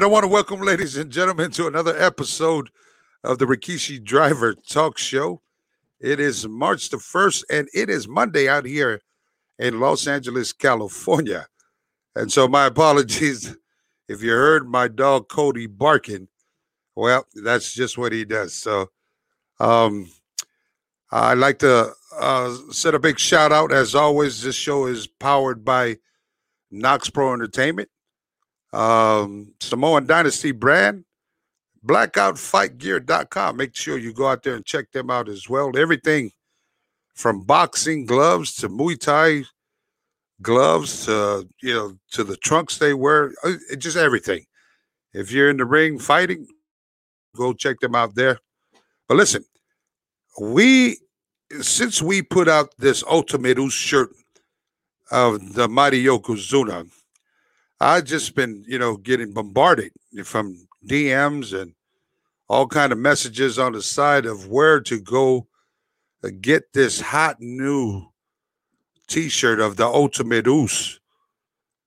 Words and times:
Right, 0.00 0.06
I 0.06 0.08
want 0.08 0.24
to 0.24 0.28
welcome, 0.28 0.62
ladies 0.62 0.96
and 0.96 1.10
gentlemen, 1.10 1.50
to 1.50 1.66
another 1.66 1.94
episode 1.94 2.70
of 3.22 3.36
the 3.36 3.44
Rikishi 3.44 4.02
Driver 4.02 4.54
Talk 4.54 4.96
Show. 4.96 5.42
It 6.00 6.18
is 6.18 6.48
March 6.48 6.88
the 6.88 6.96
1st, 6.96 7.44
and 7.50 7.68
it 7.74 7.90
is 7.90 8.08
Monday 8.08 8.48
out 8.48 8.64
here 8.64 9.02
in 9.58 9.78
Los 9.78 10.06
Angeles, 10.06 10.54
California. 10.54 11.48
And 12.16 12.32
so, 12.32 12.48
my 12.48 12.64
apologies 12.74 13.54
if 14.08 14.22
you 14.22 14.30
heard 14.30 14.66
my 14.66 14.88
dog 14.88 15.28
Cody 15.28 15.66
barking. 15.66 16.28
Well, 16.96 17.26
that's 17.34 17.74
just 17.74 17.98
what 17.98 18.12
he 18.12 18.24
does. 18.24 18.54
So, 18.54 18.88
um, 19.58 20.10
I'd 21.12 21.36
like 21.36 21.58
to 21.58 21.92
uh, 22.18 22.56
send 22.70 22.96
a 22.96 23.00
big 23.00 23.18
shout 23.18 23.52
out. 23.52 23.70
As 23.70 23.94
always, 23.94 24.42
this 24.42 24.56
show 24.56 24.86
is 24.86 25.06
powered 25.06 25.62
by 25.62 25.98
Knox 26.70 27.10
Pro 27.10 27.34
Entertainment 27.34 27.90
um, 28.72 29.52
Samoan 29.60 30.06
Dynasty 30.06 30.52
brand, 30.52 31.04
blackoutfightgear.com. 31.84 33.56
Make 33.56 33.74
sure 33.74 33.98
you 33.98 34.12
go 34.12 34.28
out 34.28 34.42
there 34.42 34.54
and 34.54 34.64
check 34.64 34.90
them 34.92 35.10
out 35.10 35.28
as 35.28 35.48
well. 35.48 35.76
Everything 35.76 36.30
from 37.14 37.42
boxing 37.42 38.06
gloves 38.06 38.54
to 38.56 38.68
Muay 38.68 38.98
Thai 38.98 39.44
gloves 40.42 41.04
to 41.04 41.46
you 41.62 41.74
know 41.74 41.98
to 42.12 42.24
the 42.24 42.36
trunks 42.36 42.78
they 42.78 42.94
wear, 42.94 43.32
uh, 43.44 43.54
just 43.78 43.96
everything. 43.96 44.44
If 45.12 45.32
you're 45.32 45.50
in 45.50 45.56
the 45.56 45.64
ring 45.64 45.98
fighting, 45.98 46.46
go 47.36 47.52
check 47.52 47.80
them 47.80 47.94
out 47.94 48.14
there. 48.14 48.38
But 49.08 49.16
listen, 49.16 49.44
we 50.40 50.98
since 51.60 52.00
we 52.00 52.22
put 52.22 52.48
out 52.48 52.74
this 52.78 53.02
Ultimate 53.08 53.58
Oos 53.58 53.72
shirt 53.72 54.10
of 55.10 55.54
the 55.54 55.68
mighty 55.68 56.04
Yokozuna, 56.04 56.88
I've 57.80 58.04
just 58.04 58.34
been, 58.34 58.64
you 58.66 58.78
know, 58.78 58.96
getting 58.96 59.32
bombarded 59.32 59.92
from 60.24 60.56
DMs 60.86 61.58
and 61.58 61.74
all 62.48 62.66
kind 62.66 62.92
of 62.92 62.98
messages 62.98 63.58
on 63.58 63.72
the 63.72 63.82
side 63.82 64.26
of 64.26 64.48
where 64.48 64.80
to 64.80 65.00
go 65.00 65.46
uh, 66.22 66.28
get 66.40 66.72
this 66.72 67.00
hot 67.00 67.36
new 67.40 68.06
T-shirt 69.08 69.60
of 69.60 69.76
the 69.76 69.86
Ultimate 69.86 70.46
Oos 70.46 71.00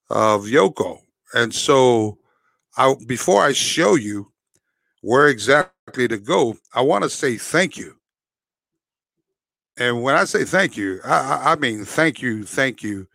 of 0.09 0.43
Yoko. 0.43 0.99
And 1.33 1.53
so, 1.53 2.17
I 2.75 2.95
before 3.07 3.43
I 3.43 3.53
show 3.53 3.95
you 3.95 4.31
where 5.01 5.27
exactly 5.27 6.07
to 6.07 6.17
go, 6.17 6.57
I 6.73 6.81
want 6.81 7.03
to 7.03 7.09
say 7.09 7.37
thank 7.37 7.77
you. 7.77 7.95
And 9.77 10.01
when 10.01 10.15
I 10.15 10.23
say 10.23 10.43
thank 10.43 10.77
you, 10.77 10.99
I, 11.03 11.53
I 11.53 11.55
mean 11.55 11.85
thank 11.85 12.21
you, 12.21 12.43
thank 12.43 12.83
you, 12.83 13.07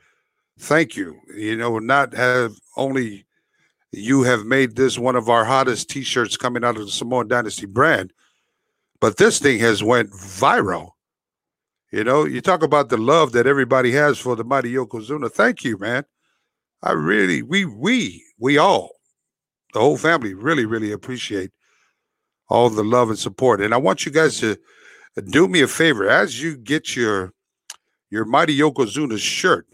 thank 0.58 0.96
you. 0.96 1.18
You 1.34 1.56
know, 1.56 1.78
not 1.78 2.14
have 2.14 2.54
only 2.78 3.26
you 3.92 4.22
have 4.22 4.46
made 4.46 4.76
this 4.76 4.98
one 4.98 5.16
of 5.16 5.28
our 5.28 5.44
hottest 5.44 5.90
t-shirts 5.90 6.36
coming 6.36 6.64
out 6.64 6.76
of 6.76 6.86
the 6.86 6.92
Samoan 6.92 7.28
Dynasty 7.28 7.66
brand, 7.66 8.12
but 9.00 9.16
this 9.16 9.38
thing 9.38 9.58
has 9.58 9.82
went 9.82 10.10
viral. 10.10 10.92
You 11.90 12.04
know, 12.04 12.24
you 12.24 12.40
talk 12.40 12.62
about 12.62 12.90
the 12.90 12.98
love 12.98 13.32
that 13.32 13.46
everybody 13.46 13.92
has 13.92 14.18
for 14.18 14.36
the 14.36 14.44
mighty 14.44 14.72
Yokozuna. 14.72 15.30
Thank 15.32 15.64
you, 15.64 15.78
man. 15.78 16.04
I 16.82 16.92
really, 16.92 17.42
we, 17.42 17.64
we, 17.64 18.24
we 18.38 18.58
all, 18.58 18.90
the 19.72 19.80
whole 19.80 19.96
family, 19.96 20.34
really, 20.34 20.66
really 20.66 20.92
appreciate 20.92 21.50
all 22.48 22.70
the 22.70 22.84
love 22.84 23.08
and 23.08 23.18
support. 23.18 23.60
And 23.60 23.74
I 23.74 23.78
want 23.78 24.06
you 24.06 24.12
guys 24.12 24.38
to 24.40 24.58
do 25.30 25.48
me 25.48 25.62
a 25.62 25.68
favor 25.68 26.08
as 26.08 26.42
you 26.42 26.56
get 26.56 26.94
your 26.94 27.32
your 28.10 28.24
mighty 28.24 28.56
Yokozuna 28.56 29.18
shirt 29.18 29.66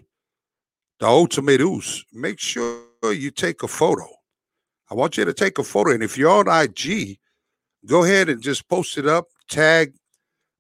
the 1.01 1.07
ultimate 1.07 1.61
oos, 1.61 2.05
make 2.13 2.39
sure 2.39 2.81
you 3.11 3.31
take 3.31 3.63
a 3.63 3.69
photo. 3.69 4.07
I 4.91 4.95
want 4.95 5.17
you 5.17 5.25
to 5.25 5.33
take 5.33 5.59
a 5.59 5.65
photo. 5.65 5.93
And 5.93 6.03
if 6.03 6.19
you're 6.19 6.31
on 6.31 6.49
IG, 6.49 7.19
go 7.87 8.05
ahead 8.05 8.29
and 8.29 8.43
just 8.43 8.69
post 8.69 8.99
it 8.99 9.07
up, 9.07 9.27
tag 9.49 9.95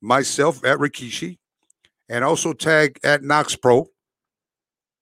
myself 0.01 0.65
at 0.65 0.79
Rikishi, 0.79 1.39
and 2.09 2.25
also 2.25 2.53
tag 2.53 2.99
at 3.05 3.23
Knox 3.23 3.57
Pro, 3.57 3.89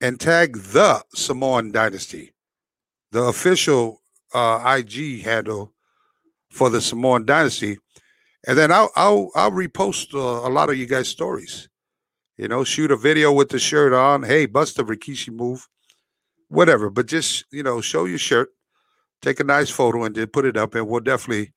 and 0.01 0.19
tag 0.19 0.57
the 0.57 1.03
Samoan 1.15 1.73
Dynasty, 1.73 2.33
the 3.13 3.23
official 3.23 4.03
uh, 4.35 4.77
IG 4.79 5.23
handle 5.23 5.73
for 6.51 6.71
the 6.71 6.81
Samoan 6.81 7.25
Dynasty. 7.25 7.79
And 8.47 8.59
then 8.59 8.73
I'll 8.73 8.91
I'll, 8.97 9.31
I'll 9.35 9.53
repost 9.53 10.15
uh, 10.15 10.49
a 10.49 10.51
lot 10.51 10.69
of 10.69 10.77
you 10.77 10.87
guys' 10.87 11.09
stories. 11.09 11.69
You 12.37 12.49
know, 12.49 12.65
shoot 12.65 12.91
a 12.91 12.97
video 12.97 13.33
with 13.33 13.51
the 13.51 13.59
shirt 13.59 13.93
on. 13.93 14.23
Hey, 14.23 14.47
bust 14.47 14.79
a 14.79 14.85
Rikishi 14.85 15.33
move, 15.33 15.69
whatever. 16.53 16.91
But 16.91 17.07
just 17.07 17.45
you 17.51 17.63
know, 17.63 17.81
show 17.81 18.05
your 18.05 18.19
shirt, 18.19 18.51
take 19.21 19.41
a 19.41 19.45
nice 19.45 19.71
photo, 19.71 20.05
and 20.05 20.15
then 20.15 20.29
put 20.29 20.45
it 20.45 20.57
up, 20.57 20.75
and 20.75 20.87
we'll 20.87 21.01
definitely, 21.01 21.53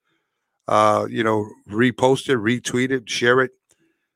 uh, 0.67 1.06
you 1.09 1.23
know, 1.23 1.47
repost 1.69 2.29
it, 2.29 2.38
retweet 2.38 2.91
it, 2.91 3.09
share 3.09 3.41
it, 3.41 3.51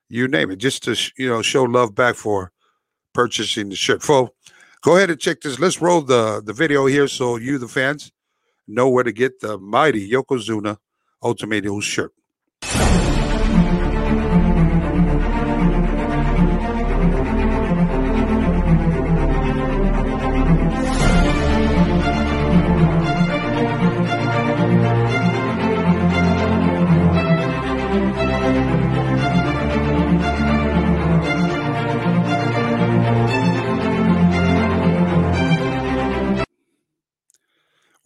you 0.07 0.28
name 0.28 0.51
it, 0.51 0.57
just 0.57 0.84
to 0.84 0.95
you 1.18 1.28
know 1.29 1.41
show 1.41 1.63
love 1.63 1.94
back 1.94 2.16
for 2.16 2.51
purchasing 3.13 3.69
the 3.69 3.75
shirt. 3.75 4.01
So, 4.03 4.34
go 4.81 4.95
ahead 4.95 5.09
and 5.09 5.19
check 5.19 5.41
this. 5.41 5.59
Let's 5.59 5.81
roll 5.81 6.01
the 6.01 6.41
the 6.44 6.53
video 6.53 6.85
here 6.85 7.07
so 7.07 7.35
you, 7.38 7.57
the 7.57 7.68
fans, 7.68 8.12
know 8.68 8.89
where 8.89 9.03
to 9.03 9.12
get 9.12 9.41
the 9.41 9.57
mighty 9.57 10.09
Yokozuna 10.09 10.78
Ultimate 11.22 11.66
Oos 11.66 11.84
shirt. 11.84 12.13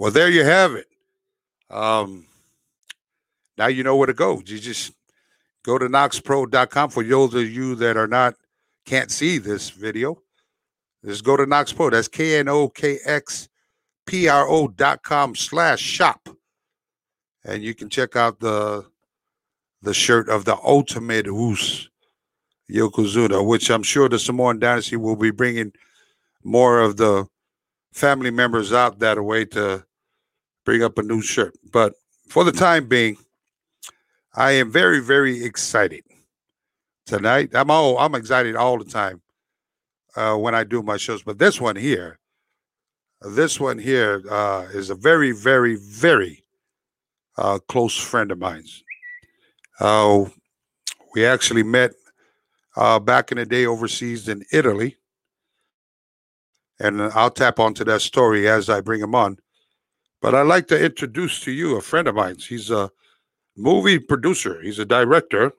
Well, 0.03 0.11
there 0.11 0.29
you 0.29 0.44
have 0.44 0.75
it. 0.75 0.88
Um, 1.69 2.25
now 3.57 3.67
you 3.67 3.83
know 3.83 3.95
where 3.95 4.07
to 4.07 4.13
go. 4.13 4.41
You 4.45 4.59
just 4.59 4.91
go 5.63 5.77
to 5.77 5.85
knoxpro.com 5.85 6.89
for 6.89 7.05
those 7.05 7.33
of 7.33 7.50
you 7.50 7.75
that 7.75 7.95
are 7.95 8.09
not 8.09 8.35
can't 8.85 9.09
see 9.09 9.38
this 9.38 9.69
video. 9.69 10.21
Just 11.05 11.23
go 11.23 11.38
to 11.38 11.45
Knox 11.45 11.71
Pro. 11.71 11.89
That's 11.89 12.09
K 12.09 12.38
N 12.38 12.50
O 12.50 12.67
K 12.67 13.00
X 13.05 13.47
P 14.05 14.27
R 14.27 14.45
O 14.45 14.67
dot 14.67 15.03
com 15.03 15.35
slash 15.35 15.79
shop. 15.79 16.27
And 17.45 17.63
you 17.63 17.73
can 17.73 17.88
check 17.88 18.17
out 18.17 18.41
the 18.41 18.85
the 19.83 19.94
shirt 19.94 20.27
of 20.27 20.44
the 20.44 20.57
ultimate 20.65 21.27
Oos 21.27 21.89
Yokozuna, 22.69 23.47
which 23.47 23.71
I'm 23.71 23.83
sure 23.83 24.09
the 24.09 24.19
Samoan 24.19 24.59
Dynasty 24.59 24.97
will 24.97 25.15
be 25.15 25.31
bringing 25.31 25.71
more 26.44 26.81
of 26.81 26.97
the 26.97 27.25
family 27.94 28.31
members 28.31 28.73
out 28.73 28.99
that 28.99 29.23
way 29.23 29.45
to 29.45 29.85
bring 30.65 30.83
up 30.83 30.98
a 30.98 31.04
new 31.04 31.21
shirt. 31.21 31.56
But 31.71 31.94
for 32.27 32.44
the 32.44 32.51
time 32.51 32.88
being, 32.88 33.18
I 34.36 34.51
am 34.54 34.71
very, 34.71 35.00
very 35.00 35.44
excited 35.44 36.04
tonight. 37.06 37.51
I'm 37.54 37.69
all 37.69 37.98
I'm 37.98 38.15
excited 38.15 38.56
all 38.56 38.77
the 38.77 38.86
time 38.86 39.21
uh, 40.15 40.36
when 40.36 40.56
I 40.56 40.63
do 40.63 40.81
my 40.81 40.98
shows. 40.98 41.24
But 41.24 41.38
this 41.38 41.62
one 41.62 41.75
here, 41.75 42.19
this 43.21 43.60
one 43.60 43.77
here 43.77 44.24
uh, 44.30 44.68
is 44.74 44.89
a 44.89 44.95
very, 44.95 45.31
very, 45.31 45.75
very 45.75 46.44
uh, 47.38 47.59
close 47.68 47.98
friend 47.98 48.31
of 48.31 48.39
mine. 48.39 48.66
Uh, 49.80 50.25
we 51.13 51.25
actually 51.25 51.63
met 51.63 51.92
uh, 52.75 53.00
back 53.00 53.31
in 53.31 53.38
the 53.38 53.45
day 53.45 53.66
overseas 53.66 54.27
in 54.27 54.44
Italy. 54.51 54.98
And 56.80 57.01
I'll 57.01 57.30
tap 57.30 57.59
onto 57.59 57.83
that 57.86 58.01
story 58.01 58.50
as 58.50 58.69
I 58.69 58.81
bring 58.81 59.00
him 59.00 59.13
on. 59.13 59.38
But 60.23 60.33
I'd 60.33 60.47
like 60.47 60.67
to 60.69 60.81
introduce 60.81 61.41
to 61.41 61.51
you 61.51 61.75
a 61.75 61.81
friend 61.81 62.07
of 62.07 62.15
mine. 62.15 62.37
He's 62.37 62.71
a 62.71 62.89
movie 63.57 63.99
producer, 63.99 64.61
he's 64.61 64.79
a 64.79 64.85
director. 64.85 65.51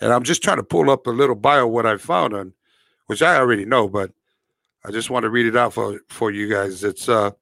And 0.00 0.10
I'm 0.10 0.22
just 0.22 0.42
trying 0.42 0.56
to 0.56 0.62
pull 0.62 0.88
up 0.88 1.06
a 1.06 1.10
little 1.10 1.34
bio 1.34 1.66
what 1.66 1.84
I 1.84 1.98
found 1.98 2.32
on, 2.32 2.54
which 3.06 3.20
I 3.20 3.36
already 3.36 3.66
know, 3.66 3.88
but 3.88 4.10
I 4.86 4.90
just 4.90 5.10
want 5.10 5.24
to 5.24 5.30
read 5.30 5.44
it 5.44 5.54
out 5.54 5.74
for, 5.74 6.00
for 6.08 6.30
you 6.30 6.48
guys. 6.48 6.82
It's 6.82 7.06
uh 7.06 7.32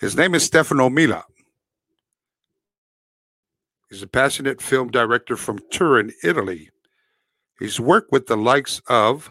his 0.00 0.16
name 0.16 0.34
is 0.34 0.44
Stefano 0.44 0.88
Milla. 0.88 1.22
He's 3.90 4.02
a 4.02 4.06
passionate 4.06 4.62
film 4.62 4.90
director 4.90 5.36
from 5.36 5.60
Turin, 5.70 6.12
Italy. 6.24 6.70
He's 7.58 7.78
worked 7.78 8.10
with 8.10 8.26
the 8.26 8.38
likes 8.38 8.80
of 8.88 9.30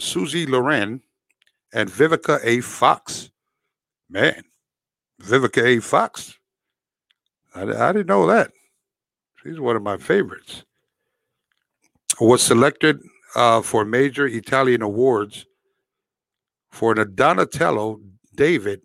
Suzi 0.00 0.48
Lorraine 0.48 1.02
and 1.72 1.88
Vivica 1.88 2.40
A. 2.42 2.60
Fox. 2.60 3.30
Man, 4.10 4.42
Vivica 5.22 5.64
A. 5.64 5.80
Fox. 5.80 6.38
I, 7.54 7.62
I 7.62 7.92
didn't 7.92 8.06
know 8.06 8.26
that. 8.26 8.52
She's 9.42 9.60
one 9.60 9.76
of 9.76 9.82
my 9.82 9.96
favorites. 9.96 10.64
Was 12.20 12.42
selected 12.42 13.00
uh, 13.36 13.62
for 13.62 13.84
major 13.84 14.26
Italian 14.26 14.82
awards 14.82 15.46
for 16.70 16.94
the 16.94 17.04
Donatello 17.04 18.00
David 18.34 18.82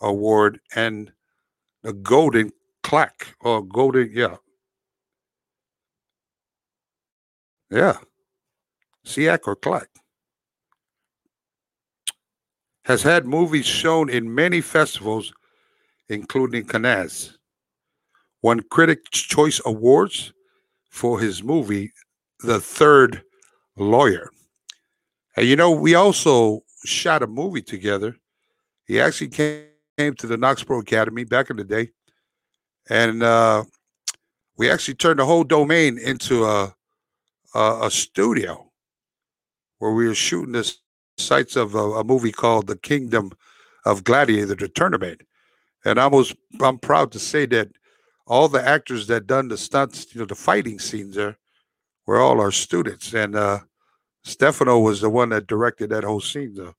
Award 0.00 0.60
and 0.74 1.12
the 1.82 1.92
Golden 1.92 2.50
Clack 2.82 3.34
or 3.40 3.62
Golden, 3.64 4.10
yeah. 4.12 4.36
Yeah. 7.70 7.98
Ciak 9.04 9.46
or 9.46 9.56
Clack. 9.56 9.88
Has 12.84 13.02
had 13.02 13.26
movies 13.26 13.66
shown 13.66 14.10
in 14.10 14.34
many 14.34 14.60
festivals, 14.60 15.32
including 16.12 16.64
Cannes. 16.64 17.38
Won 18.42 18.60
Critics' 18.70 19.20
Choice 19.20 19.60
Awards 19.64 20.32
for 20.90 21.18
his 21.18 21.42
movie, 21.42 21.92
The 22.40 22.60
Third 22.60 23.22
Lawyer. 23.76 24.30
And 25.36 25.46
you 25.46 25.56
know, 25.56 25.70
we 25.70 25.94
also 25.94 26.62
shot 26.84 27.22
a 27.22 27.26
movie 27.26 27.62
together. 27.62 28.16
He 28.84 29.00
actually 29.00 29.28
came, 29.28 29.66
came 29.96 30.14
to 30.16 30.26
the 30.26 30.36
Knox 30.36 30.62
Pro 30.62 30.80
Academy 30.80 31.24
back 31.24 31.50
in 31.50 31.56
the 31.56 31.64
day, 31.64 31.90
and 32.90 33.22
uh, 33.22 33.64
we 34.56 34.70
actually 34.70 34.94
turned 34.94 35.20
the 35.20 35.24
whole 35.24 35.44
domain 35.44 35.98
into 35.98 36.44
a, 36.44 36.74
a, 37.54 37.78
a 37.84 37.90
studio 37.90 38.70
where 39.78 39.92
we 39.92 40.06
were 40.06 40.14
shooting 40.14 40.52
the 40.52 40.74
sites 41.16 41.56
of 41.56 41.74
a, 41.74 41.78
a, 41.78 42.04
movie 42.04 42.32
called 42.32 42.66
The 42.66 42.76
Kingdom 42.76 43.32
of 43.84 44.04
Gladiator, 44.04 44.54
the 44.54 44.68
tournament. 44.68 45.22
And 45.84 45.98
I 45.98 46.06
was 46.06 46.34
I'm 46.60 46.78
proud 46.78 47.12
to 47.12 47.18
say 47.18 47.46
that 47.46 47.68
all 48.26 48.48
the 48.48 48.66
actors 48.66 49.06
that 49.08 49.26
done 49.26 49.48
the 49.48 49.56
stunts, 49.56 50.14
you 50.14 50.20
know, 50.20 50.26
the 50.26 50.34
fighting 50.34 50.78
scenes 50.78 51.16
there, 51.16 51.36
were 52.06 52.20
all 52.20 52.40
our 52.40 52.52
students. 52.52 53.12
And 53.14 53.34
uh, 53.34 53.60
Stefano 54.24 54.78
was 54.78 55.00
the 55.00 55.10
one 55.10 55.30
that 55.30 55.46
directed 55.46 55.90
that 55.90 56.04
whole 56.04 56.20
scene, 56.20 56.54
though. 56.54 56.74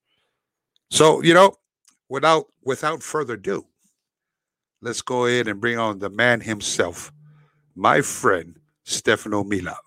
So 0.89 1.21
you 1.21 1.33
know, 1.33 1.55
without 2.09 2.45
without 2.63 3.03
further 3.03 3.33
ado, 3.33 3.65
let's 4.81 5.01
go 5.01 5.25
ahead 5.25 5.47
and 5.47 5.59
bring 5.59 5.77
on 5.77 5.99
the 5.99 6.09
man 6.09 6.41
himself, 6.41 7.11
my 7.75 8.01
friend 8.01 8.59
Stefano 8.83 9.43
Milla. 9.43 9.77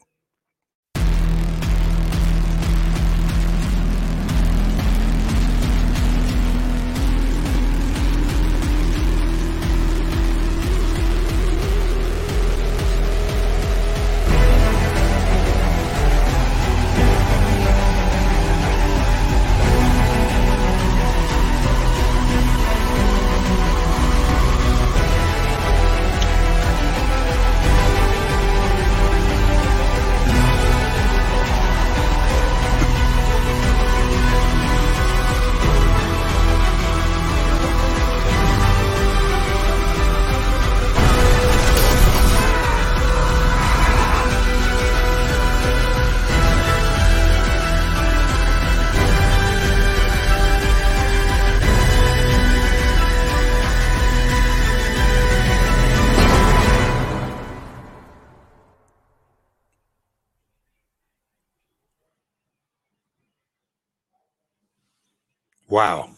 Wow. 65.77 66.09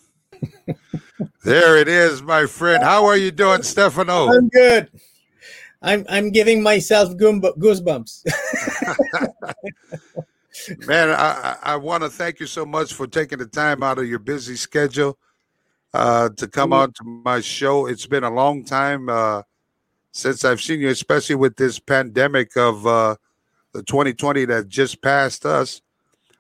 there 1.42 1.78
it 1.78 1.88
is, 1.88 2.22
my 2.22 2.46
friend. 2.46 2.80
How 2.80 3.06
are 3.06 3.16
you 3.16 3.32
doing, 3.32 3.64
Stefano? 3.64 4.28
I'm 4.28 4.48
good. 4.50 4.88
I'm 5.82 6.06
I'm 6.08 6.30
giving 6.30 6.62
myself 6.62 7.08
goosebumps. 7.16 8.24
Man, 10.86 11.08
I, 11.08 11.56
I 11.60 11.74
want 11.74 12.04
to 12.04 12.08
thank 12.08 12.38
you 12.38 12.46
so 12.46 12.64
much 12.64 12.94
for 12.94 13.08
taking 13.08 13.38
the 13.38 13.46
time 13.46 13.82
out 13.82 13.98
of 13.98 14.06
your 14.06 14.20
busy 14.20 14.54
schedule 14.54 15.18
uh, 15.92 16.28
to 16.36 16.46
come 16.46 16.70
mm-hmm. 16.70 16.80
on 16.80 16.92
to 16.92 17.02
my 17.02 17.40
show. 17.40 17.86
It's 17.86 18.06
been 18.06 18.22
a 18.22 18.30
long 18.30 18.62
time 18.62 19.08
uh, 19.08 19.42
since 20.12 20.44
I've 20.44 20.60
seen 20.60 20.78
you, 20.78 20.90
especially 20.90 21.34
with 21.34 21.56
this 21.56 21.80
pandemic 21.80 22.56
of 22.56 22.86
uh, 22.86 23.16
the 23.72 23.82
2020 23.82 24.44
that 24.44 24.68
just 24.68 25.02
passed 25.02 25.44
us. 25.44 25.82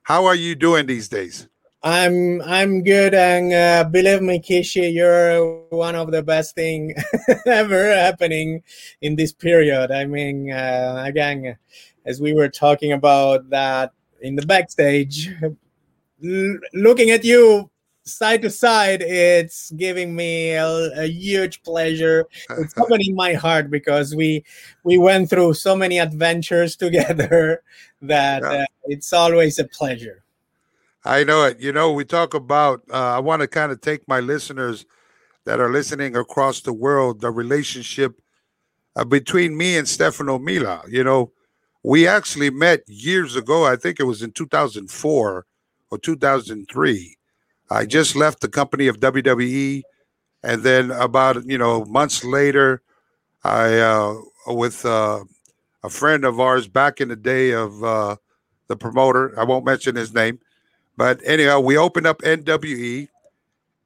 How 0.04 0.26
are 0.26 0.36
you 0.36 0.54
doing 0.54 0.86
these 0.86 1.08
days? 1.08 1.48
I'm 1.88 2.42
I'm 2.42 2.82
good, 2.82 3.14
and 3.14 3.50
uh, 3.50 3.84
believe 3.88 4.20
me, 4.20 4.40
Kishi, 4.40 4.92
you're 4.92 5.62
one 5.70 5.94
of 5.94 6.10
the 6.12 6.22
best 6.22 6.54
thing 6.54 6.94
ever 7.46 7.94
happening 7.94 8.62
in 9.00 9.16
this 9.16 9.32
period. 9.32 9.90
I 9.90 10.04
mean, 10.04 10.52
uh, 10.52 11.02
again, 11.06 11.56
as 12.04 12.20
we 12.20 12.34
were 12.34 12.50
talking 12.50 12.92
about 12.92 13.48
that 13.48 13.92
in 14.20 14.36
the 14.36 14.44
backstage, 14.44 15.30
l- 15.42 16.58
looking 16.74 17.08
at 17.10 17.24
you 17.24 17.70
side 18.04 18.42
to 18.42 18.50
side, 18.50 19.00
it's 19.00 19.70
giving 19.70 20.14
me 20.14 20.50
a, 20.50 20.90
a 20.94 21.06
huge 21.06 21.62
pleasure. 21.62 22.26
It's 22.50 22.74
opening 22.78 23.14
my 23.14 23.32
heart 23.32 23.70
because 23.70 24.14
we 24.14 24.44
we 24.84 24.98
went 24.98 25.30
through 25.30 25.54
so 25.54 25.74
many 25.74 25.98
adventures 25.98 26.76
together 26.84 27.62
that 28.02 28.42
yeah. 28.42 28.62
uh, 28.62 28.66
it's 28.84 29.14
always 29.14 29.58
a 29.58 29.64
pleasure. 29.64 30.22
I 31.04 31.24
know 31.24 31.44
it. 31.44 31.60
You 31.60 31.72
know, 31.72 31.92
we 31.92 32.04
talk 32.04 32.34
about, 32.34 32.82
uh, 32.90 33.16
I 33.16 33.18
want 33.20 33.42
to 33.42 33.48
kind 33.48 33.72
of 33.72 33.80
take 33.80 34.06
my 34.08 34.20
listeners 34.20 34.84
that 35.44 35.60
are 35.60 35.70
listening 35.70 36.16
across 36.16 36.60
the 36.60 36.72
world, 36.72 37.20
the 37.20 37.30
relationship 37.30 38.20
uh, 38.96 39.04
between 39.04 39.56
me 39.56 39.76
and 39.76 39.88
Stefano 39.88 40.38
Milla. 40.38 40.82
You 40.88 41.04
know, 41.04 41.32
we 41.82 42.06
actually 42.06 42.50
met 42.50 42.82
years 42.86 43.36
ago. 43.36 43.64
I 43.64 43.76
think 43.76 44.00
it 44.00 44.04
was 44.04 44.22
in 44.22 44.32
2004 44.32 45.46
or 45.90 45.98
2003. 45.98 47.16
I 47.70 47.86
just 47.86 48.16
left 48.16 48.40
the 48.40 48.48
company 48.48 48.88
of 48.88 49.00
WWE. 49.00 49.82
And 50.42 50.62
then 50.62 50.90
about, 50.90 51.44
you 51.46 51.58
know, 51.58 51.84
months 51.86 52.24
later, 52.24 52.82
I, 53.44 53.78
uh, 53.78 54.14
with 54.48 54.84
uh, 54.84 55.24
a 55.82 55.88
friend 55.90 56.24
of 56.24 56.40
ours 56.40 56.68
back 56.68 57.00
in 57.00 57.08
the 57.08 57.16
day 57.16 57.50
of 57.52 57.82
uh, 57.82 58.16
the 58.68 58.76
promoter, 58.76 59.38
I 59.38 59.44
won't 59.44 59.64
mention 59.64 59.96
his 59.96 60.14
name, 60.14 60.38
but 60.98 61.20
anyhow, 61.24 61.60
we 61.60 61.78
opened 61.78 62.08
up 62.08 62.20
NWE, 62.22 63.06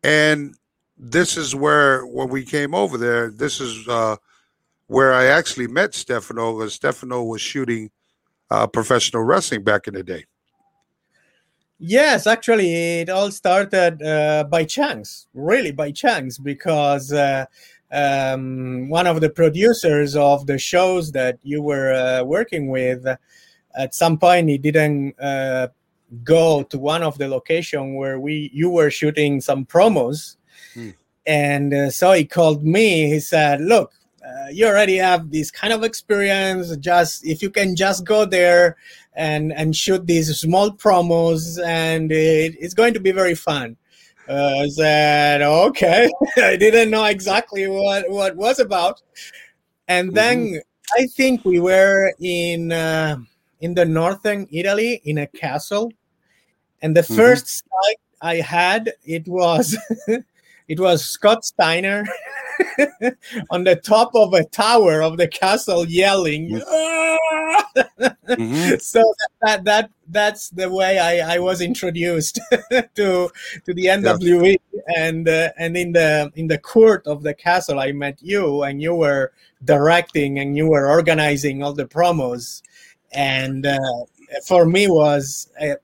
and 0.03 0.57
this 0.97 1.37
is 1.37 1.55
where 1.55 2.07
when 2.07 2.31
we 2.31 2.43
came 2.43 2.75
over 2.75 2.97
there, 2.97 3.31
this 3.31 3.61
is 3.61 3.87
uh, 3.87 4.17
where 4.87 5.13
I 5.13 5.27
actually 5.27 5.67
met 5.67 5.95
Stefano. 5.95 6.57
Because 6.57 6.73
Stefano 6.73 7.23
was 7.23 7.43
shooting 7.43 7.91
uh, 8.51 8.67
professional 8.67 9.25
wrestling 9.25 9.63
back 9.63 9.89
in 9.89 9.93
the 9.93 10.03
day. 10.03 10.25
Yes, 11.79 12.27
actually, 12.27 12.73
it 13.01 13.11
all 13.11 13.31
started 13.31 14.03
uh, 14.03 14.45
by 14.45 14.65
chance, 14.65 15.27
really 15.35 15.71
by 15.71 15.91
chance, 15.91 16.39
because 16.39 17.13
uh, 17.13 17.45
um, 17.93 18.89
one 18.89 19.07
of 19.07 19.21
the 19.21 19.29
producers 19.29 20.17
of 20.17 20.47
the 20.47 20.57
shows 20.57 21.13
that 21.13 21.39
you 21.43 21.61
were 21.61 21.93
uh, 21.93 22.25
working 22.25 22.71
with, 22.71 23.05
at 23.75 23.95
some 23.95 24.17
point, 24.17 24.49
he 24.49 24.57
didn't 24.57 25.15
uh, 25.21 25.69
go 26.25 26.63
to 26.65 26.79
one 26.79 27.03
of 27.03 27.19
the 27.19 27.29
location 27.29 27.95
where 27.95 28.19
we 28.19 28.51
you 28.53 28.69
were 28.69 28.91
shooting 28.91 29.41
some 29.41 29.65
promos 29.65 30.37
mm. 30.75 30.95
and 31.27 31.73
uh, 31.73 31.91
so 31.91 32.13
he 32.13 32.25
called 32.25 32.65
me 32.65 33.09
he 33.09 33.21
said 33.21 33.61
look 33.61 33.93
uh, 34.25 34.49
you 34.51 34.67
already 34.67 34.97
have 34.97 35.31
this 35.31 35.51
kind 35.51 35.73
of 35.73 35.83
experience 35.83 36.77
just 36.77 37.25
if 37.27 37.43
you 37.43 37.51
can 37.51 37.75
just 37.75 38.05
go 38.05 38.25
there 38.25 38.77
and 39.15 39.53
and 39.53 39.75
shoot 39.75 40.07
these 40.07 40.35
small 40.39 40.71
promos 40.71 41.63
and 41.65 42.13
it, 42.13 42.55
it's 42.61 42.75
going 42.75 42.95
to 42.95 43.01
be 43.01 43.13
very 43.13 43.35
fun 43.35 43.77
uh, 44.29 44.61
I 44.63 44.69
said, 44.69 45.43
okay. 45.43 46.09
I 46.37 46.57
didn't 46.57 46.91
know 46.91 47.05
exactly 47.05 47.67
what 47.67 48.09
what 48.09 48.37
was 48.37 48.61
about, 48.61 49.03
and 49.89 50.09
mm-hmm. 50.09 50.15
then 50.15 50.63
I 50.97 51.07
think 51.07 51.45
we 51.45 51.59
were 51.59 52.13
in 52.21 52.71
uh, 52.71 53.17
in 53.61 53.75
the 53.75 53.85
northern 53.85 54.47
Italy 54.51 55.01
in 55.05 55.19
a 55.19 55.27
castle, 55.27 55.93
and 56.83 56.97
the 56.97 57.01
1st 57.01 57.17
mm-hmm. 57.17 57.87
sight 57.87 57.97
I 58.21 58.37
had, 58.37 58.93
it 59.05 59.27
was 59.27 59.77
it 60.69 60.81
was 60.81 61.05
Scott 61.05 61.45
Steiner 61.45 62.05
on 63.51 63.65
the 63.65 63.77
top 63.77 64.15
of 64.15 64.33
a 64.35 64.45
tower 64.45 65.03
of 65.03 65.17
the 65.17 65.29
castle 65.29 65.87
yelling. 65.87 66.61
mm-hmm. 68.27 68.75
So 68.81 69.03
that, 69.43 69.65
that 69.65 69.91
that's 70.09 70.51
the 70.51 70.71
way 70.71 70.99
I, 70.99 71.35
I 71.37 71.39
was 71.39 71.61
introduced 71.61 72.41
to 72.51 73.31
to 73.65 73.75
the 73.75 73.87
NWE 73.87 74.57
and 74.97 75.29
uh, 75.29 75.51
and 75.59 75.77
in 75.77 75.93
the 75.93 76.31
in 76.37 76.47
the 76.49 76.59
court 76.59 77.07
of 77.07 77.23
the 77.23 77.35
castle 77.35 77.81
I 77.81 77.93
met 77.93 78.19
you 78.23 78.63
and 78.63 78.81
you 78.81 78.95
were 78.95 79.33
directing 79.65 80.39
and 80.39 80.57
you 80.57 80.69
were 80.69 80.89
organizing 80.89 81.63
all 81.63 81.73
the 81.73 81.87
promos 81.87 82.63
and 83.13 83.67
uh, 83.67 83.79
for 84.47 84.65
me 84.67 84.89
was 84.89 85.51
a, 85.61 85.77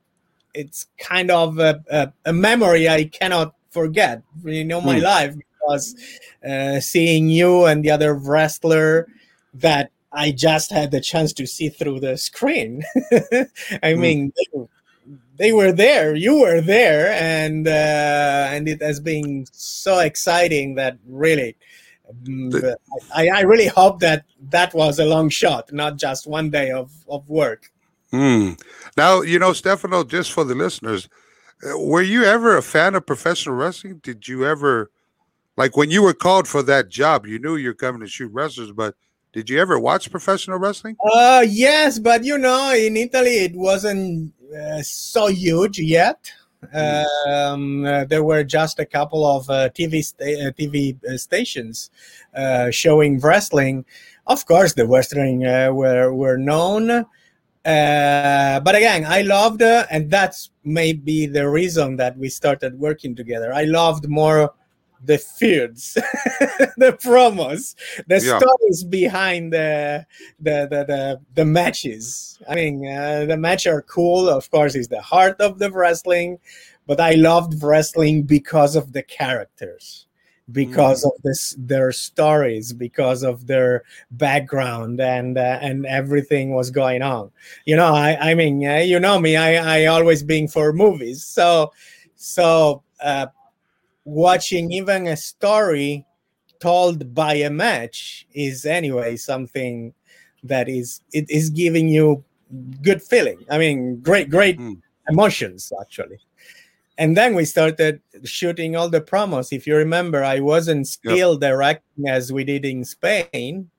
it's 0.54 0.86
kind 0.98 1.30
of 1.30 1.58
a, 1.58 1.82
a, 1.90 2.12
a, 2.26 2.32
memory 2.32 2.88
I 2.88 3.04
cannot 3.04 3.54
forget 3.70 4.22
you 4.44 4.64
know 4.64 4.80
my 4.80 4.98
mm. 4.98 5.02
life 5.02 5.34
because 5.36 5.94
uh, 6.48 6.80
seeing 6.80 7.28
you 7.28 7.66
and 7.66 7.84
the 7.84 7.90
other 7.90 8.14
wrestler 8.14 9.08
that 9.54 9.90
I 10.12 10.30
just 10.30 10.70
had 10.70 10.90
the 10.90 11.00
chance 11.00 11.32
to 11.34 11.46
see 11.46 11.68
through 11.68 12.00
the 12.00 12.16
screen. 12.16 12.82
I 13.12 13.92
mm. 13.92 13.98
mean, 13.98 14.32
they, 14.36 14.66
they, 15.36 15.52
were 15.52 15.72
there, 15.72 16.14
you 16.14 16.40
were 16.40 16.60
there, 16.60 17.12
and 17.12 17.68
uh, 17.68 18.48
and 18.50 18.68
it 18.68 18.82
has 18.82 19.00
been 19.00 19.46
so 19.52 19.98
exciting 19.98 20.74
that 20.76 20.98
really. 21.06 21.56
Um, 22.08 22.50
I, 23.14 23.28
I 23.28 23.40
really 23.42 23.66
hope 23.66 24.00
that 24.00 24.24
that 24.48 24.72
was 24.72 24.98
a 24.98 25.04
long 25.04 25.28
shot, 25.28 25.70
not 25.72 25.98
just 25.98 26.26
one 26.26 26.48
day 26.48 26.70
of, 26.70 26.90
of 27.06 27.28
work. 27.28 27.70
Mm. 28.12 28.60
Now, 28.96 29.22
you 29.22 29.38
know, 29.38 29.52
Stefano, 29.52 30.04
just 30.04 30.32
for 30.32 30.44
the 30.44 30.54
listeners, 30.54 31.08
uh, 31.64 31.78
were 31.78 32.02
you 32.02 32.24
ever 32.24 32.56
a 32.56 32.62
fan 32.62 32.94
of 32.94 33.06
professional 33.06 33.54
wrestling? 33.54 34.00
Did 34.02 34.28
you 34.28 34.46
ever, 34.46 34.90
like, 35.56 35.76
when 35.76 35.90
you 35.90 36.02
were 36.02 36.14
called 36.14 36.48
for 36.48 36.62
that 36.62 36.88
job, 36.88 37.26
you 37.26 37.38
knew 37.38 37.56
you're 37.56 37.74
coming 37.74 38.00
to 38.00 38.06
shoot 38.06 38.32
wrestlers, 38.32 38.72
but 38.72 38.94
did 39.32 39.50
you 39.50 39.60
ever 39.60 39.78
watch 39.78 40.10
professional 40.10 40.58
wrestling? 40.58 40.96
Uh, 41.12 41.44
yes, 41.46 41.98
but 41.98 42.24
you 42.24 42.38
know, 42.38 42.72
in 42.72 42.96
Italy, 42.96 43.44
it 43.44 43.54
wasn't 43.54 44.32
uh, 44.56 44.82
so 44.82 45.26
huge 45.26 45.78
yet. 45.78 46.32
Mm. 46.74 47.04
Um, 47.28 47.84
uh, 47.84 48.04
there 48.04 48.24
were 48.24 48.42
just 48.42 48.78
a 48.78 48.86
couple 48.86 49.24
of 49.24 49.48
uh, 49.48 49.68
TV 49.70 50.02
sta- 50.02 50.48
uh, 50.48 50.50
TV 50.52 50.96
uh, 51.04 51.16
stations 51.16 51.90
showing 52.70 53.20
wrestling. 53.20 53.84
Of 54.26 54.44
course, 54.46 54.74
the 54.74 54.86
wrestling 54.86 55.40
were 55.40 56.12
were 56.12 56.36
known 56.36 57.06
uh, 57.68 58.60
but 58.60 58.74
again, 58.74 59.04
I 59.06 59.20
loved, 59.20 59.60
uh, 59.60 59.84
and 59.90 60.10
that's 60.10 60.50
maybe 60.64 61.26
the 61.26 61.48
reason 61.48 61.96
that 61.96 62.16
we 62.16 62.30
started 62.30 62.80
working 62.80 63.14
together. 63.14 63.52
I 63.52 63.64
loved 63.64 64.08
more 64.08 64.54
the 65.04 65.18
feuds, 65.18 65.92
the 66.78 66.96
promos, 67.04 67.74
the 68.06 68.20
yeah. 68.20 68.38
stories 68.38 68.84
behind 68.84 69.52
the 69.52 70.06
the, 70.40 70.66
the 70.70 70.84
the, 70.84 71.20
the 71.34 71.44
matches. 71.44 72.40
I 72.48 72.54
mean, 72.54 72.86
uh, 72.86 73.26
the 73.26 73.36
matches 73.36 73.66
are 73.66 73.82
cool. 73.82 74.30
Of 74.30 74.50
course, 74.50 74.74
is 74.74 74.88
the 74.88 75.02
heart 75.02 75.38
of 75.40 75.58
the 75.58 75.70
wrestling, 75.70 76.38
but 76.86 77.00
I 77.00 77.12
loved 77.12 77.62
wrestling 77.62 78.22
because 78.22 78.76
of 78.76 78.94
the 78.94 79.02
characters 79.02 80.07
because 80.52 81.04
mm. 81.04 81.06
of 81.06 81.22
this 81.22 81.54
their 81.58 81.92
stories 81.92 82.72
because 82.72 83.22
of 83.22 83.46
their 83.46 83.84
background 84.12 85.00
and 85.00 85.36
uh, 85.36 85.58
and 85.60 85.84
everything 85.86 86.54
was 86.54 86.70
going 86.70 87.02
on 87.02 87.30
you 87.64 87.76
know 87.76 87.94
i 87.94 88.30
i 88.30 88.34
mean 88.34 88.66
uh, 88.66 88.76
you 88.76 88.98
know 88.98 89.18
me 89.18 89.36
i 89.36 89.82
i 89.82 89.86
always 89.86 90.22
being 90.22 90.48
for 90.48 90.72
movies 90.72 91.24
so 91.24 91.70
so 92.14 92.82
uh, 93.02 93.26
watching 94.04 94.72
even 94.72 95.06
a 95.06 95.16
story 95.16 96.04
told 96.60 97.14
by 97.14 97.34
a 97.34 97.50
match 97.50 98.26
is 98.32 98.64
anyway 98.64 99.16
something 99.16 99.92
that 100.42 100.68
is 100.68 101.02
it 101.12 101.28
is 101.30 101.50
giving 101.50 101.88
you 101.88 102.24
good 102.82 103.02
feeling 103.02 103.38
i 103.50 103.58
mean 103.58 104.00
great 104.00 104.30
great 104.30 104.58
mm. 104.58 104.80
emotions 105.08 105.72
actually 105.80 106.18
and 106.98 107.16
then 107.16 107.36
we 107.36 107.44
started 107.44 108.00
shooting 108.24 108.74
all 108.74 108.88
the 108.88 109.00
promos. 109.00 109.52
If 109.52 109.68
you 109.68 109.76
remember, 109.76 110.24
I 110.24 110.40
wasn't 110.40 110.88
still 110.88 111.34
yep. 111.34 111.40
directing 111.40 112.08
as 112.08 112.32
we 112.32 112.42
did 112.42 112.64
in 112.64 112.84
Spain, 112.84 113.70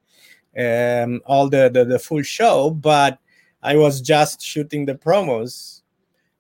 um, 0.58 1.22
all 1.26 1.50
the, 1.50 1.70
the, 1.72 1.84
the 1.84 2.00
full 2.00 2.22
show, 2.22 2.70
but 2.70 3.20
I 3.62 3.76
was 3.76 4.00
just 4.00 4.42
shooting 4.42 4.86
the 4.86 4.96
promos, 4.96 5.82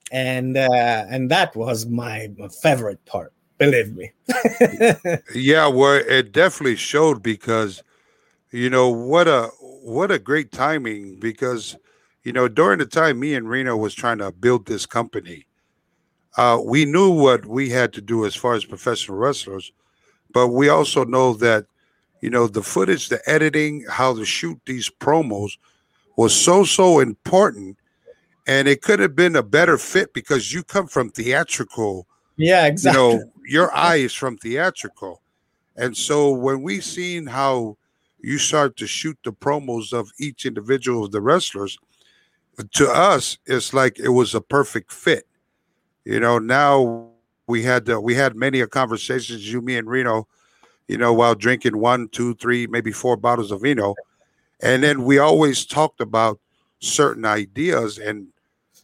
and 0.10 0.56
uh, 0.56 1.06
and 1.10 1.30
that 1.30 1.54
was 1.54 1.86
my, 1.86 2.32
my 2.38 2.48
favorite 2.48 3.04
part. 3.06 3.34
Believe 3.58 3.94
me. 3.94 4.12
yeah, 5.36 5.68
well, 5.68 6.02
it 6.08 6.32
definitely 6.32 6.78
showed 6.78 7.22
because, 7.22 7.84
you 8.52 8.70
know, 8.70 8.88
what 8.88 9.28
a 9.28 9.50
what 9.60 10.12
a 10.12 10.20
great 10.20 10.54
timing 10.54 11.20
because, 11.20 11.76
you 12.24 12.32
know, 12.32 12.48
during 12.48 12.80
the 12.80 12.86
time 12.86 13.20
me 13.20 13.36
and 13.36 13.50
Reno 13.50 13.76
was 13.76 13.94
trying 13.94 14.20
to 14.20 14.32
build 14.32 14.66
this 14.66 14.86
company 14.86 15.46
uh, 16.38 16.60
we 16.64 16.86
knew 16.86 17.10
what 17.10 17.46
we 17.46 17.70
had 17.70 17.94
to 17.94 18.02
do 18.02 18.26
as 18.26 18.36
far 18.36 18.54
as 18.54 18.66
professional 18.66 19.18
wrestlers, 19.18 19.72
but 20.32 20.50
we 20.50 20.70
also 20.70 21.04
know 21.04 21.34
that, 21.34 21.66
you 22.22 22.30
know, 22.30 22.48
the 22.48 22.62
footage, 22.62 23.10
the 23.10 23.22
editing, 23.28 23.86
how 23.90 24.14
to 24.16 24.26
shoot 24.26 24.60
these 24.66 24.90
promos 24.90 25.58
was 26.18 26.36
so, 26.36 26.64
so 26.64 27.00
important. 27.00 27.78
And 28.48 28.68
it 28.68 28.82
could 28.82 29.00
have 29.00 29.16
been 29.16 29.36
a 29.36 29.44
better 29.44 29.78
fit 29.78 30.14
because 30.14 30.54
you 30.54 30.64
come 30.64 30.88
from 30.88 31.10
theatrical. 31.10 32.08
Yeah, 32.38 32.66
exactly. 32.66 33.02
You 33.02 33.18
know, 33.20 33.32
your 33.46 33.76
eye 33.76 33.98
is 33.98 34.14
from 34.14 34.38
theatrical. 34.38 35.22
And 35.76 35.96
so 35.96 36.32
when 36.32 36.62
we 36.62 36.82
seen 36.82 37.26
how 37.26 37.78
you 38.20 38.38
start 38.38 38.76
to 38.78 38.88
shoot 38.88 39.18
the 39.24 39.32
promos 39.32 39.94
of 39.94 40.12
each 40.20 40.46
individual 40.46 41.06
of 41.06 41.12
the 41.12 41.22
wrestlers, 41.22 41.78
to 42.74 42.90
us, 42.90 43.38
it's 43.46 43.74
like 43.74 43.98
it 44.00 44.10
was 44.10 44.36
a 44.36 44.42
perfect 44.42 44.92
fit 44.92 45.26
you 46.10 46.20
know, 46.20 46.40
now 46.40 47.08
we 47.46 47.62
had 47.62 47.88
uh, 47.88 48.02
we 48.02 48.16
had 48.16 48.36
many 48.36 48.62
a 48.62 48.68
conversations, 48.68 49.54
you, 49.54 49.62
me, 49.62 49.78
and 49.78 49.88
Reno, 49.88 50.28
you 50.88 50.98
know, 50.98 51.14
while 51.14 51.36
drinking 51.36 51.78
one, 51.78 52.08
two, 52.08 52.34
three, 52.34 52.66
maybe 52.66 52.92
four 52.92 53.16
bottles 53.16 53.52
of 53.52 53.62
vino, 53.62 53.94
and 54.60 54.82
then 54.82 55.04
we 55.04 55.20
always 55.20 55.68
talked 55.68 56.02
about 56.02 56.40
certain 56.80 57.26
ideas, 57.26 58.00
and 58.00 58.26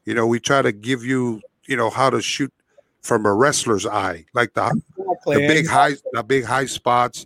you 0.06 0.14
know, 0.14 0.28
we 0.28 0.40
try 0.40 0.62
to 0.62 0.72
give 0.72 1.04
you, 1.04 1.42
you 1.66 1.76
know, 1.76 1.90
how 1.90 2.12
to 2.12 2.22
shoot 2.22 2.54
from 3.02 3.26
a 3.26 3.34
wrestler's 3.34 3.88
eye, 3.88 4.24
like 4.36 4.54
the 4.54 4.80
exactly. 4.96 5.36
the 5.36 5.48
big 5.48 5.68
high 5.68 5.94
the 6.14 6.22
big 6.22 6.44
high 6.44 6.68
spots. 6.68 7.26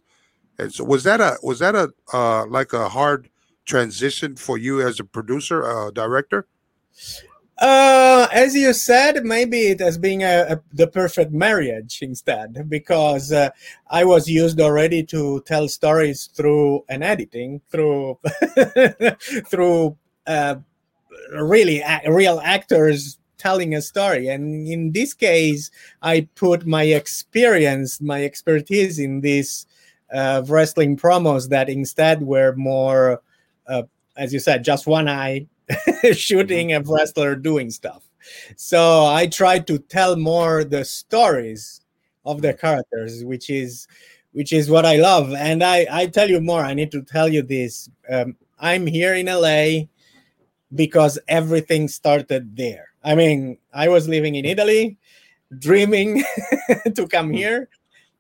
And 0.60 0.74
so, 0.74 0.86
was 0.86 1.03
that 1.03 1.20
a 1.20 1.38
was 1.44 1.60
that 1.60 1.75
a 1.75 1.91
uh, 2.13 2.46
like 2.46 2.72
a 2.72 2.88
hard 2.88 3.29
transition 3.65 4.38
for 4.38 4.58
you 4.58 4.82
as 4.82 5.01
a 5.01 5.03
producer, 5.03 5.65
uh, 5.65 5.91
director? 5.91 6.48
Uh, 7.60 8.28
as 8.32 8.56
you 8.56 8.72
said, 8.72 9.25
maybe 9.25 9.68
it 9.68 9.82
has 9.82 9.98
been 9.98 10.22
a, 10.22 10.54
a, 10.54 10.62
the 10.72 10.88
perfect 10.88 11.34
marriage 11.34 12.00
instead, 12.01 12.70
because 12.70 13.34
uh, 13.34 13.50
I 13.89 14.06
was 14.06 14.30
used 14.30 14.62
already 14.62 15.04
to 15.06 15.42
tell 15.42 15.68
stories 15.68 16.28
through 16.28 16.86
an 16.88 17.04
editing, 17.04 17.60
through 17.70 18.18
through 19.50 19.98
uh, 20.25 20.56
really 21.34 21.82
a- 21.82 22.01
real 22.08 22.39
actors 22.42 23.20
telling 23.38 23.75
a 23.75 23.82
story, 23.82 24.30
and 24.30 24.66
in 24.66 24.94
this 24.94 25.13
case, 25.13 25.70
I 26.01 26.30
put 26.36 26.66
my 26.66 26.84
experience, 26.84 28.00
my 28.00 28.24
expertise 28.24 29.00
in 29.00 29.20
these 29.20 29.66
uh, 30.13 30.44
wrestling 30.48 30.96
promos 30.96 31.50
that 31.50 31.68
instead 31.70 32.24
were 32.24 32.54
more, 32.56 33.22
uh, 33.68 33.84
as 34.16 34.34
you 34.34 34.39
said, 34.39 34.63
just 34.63 34.88
one 34.88 35.10
eye 35.10 35.48
shooting 36.14 36.74
a 36.74 36.82
wrestler 36.82 37.36
doing 37.36 37.70
stuff. 37.70 38.04
So 38.56 39.06
I 39.06 39.28
try 39.28 39.60
to 39.60 39.78
tell 39.80 40.16
more 40.16 40.64
the 40.64 40.86
stories 40.86 41.82
of 42.26 42.42
the 42.42 42.54
characters, 42.54 43.24
which 43.24 43.50
is 43.50 43.88
which 44.32 44.54
is 44.54 44.70
what 44.70 44.86
I 44.86 44.98
love. 44.98 45.34
And 45.34 45.64
I 45.64 45.88
I 45.92 46.08
tell 46.08 46.30
you 46.30 46.42
more. 46.42 46.62
I 46.62 46.74
need 46.74 46.92
to 46.92 47.02
tell 47.02 47.30
you 47.30 47.42
this. 47.42 47.90
Um, 48.10 48.36
I'm 48.60 48.86
here 48.86 49.16
in 49.16 49.28
LA 49.28 49.88
because 50.76 51.18
everything 51.28 51.88
started 51.88 52.56
there. 52.56 52.90
I 53.04 53.16
mean, 53.16 53.58
I 53.74 53.88
was 53.88 54.08
living 54.08 54.36
in 54.36 54.46
Italy, 54.46 54.98
dreaming 55.58 56.24
to 56.96 57.08
come 57.08 57.28
hmm. 57.28 57.34
here. 57.34 57.70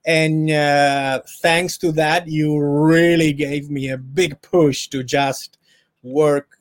And 0.05 0.49
uh, 0.49 1.21
thanks 1.41 1.77
to 1.79 1.91
that, 1.93 2.27
you 2.27 2.57
really 2.57 3.33
gave 3.33 3.69
me 3.69 3.89
a 3.89 3.97
big 3.97 4.41
push 4.41 4.87
to 4.87 5.03
just 5.03 5.57
work 6.01 6.58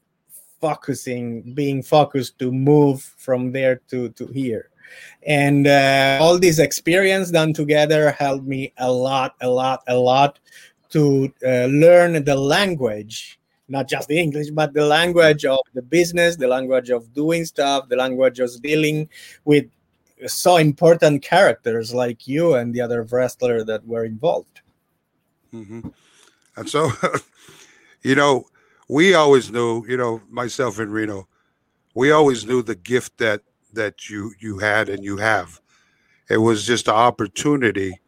focusing, 0.60 1.54
being 1.54 1.82
focused 1.82 2.38
to 2.38 2.52
move 2.52 3.02
from 3.16 3.52
there 3.52 3.80
to, 3.88 4.08
to 4.10 4.26
here. 4.26 4.70
And 5.26 5.66
uh, 5.66 6.18
all 6.20 6.38
this 6.38 6.58
experience 6.58 7.30
done 7.30 7.52
together 7.52 8.10
helped 8.12 8.46
me 8.46 8.72
a 8.78 8.90
lot, 8.90 9.34
a 9.40 9.48
lot, 9.48 9.82
a 9.86 9.96
lot 9.96 10.38
to 10.90 11.32
uh, 11.44 11.66
learn 11.66 12.24
the 12.24 12.34
language, 12.34 13.38
not 13.68 13.88
just 13.88 14.08
the 14.08 14.18
English, 14.18 14.50
but 14.50 14.72
the 14.72 14.86
language 14.86 15.44
of 15.44 15.60
the 15.74 15.82
business, 15.82 16.36
the 16.36 16.48
language 16.48 16.90
of 16.90 17.12
doing 17.12 17.44
stuff, 17.44 17.88
the 17.88 17.96
language 17.96 18.40
of 18.40 18.50
dealing 18.62 19.08
with 19.44 19.66
so 20.26 20.56
important 20.56 21.22
characters 21.22 21.94
like 21.94 22.26
you 22.26 22.54
and 22.54 22.74
the 22.74 22.80
other 22.80 23.02
wrestler 23.02 23.62
that 23.64 23.86
were 23.86 24.04
involved. 24.04 24.62
Mm-hmm. 25.52 25.88
And 26.56 26.68
so, 26.68 26.90
you 28.02 28.14
know, 28.14 28.46
we 28.88 29.14
always 29.14 29.50
knew, 29.50 29.85
you 29.87 29.97
know, 29.97 30.23
myself 30.30 30.78
and 30.78 30.92
Reno, 30.92 31.28
we 31.95 32.11
always 32.11 32.47
knew 32.47 32.62
the 32.62 32.75
gift 32.75 33.18
that 33.18 33.42
that 33.75 34.09
you 34.09 34.33
you 34.40 34.59
had 34.59 34.88
and 34.88 35.04
you 35.04 35.18
have. 35.18 35.61
It 36.30 36.38
was 36.38 36.66
just 36.66 36.88
an 36.88 36.95
opportunity, 36.95 38.00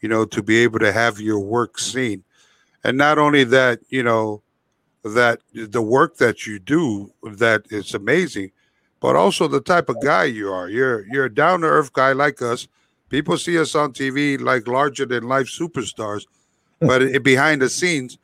you 0.00 0.08
know, 0.08 0.24
to 0.26 0.42
be 0.42 0.58
able 0.58 0.78
to 0.80 0.92
have 0.92 1.20
your 1.20 1.40
work 1.40 1.78
seen, 1.78 2.24
and 2.84 2.96
not 2.96 3.18
only 3.18 3.44
that, 3.44 3.80
you 3.88 4.02
know, 4.02 4.42
that 5.04 5.40
the 5.52 5.82
work 5.82 6.16
that 6.18 6.46
you 6.46 6.58
do 6.58 7.12
that 7.22 7.62
is 7.70 7.94
amazing, 7.94 8.50
but 9.00 9.16
also 9.16 9.48
the 9.48 9.60
type 9.60 9.88
of 9.88 10.00
guy 10.02 10.24
you 10.24 10.52
are. 10.52 10.68
You're 10.68 11.06
you're 11.06 11.26
a 11.26 11.34
down 11.34 11.60
to 11.60 11.66
earth 11.66 11.92
guy 11.92 12.12
like 12.12 12.42
us. 12.42 12.68
People 13.08 13.38
see 13.38 13.58
us 13.58 13.74
on 13.74 13.92
TV 13.92 14.40
like 14.40 14.68
larger 14.68 15.06
than 15.06 15.28
life 15.28 15.46
superstars, 15.46 16.26
but 16.80 17.02
it, 17.02 17.24
behind 17.24 17.62
the 17.62 17.68
scenes, 17.68 18.18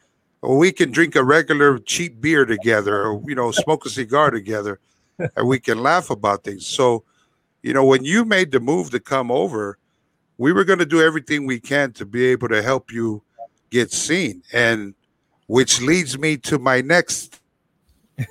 we 0.48 0.72
can 0.72 0.90
drink 0.90 1.16
a 1.16 1.24
regular 1.24 1.78
cheap 1.78 2.20
beer 2.20 2.44
together, 2.44 3.06
or 3.06 3.22
you 3.26 3.34
know, 3.34 3.50
smoke 3.50 3.86
a 3.86 3.90
cigar 3.90 4.30
together, 4.30 4.80
and 5.18 5.48
we 5.48 5.58
can 5.58 5.82
laugh 5.82 6.10
about 6.10 6.44
things. 6.44 6.66
So, 6.66 7.04
you 7.62 7.72
know, 7.72 7.84
when 7.84 8.04
you 8.04 8.24
made 8.24 8.50
the 8.50 8.60
move 8.60 8.90
to 8.90 9.00
come 9.00 9.30
over, 9.30 9.78
we 10.38 10.52
were 10.52 10.64
going 10.64 10.80
to 10.80 10.86
do 10.86 11.00
everything 11.00 11.46
we 11.46 11.60
can 11.60 11.92
to 11.92 12.04
be 12.04 12.26
able 12.26 12.48
to 12.48 12.62
help 12.62 12.92
you 12.92 13.22
get 13.70 13.92
seen, 13.92 14.42
and 14.52 14.94
which 15.46 15.80
leads 15.80 16.18
me 16.18 16.36
to 16.38 16.58
my 16.58 16.80
next 16.80 17.40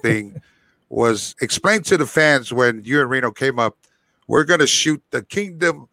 thing 0.01 0.41
was 0.89 1.35
explain 1.41 1.81
to 1.83 1.97
the 1.97 2.05
fans 2.05 2.53
when 2.53 2.83
you 2.83 3.01
and 3.01 3.09
Reno 3.09 3.31
came 3.31 3.57
up, 3.57 3.77
we're 4.27 4.43
going 4.43 4.59
to 4.59 4.67
shoot 4.67 5.01
the 5.11 5.23
Kingdom 5.23 5.87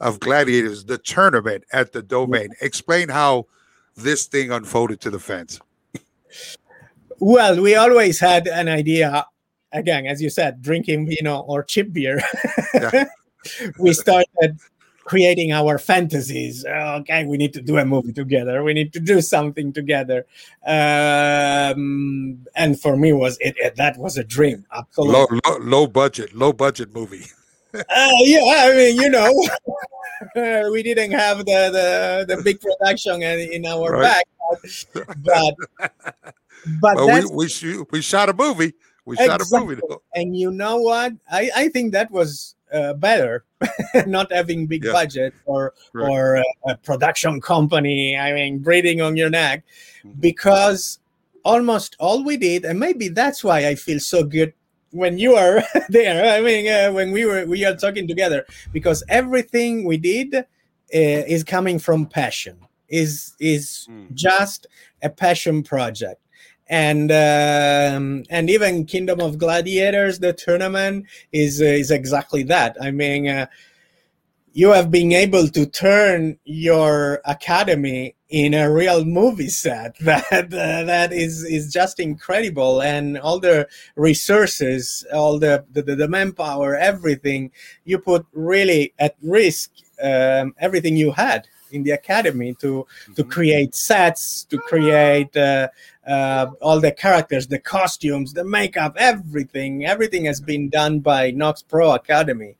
of 0.00 0.20
Gladiators, 0.20 0.84
the 0.84 0.98
tournament 0.98 1.64
at 1.72 1.92
the 1.92 2.02
domain. 2.02 2.50
Explain 2.60 3.08
how 3.08 3.46
this 3.96 4.26
thing 4.26 4.50
unfolded 4.50 5.00
to 5.02 5.10
the 5.10 5.18
fans. 5.18 5.60
Well, 7.18 7.60
we 7.60 7.76
always 7.76 8.18
had 8.18 8.48
an 8.48 8.68
idea, 8.68 9.26
again, 9.72 10.06
as 10.06 10.20
you 10.20 10.30
said, 10.30 10.62
drinking 10.62 11.06
vino 11.06 11.40
or 11.40 11.62
cheap 11.62 11.92
beer. 11.92 12.20
we 13.78 13.92
started 13.92 14.58
creating 15.04 15.52
our 15.52 15.78
fantasies. 15.78 16.64
Okay, 16.64 17.24
we 17.24 17.36
need 17.36 17.52
to 17.52 17.62
do 17.62 17.78
a 17.78 17.84
movie 17.84 18.12
together. 18.12 18.64
We 18.64 18.74
need 18.74 18.92
to 18.94 19.00
do 19.00 19.20
something 19.20 19.72
together. 19.72 20.26
Um, 20.66 22.44
and 22.56 22.80
for 22.80 22.96
me, 22.96 23.12
was 23.12 23.38
it, 23.40 23.54
it, 23.58 23.76
that 23.76 23.96
was 23.98 24.16
a 24.16 24.24
dream? 24.24 24.66
Absolutely. 24.72 25.14
Low, 25.14 25.26
low, 25.46 25.58
low 25.58 25.86
budget, 25.86 26.34
low 26.34 26.52
budget 26.52 26.94
movie. 26.94 27.26
uh, 27.74 28.10
yeah, 28.20 28.40
I 28.66 28.74
mean, 28.74 29.00
you 29.00 29.10
know, 29.10 29.32
we 30.70 30.82
didn't 30.82 31.12
have 31.12 31.38
the, 31.38 32.24
the, 32.26 32.34
the 32.36 32.42
big 32.42 32.60
production 32.60 33.22
in 33.22 33.66
our 33.66 33.92
right. 33.92 34.02
back, 34.02 34.26
but 35.18 35.54
but 36.80 36.96
well, 36.96 37.28
we 37.30 37.46
we, 37.46 37.84
we 37.90 38.00
shot 38.00 38.28
a 38.28 38.34
movie. 38.34 38.74
We 39.04 39.16
exactly. 39.16 39.46
shot 39.46 39.62
a 39.62 39.64
movie, 39.64 39.80
though. 39.88 40.02
and 40.14 40.36
you 40.36 40.50
know 40.50 40.78
what? 40.78 41.12
I 41.30 41.50
I 41.54 41.68
think 41.68 41.92
that 41.92 42.10
was 42.10 42.54
uh, 42.74 42.92
better 42.94 43.44
not 44.06 44.32
having 44.32 44.66
big 44.66 44.84
yeah. 44.84 44.92
budget 44.92 45.34
or 45.46 45.72
right. 45.92 46.10
or 46.10 46.36
a, 46.36 46.44
a, 46.66 46.76
production 46.78 47.40
company 47.40 48.16
i 48.18 48.32
mean 48.32 48.58
breathing 48.58 49.00
on 49.00 49.16
your 49.16 49.30
neck 49.30 49.62
mm-hmm. 50.04 50.18
because 50.20 50.98
almost 51.44 51.94
all 52.00 52.24
we 52.24 52.36
did 52.36 52.64
and 52.64 52.80
maybe 52.80 53.08
that's 53.08 53.44
why 53.44 53.68
i 53.68 53.74
feel 53.74 54.00
so 54.00 54.24
good 54.24 54.52
when 54.94 55.18
you 55.18 55.34
are 55.34 55.62
there 55.88 56.36
i 56.36 56.40
mean 56.40 56.66
uh, 56.68 56.90
when 56.92 57.10
we 57.12 57.24
were 57.24 57.44
we 57.46 57.64
are 57.64 57.76
talking 57.76 58.06
together 58.06 58.46
because 58.72 59.02
everything 59.08 59.84
we 59.84 59.96
did 59.96 60.34
uh, 60.34 60.42
is 60.92 61.42
coming 61.44 61.78
from 61.78 62.06
passion 62.06 62.56
is 62.88 63.34
is 63.40 63.88
mm. 63.90 64.12
just 64.14 64.66
a 65.02 65.10
passion 65.10 65.62
project 65.62 66.20
and 66.68 67.10
um, 67.12 68.24
and 68.30 68.48
even 68.48 68.86
Kingdom 68.86 69.20
of 69.20 69.38
Gladiators, 69.38 70.18
the 70.18 70.32
tournament 70.32 71.06
is 71.32 71.60
uh, 71.60 71.66
is 71.66 71.90
exactly 71.90 72.42
that. 72.44 72.76
I 72.80 72.90
mean, 72.90 73.28
uh, 73.28 73.46
you 74.56 74.70
have 74.70 74.88
been 74.88 75.12
able 75.12 75.48
to 75.48 75.66
turn 75.66 76.38
your 76.44 77.20
academy 77.24 78.14
in 78.28 78.54
a 78.54 78.72
real 78.72 79.04
movie 79.04 79.48
set. 79.48 79.96
That 80.00 80.30
uh, 80.32 80.84
that 80.84 81.12
is 81.12 81.44
is 81.44 81.72
just 81.72 81.98
incredible, 81.98 82.80
and 82.80 83.18
all 83.18 83.40
the 83.40 83.66
resources, 83.96 85.04
all 85.12 85.38
the 85.40 85.64
the, 85.72 85.82
the 85.82 86.08
manpower, 86.08 86.76
everything 86.76 87.50
you 87.84 87.98
put 87.98 88.26
really 88.32 88.94
at 88.98 89.16
risk 89.22 89.70
um, 90.02 90.54
everything 90.58 90.96
you 90.96 91.12
had 91.12 91.46
in 91.70 91.82
the 91.82 91.90
academy 91.90 92.54
to 92.54 92.86
to 93.16 93.22
mm-hmm. 93.22 93.30
create 93.30 93.74
sets 93.74 94.44
to 94.44 94.58
create 94.58 95.36
uh, 95.36 95.68
uh, 96.06 96.46
all 96.60 96.80
the 96.80 96.92
characters 96.92 97.46
the 97.48 97.58
costumes 97.58 98.32
the 98.32 98.44
makeup 98.44 98.94
everything. 98.98 99.84
Everything 99.84 100.24
has 100.24 100.40
been 100.40 100.68
done 100.68 101.00
by 101.00 101.30
knox 101.30 101.62
pro 101.62 101.92
academy 101.92 102.56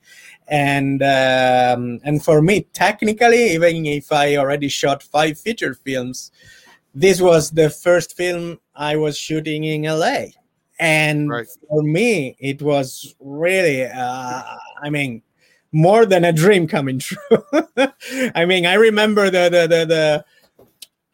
and 0.49 1.03
um, 1.03 2.01
and 2.05 2.25
for 2.25 2.43
me 2.43 2.67
technically 2.73 3.53
even 3.53 3.87
if 3.87 4.13
i 4.13 4.37
already 4.37 4.69
shot 4.69 5.03
five 5.03 5.39
feature 5.39 5.75
films 5.75 6.31
this 6.95 7.21
was 7.21 7.51
the 7.51 7.71
first 7.71 8.17
film 8.17 8.59
i 8.75 8.95
was 8.97 9.17
shooting 9.17 9.65
in 9.65 9.83
la 9.83 10.25
and 10.79 11.31
right. 11.31 11.47
for 11.69 11.83
me 11.83 12.37
it 12.39 12.61
was 12.61 13.15
really 13.21 13.85
uh, 13.85 14.43
i 14.83 14.91
mean 14.91 15.23
more 15.75 16.07
than 16.07 16.25
a 16.25 16.33
dream 16.33 16.67
coming 16.67 16.99
true. 17.01 17.19
I 18.35 18.47
mean, 18.47 18.65
I 18.65 18.75
remember 18.75 19.25
the 19.25 19.51
the 19.51 19.67
the 19.67 19.85
the, 19.85 20.25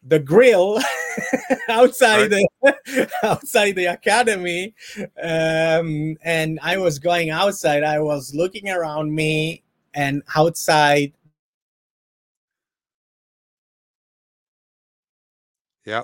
the 0.03 0.19
grill 0.19 0.79
outside 1.69 2.31
right. 2.31 2.47
the 2.63 3.09
outside 3.23 3.75
the 3.75 3.85
academy, 3.85 4.73
um, 5.21 6.17
and 6.23 6.59
I 6.61 6.77
was 6.77 6.99
going 6.99 7.29
outside. 7.29 7.83
I 7.83 7.99
was 7.99 8.33
looking 8.33 8.69
around 8.69 9.13
me, 9.13 9.63
and 9.93 10.23
outside. 10.35 11.13
Yeah. 15.85 16.03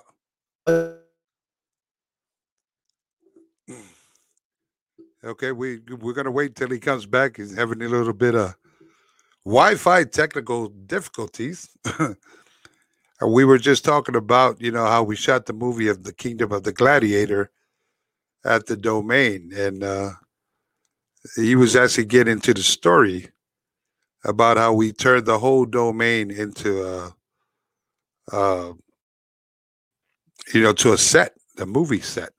Okay, 5.24 5.52
we 5.52 5.80
we're 6.00 6.14
gonna 6.14 6.32
wait 6.32 6.56
till 6.56 6.70
he 6.70 6.80
comes 6.80 7.06
back. 7.06 7.38
He's 7.38 7.56
having 7.56 7.82
a 7.82 7.88
little 7.88 8.14
bit 8.14 8.36
of 8.36 8.56
Wi-Fi 9.46 10.06
technical 10.06 10.70
difficulties. 10.70 11.70
we 13.26 13.46
were 13.46 13.58
just 13.58 13.84
talking 13.84 14.16
about, 14.16 14.62
you 14.62 14.72
know, 14.72 14.86
how 14.86 15.04
we 15.04 15.16
shot 15.16 15.46
the 15.46 15.54
movie 15.54 15.88
of 15.88 16.04
the 16.04 16.14
Kingdom 16.14 16.52
of 16.52 16.64
the 16.64 16.74
Gladiator 16.74 17.50
at 18.46 18.68
the 18.68 18.78
domain, 18.78 19.52
and 19.56 19.84
uh, 19.84 20.12
he 21.36 21.56
was 21.56 21.76
actually 21.76 22.06
getting 22.06 22.34
into 22.34 22.54
the 22.54 22.62
story 22.62 23.30
about 24.24 24.58
how 24.58 24.74
we 24.74 24.92
turned 24.92 25.26
the 25.26 25.40
whole 25.40 25.66
domain 25.66 26.32
into 26.32 26.84
a, 26.84 27.16
uh, 28.32 28.74
you 30.54 30.62
know, 30.62 30.74
to 30.74 30.94
a 30.94 30.98
set, 30.98 31.34
a 31.58 31.66
movie 31.66 32.02
set, 32.02 32.30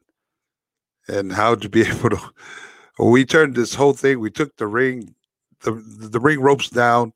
and 1.09 1.33
how 1.33 1.55
to 1.55 1.69
be 1.69 1.83
able 1.87 2.11
to 2.11 2.21
we 2.99 3.25
turned 3.25 3.55
this 3.55 3.75
whole 3.75 3.93
thing. 3.93 4.19
We 4.19 4.31
took 4.31 4.57
the 4.57 4.67
ring, 4.67 5.15
the 5.63 5.73
the 5.73 6.21
ring 6.21 6.41
ropes 6.41 6.69
down. 6.69 7.13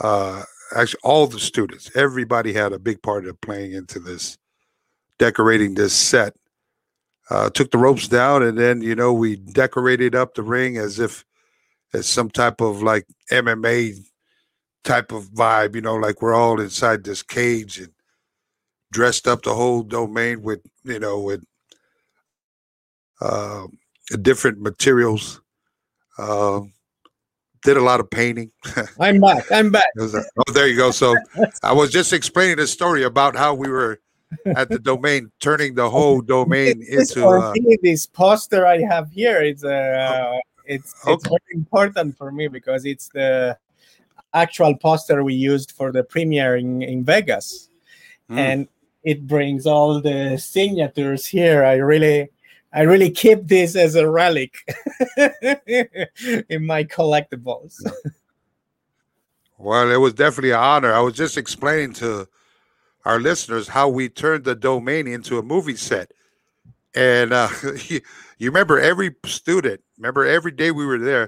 Uh, 0.00 0.42
actually, 0.74 1.00
all 1.02 1.26
the 1.26 1.40
students, 1.40 1.90
everybody 1.94 2.52
had 2.52 2.72
a 2.72 2.78
big 2.78 3.02
part 3.02 3.26
of 3.26 3.40
playing 3.40 3.72
into 3.72 3.98
this, 3.98 4.38
decorating 5.18 5.74
this 5.74 5.94
set. 5.94 6.34
Uh, 7.30 7.50
took 7.50 7.70
the 7.70 7.78
ropes 7.78 8.08
down, 8.08 8.42
and 8.42 8.56
then 8.56 8.80
you 8.80 8.94
know 8.94 9.12
we 9.12 9.36
decorated 9.36 10.14
up 10.14 10.34
the 10.34 10.42
ring 10.42 10.78
as 10.78 10.98
if 10.98 11.24
it's 11.92 12.08
some 12.08 12.30
type 12.30 12.60
of 12.62 12.82
like 12.82 13.06
MMA 13.30 13.98
type 14.84 15.12
of 15.12 15.24
vibe. 15.26 15.74
You 15.74 15.82
know, 15.82 15.96
like 15.96 16.22
we're 16.22 16.34
all 16.34 16.58
inside 16.60 17.04
this 17.04 17.22
cage 17.22 17.78
and 17.78 17.92
dressed 18.92 19.28
up 19.28 19.42
the 19.42 19.54
whole 19.54 19.82
domain 19.82 20.42
with 20.42 20.60
you 20.84 20.98
know 20.98 21.20
with. 21.20 21.44
Uh, 23.20 23.66
different 24.16 24.60
materials. 24.60 25.40
Uh, 26.16 26.60
did 27.62 27.76
a 27.76 27.82
lot 27.82 28.00
of 28.00 28.10
painting. 28.10 28.50
I'm 29.00 29.20
back. 29.20 29.50
I'm 29.50 29.70
back. 29.70 29.86
oh, 29.98 30.52
there 30.52 30.68
you 30.68 30.76
go. 30.76 30.90
So 30.90 31.16
I 31.62 31.72
was 31.72 31.90
just 31.90 32.12
explaining 32.12 32.58
a 32.60 32.66
story 32.66 33.04
about 33.04 33.36
how 33.36 33.54
we 33.54 33.68
were 33.68 34.00
at 34.44 34.68
the 34.68 34.78
domain, 34.78 35.30
turning 35.40 35.74
the 35.74 35.88
whole 35.88 36.20
domain 36.36 36.80
this 36.80 37.16
into 37.16 37.26
uh, 37.26 37.52
this 37.82 38.06
poster 38.06 38.66
I 38.66 38.80
have 38.82 39.10
here. 39.10 39.40
It's 39.42 39.64
uh, 39.64 40.38
it's 40.66 40.92
it's 40.92 41.06
okay. 41.06 41.28
very 41.28 41.54
important 41.54 42.16
for 42.16 42.30
me 42.30 42.48
because 42.48 42.84
it's 42.84 43.08
the 43.08 43.56
actual 44.34 44.76
poster 44.76 45.24
we 45.24 45.34
used 45.34 45.72
for 45.72 45.90
the 45.92 46.04
premiere 46.04 46.56
in, 46.56 46.82
in 46.82 47.04
Vegas, 47.04 47.70
mm. 48.30 48.38
and 48.38 48.68
it 49.02 49.26
brings 49.26 49.66
all 49.66 50.00
the 50.00 50.36
signatures 50.36 51.26
here. 51.26 51.64
I 51.64 51.76
really 51.76 52.28
I 52.72 52.82
really 52.82 53.10
keep 53.10 53.46
this 53.46 53.76
as 53.76 53.94
a 53.94 54.08
relic 54.08 54.54
in 55.16 56.66
my 56.66 56.84
collectibles. 56.84 57.74
Well, 59.56 59.90
it 59.90 59.96
was 59.96 60.14
definitely 60.14 60.50
an 60.50 60.60
honor. 60.60 60.92
I 60.92 61.00
was 61.00 61.14
just 61.14 61.36
explaining 61.36 61.94
to 61.94 62.28
our 63.04 63.18
listeners 63.18 63.68
how 63.68 63.88
we 63.88 64.08
turned 64.08 64.44
the 64.44 64.54
domain 64.54 65.06
into 65.06 65.38
a 65.38 65.42
movie 65.42 65.76
set. 65.76 66.12
And 66.94 67.32
uh, 67.32 67.48
you, 67.86 68.00
you 68.38 68.50
remember 68.50 68.78
every 68.78 69.14
student, 69.24 69.80
remember 69.96 70.26
every 70.26 70.52
day 70.52 70.70
we 70.70 70.86
were 70.86 70.98
there, 70.98 71.26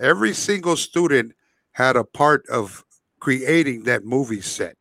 every 0.00 0.32
single 0.32 0.76
student 0.76 1.34
had 1.72 1.96
a 1.96 2.04
part 2.04 2.46
of 2.48 2.84
creating 3.20 3.82
that 3.84 4.04
movie 4.04 4.40
set. 4.40 4.76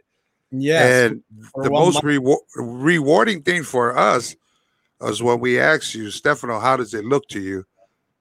Yes. 0.51 1.11
And 1.11 1.23
the 1.55 1.71
most 1.71 2.03
rewar- 2.03 2.37
rewarding 2.55 3.41
thing 3.41 3.63
for 3.63 3.97
us 3.97 4.35
was 4.99 5.21
when 5.21 5.39
we 5.39 5.59
asked 5.59 5.93
you, 5.95 6.11
Stefano, 6.11 6.59
how 6.59 6.77
does 6.77 6.93
it 6.93 7.05
look 7.05 7.27
to 7.29 7.39
you? 7.39 7.65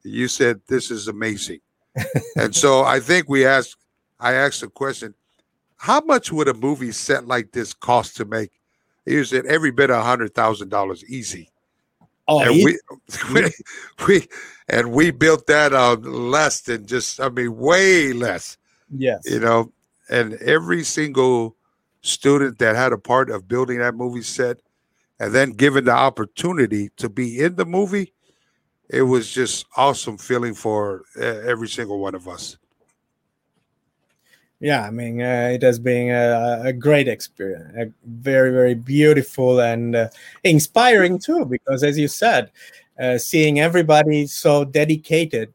You 0.03 0.29
said, 0.29 0.61
this 0.69 0.91
is 0.91 1.09
amazing. 1.09 1.61
and 2.37 2.55
so 2.55 2.85
I 2.85 3.01
think 3.01 3.29
we 3.29 3.47
asked, 3.47 3.77
I 4.21 4.35
asked 4.35 4.61
the 4.61 4.69
question, 4.69 5.15
how 5.77 6.01
much 6.01 6.33
would 6.33 6.49
a 6.49 6.55
movie 6.55 6.93
set 6.93 7.27
like 7.27 7.53
this 7.53 7.73
cost 7.73 8.17
to 8.17 8.25
make? 8.25 8.51
You 9.05 9.25
said 9.25 9.47
every 9.47 9.71
bit 9.71 9.91
a 9.91 10.01
hundred 10.01 10.35
thousand 10.35 10.69
dollars 10.69 11.05
easy. 11.05 11.51
Oh, 12.29 12.41
and 12.41 12.55
he- 12.55 12.65
we, 12.65 12.79
we, 13.33 13.51
we 14.07 14.29
and 14.69 14.93
we 14.93 15.11
built 15.11 15.47
that 15.47 15.73
on 15.73 16.03
less 16.03 16.63
than 16.63 16.87
just 16.87 17.21
I 17.21 17.29
mean 17.29 17.57
way 17.57 18.13
less, 18.13 18.59
yes. 18.91 19.23
you 19.25 19.39
know. 19.39 19.73
And 20.09 20.35
every 20.35 20.85
single 20.85 21.57
student 22.01 22.59
that 22.59 22.77
had 22.77 22.93
a 22.93 22.99
part 22.99 23.31
of 23.31 23.49
building 23.49 23.79
that 23.79 23.95
movie 23.95 24.23
set 24.23 24.59
and 25.19 25.35
then 25.35 25.51
given 25.51 25.85
the 25.85 25.93
opportunity 25.93 26.91
to 26.97 27.09
be 27.09 27.41
in 27.41 27.57
the 27.57 27.65
movie, 27.65 28.13
it 28.89 29.03
was 29.03 29.31
just 29.31 29.67
awesome 29.77 30.19
feeling 30.19 30.55
for 30.55 31.03
every 31.21 31.69
single 31.69 31.99
one 31.99 32.15
of 32.15 32.29
us. 32.29 32.57
yeah 34.61 34.87
i 34.87 34.91
mean 34.91 35.21
uh, 35.21 35.51
it 35.53 35.63
has 35.63 35.79
been 35.79 36.11
a, 36.11 36.63
a 36.65 36.73
great 36.73 37.09
experience 37.09 37.71
a 37.77 37.93
very 38.07 38.51
very 38.51 38.75
beautiful 38.75 39.61
and 39.61 39.95
uh, 39.95 40.09
inspiring 40.45 41.19
too 41.19 41.45
because 41.45 41.83
as 41.83 41.99
you 41.99 42.09
said 42.09 42.51
uh, 42.99 43.19
seeing 43.19 43.61
everybody 43.61 44.27
so 44.27 44.65
dedicated 44.65 45.53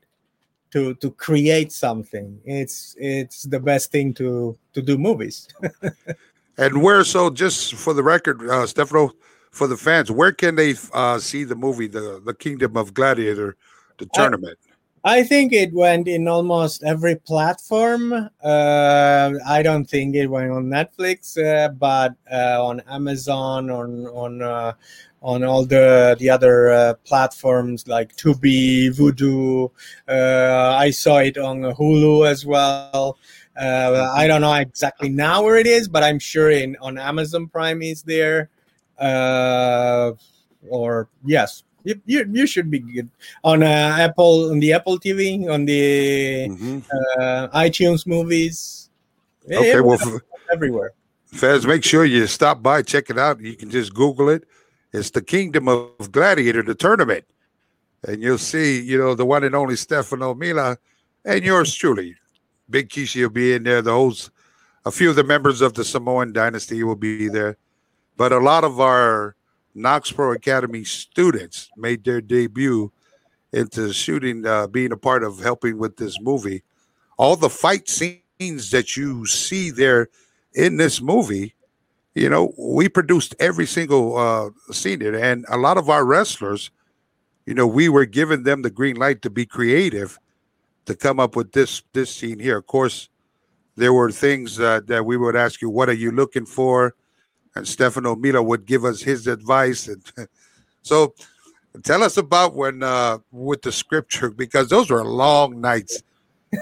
to 0.70 0.94
to 0.96 1.12
create 1.12 1.72
something 1.72 2.40
it's 2.46 2.96
it's 3.00 3.44
the 3.44 3.60
best 3.60 3.92
thing 3.92 4.14
to 4.14 4.56
to 4.74 4.82
do 4.82 4.98
movies 4.98 5.48
And 6.58 6.84
where 6.84 7.04
so 7.04 7.30
just 7.32 7.74
for 7.76 7.94
the 7.94 8.04
record, 8.04 8.48
uh, 8.48 8.68
Stefano, 8.68 9.12
for 9.52 9.68
the 9.68 9.78
fans, 9.78 10.10
where 10.10 10.32
can 10.32 10.56
they 10.56 10.76
uh, 10.94 11.20
see 11.20 11.44
the 11.44 11.56
movie, 11.56 11.88
the 11.88 12.22
the 12.26 12.34
Kingdom 12.34 12.78
of 12.78 12.94
Gladiator, 12.94 13.58
the 13.98 14.08
tournament? 14.14 14.58
I 15.04 15.24
think 15.24 15.52
it 15.52 15.74
went 15.74 16.08
in 16.08 16.28
almost 16.28 16.84
every 16.84 17.16
platform. 17.16 18.14
Uh, 18.44 19.32
I 19.48 19.64
don't 19.64 19.86
think 19.86 20.16
it 20.16 20.28
went 20.28 20.52
on 20.52 20.66
Netflix, 20.66 21.38
uh, 21.38 21.70
but 21.70 22.14
uh, 22.32 22.64
on 22.64 22.82
Amazon, 22.82 23.72
on 23.72 24.06
on 24.08 24.42
uh, 24.42 24.74
on 25.22 25.44
all 25.44 25.66
the 25.66 26.16
the 26.20 26.30
other 26.30 26.72
uh, 26.72 26.94
platforms 27.04 27.88
like 27.88 28.16
Tubi, 28.16 28.90
Vudu. 28.90 29.72
Uh, 30.08 30.76
I 30.78 30.92
saw 30.92 31.18
it 31.18 31.38
on 31.38 31.62
Hulu 31.62 32.30
as 32.30 32.46
well. 32.46 33.18
Uh, 33.60 34.10
I 34.14 34.28
don't 34.28 34.42
know 34.42 34.54
exactly 34.54 35.10
now 35.10 35.44
where 35.44 35.58
it 35.58 35.68
is, 35.68 35.88
but 35.88 36.04
I'm 36.04 36.20
sure 36.20 36.52
in 36.52 36.78
on 36.80 36.98
Amazon 36.98 37.48
Prime 37.48 37.82
is 37.82 38.04
there. 38.04 38.50
Uh, 39.02 40.12
or 40.70 41.10
yes, 41.26 41.64
you, 41.84 42.00
you, 42.06 42.26
you 42.32 42.46
should 42.46 42.70
be 42.70 42.80
good 42.80 43.10
on 43.44 43.64
uh, 43.64 43.98
Apple 44.00 44.52
on 44.52 44.60
the 44.60 44.74
Apple 44.74 45.00
TV 45.00 45.50
on 45.52 45.66
the 45.66 46.48
Mhm. 46.50 46.84
uh, 47.20 47.48
iTunes 47.58 48.06
movies. 48.06 48.90
Okay, 49.52 49.72
It 49.72 49.84
well, 49.84 49.98
f- 50.00 50.22
everywhere. 50.54 50.92
fans, 51.26 51.66
make 51.66 51.84
sure 51.84 52.06
you 52.06 52.28
stop 52.28 52.62
by, 52.62 52.84
check 52.84 53.10
it 53.10 53.18
out. 53.18 53.42
You 53.42 53.56
can 53.56 53.72
just 53.72 53.94
Google 53.94 54.30
it. 54.30 54.44
It's 54.94 55.10
the 55.10 55.22
Kingdom 55.24 55.68
of 55.68 56.12
Gladiator, 56.12 56.62
the 56.62 56.76
tournament, 56.76 57.24
and 58.08 58.22
you'll 58.22 58.38
see, 58.38 58.80
you 58.82 58.98
know, 59.00 59.16
the 59.16 59.26
one 59.26 59.44
and 59.44 59.56
only 59.56 59.76
Stefano 59.76 60.36
Milla, 60.36 60.78
and 61.26 61.44
yours 61.44 61.74
truly, 61.74 62.16
Big 62.70 62.90
Kishi 62.90 63.22
will 63.24 63.30
be 63.30 63.54
in 63.54 63.64
there. 63.64 63.82
The 63.82 63.92
host, 63.94 64.30
a 64.86 64.92
few 64.92 65.10
of 65.10 65.16
the 65.16 65.24
members 65.24 65.62
of 65.62 65.74
the 65.74 65.84
Samoan 65.84 66.34
dynasty 66.34 66.84
will 66.84 66.96
be 66.98 67.30
there, 67.30 67.58
but 68.18 68.32
a 68.32 68.40
lot 68.40 68.64
of 68.64 68.80
our 68.80 69.36
Knox 69.74 70.12
Pro 70.12 70.34
Academy 70.34 70.84
students 70.84 71.70
made 71.78 72.04
their 72.04 72.22
debut 72.22 72.92
into 73.54 73.94
shooting, 73.94 74.46
uh, 74.46 74.68
being 74.68 74.92
a 74.92 74.98
part 74.98 75.24
of 75.24 75.40
helping 75.40 75.78
with 75.78 75.98
this 75.98 76.20
movie. 76.22 76.64
All 77.18 77.36
the 77.36 77.50
fight 77.50 77.90
scenes 77.90 78.72
that 78.72 78.96
you 78.98 79.26
see 79.26 79.70
there 79.70 80.10
in 80.54 80.78
this 80.78 81.02
movie, 81.02 81.54
you 82.16 82.30
know, 82.30 82.54
we 82.58 82.90
produced 82.90 83.36
every 83.40 83.66
single 83.66 84.18
uh, 84.18 84.50
scene 84.74 85.02
in. 85.02 85.16
And 85.16 85.46
a 85.50 85.58
lot 85.58 85.78
of 85.78 85.90
our 85.90 86.06
wrestlers, 86.06 86.72
you 87.46 87.54
know, 87.54 87.68
we 87.68 87.90
were 87.90 88.06
giving 88.06 88.44
them 88.44 88.62
the 88.62 88.70
green 88.70 88.96
light 88.96 89.22
to 89.22 89.30
be 89.30 89.46
creative 89.46 90.20
to 90.86 90.96
come 90.96 91.20
up 91.20 91.36
with 91.36 91.52
this 91.52 91.84
this 91.94 92.14
scene 92.14 92.40
here. 92.40 92.58
Of 92.58 92.68
course, 92.68 93.10
there 93.76 93.94
were 93.94 94.12
things 94.12 94.60
uh, 94.60 94.82
that 94.88 95.06
we 95.06 95.18
would 95.18 95.36
ask 95.36 95.62
you, 95.62 95.70
what 95.70 95.90
are 95.90 95.94
you 95.94 96.12
looking 96.12 96.46
for? 96.46 96.96
And 97.56 97.68
Stefano 97.68 98.16
Milla 98.16 98.42
would 98.42 98.66
give 98.66 98.86
us 98.86 99.02
his 99.02 99.28
advice. 99.28 99.88
And 99.88 100.02
so 100.82 101.14
tell 101.84 102.04
us 102.04 102.18
about 102.18 102.56
when 102.56 102.82
uh, 102.84 103.20
with 103.32 103.62
the 103.62 103.72
scripture, 103.72 104.30
because 104.30 104.70
those 104.70 104.90
were 104.90 105.04
long 105.04 105.60
nights. 105.60 106.04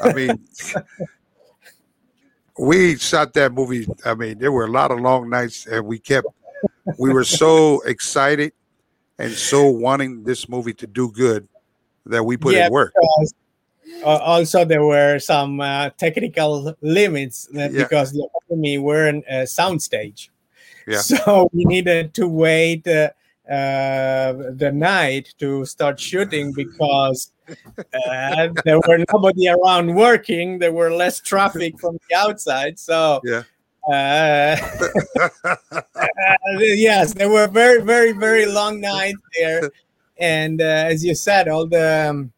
I 0.02 0.13
mean, 0.13 0.43
we 2.58 2.97
shot 2.97 3.34
that 3.34 3.54
movie. 3.54 3.88
I 4.06 4.15
mean, 4.15 4.39
there 4.39 4.52
were 4.52 4.65
a 4.65 4.71
lot 4.71 4.91
of 4.91 4.99
long 4.99 5.30
nights, 5.30 5.65
and 5.67 5.86
we 5.86 5.99
kept. 5.99 6.28
We 6.97 7.13
were 7.13 7.23
so 7.23 7.82
excited 7.82 8.52
and 9.19 9.32
so 9.32 9.69
wanting 9.69 10.23
this 10.23 10.49
movie 10.49 10.73
to 10.73 10.88
do 10.88 11.12
good 11.12 11.47
that 12.06 12.23
we 12.23 12.36
put 12.36 12.56
Yeah, 12.56 12.65
in 12.65 12.71
work. 12.71 12.93
because, 12.95 13.34
uh, 14.04 14.17
also, 14.17 14.65
there 14.65 14.84
were 14.84 15.19
some 15.19 15.62
uh, 15.62 15.91
technical 15.91 16.75
limits 16.82 17.47
uh, 17.56 17.69
Yeah. 17.71 17.84
because 17.84 18.12
the 18.12 18.28
Academy 18.36 18.78
were 18.80 19.08
in 19.08 19.23
a 19.30 19.43
soundstage. 19.43 20.30
Yeah. 20.87 21.01
So 21.01 21.49
we 21.53 21.65
needed 21.65 22.13
to 22.15 22.27
wait 22.27 22.87
uh, 22.87 23.09
uh, 23.49 24.33
the 24.53 24.71
night 24.73 25.33
to 25.39 25.65
start 25.65 25.99
shooting 25.99 26.53
because 26.53 27.31
uh, 27.49 28.49
there 28.65 28.79
were 28.87 29.03
nobody 29.11 29.49
around 29.49 29.95
working. 29.95 30.59
There 30.59 30.71
were 30.71 30.91
less 30.91 31.19
traffic 31.19 31.79
from 31.79 31.97
the 32.09 32.15
outside. 32.15 32.77
So 32.77 33.21
Yeah. 33.23 33.43
uh, 33.91 34.55
yes, 36.59 37.13
there 37.15 37.29
were 37.29 37.47
very, 37.47 37.81
very, 37.81 38.11
very 38.11 38.45
long 38.45 38.79
nights 38.79 39.17
there, 39.35 39.71
and 40.19 40.61
uh, 40.61 40.85
as 40.93 41.03
you 41.03 41.15
said, 41.15 41.47
all 41.47 41.65
the 41.65 42.09
um, 42.11 42.31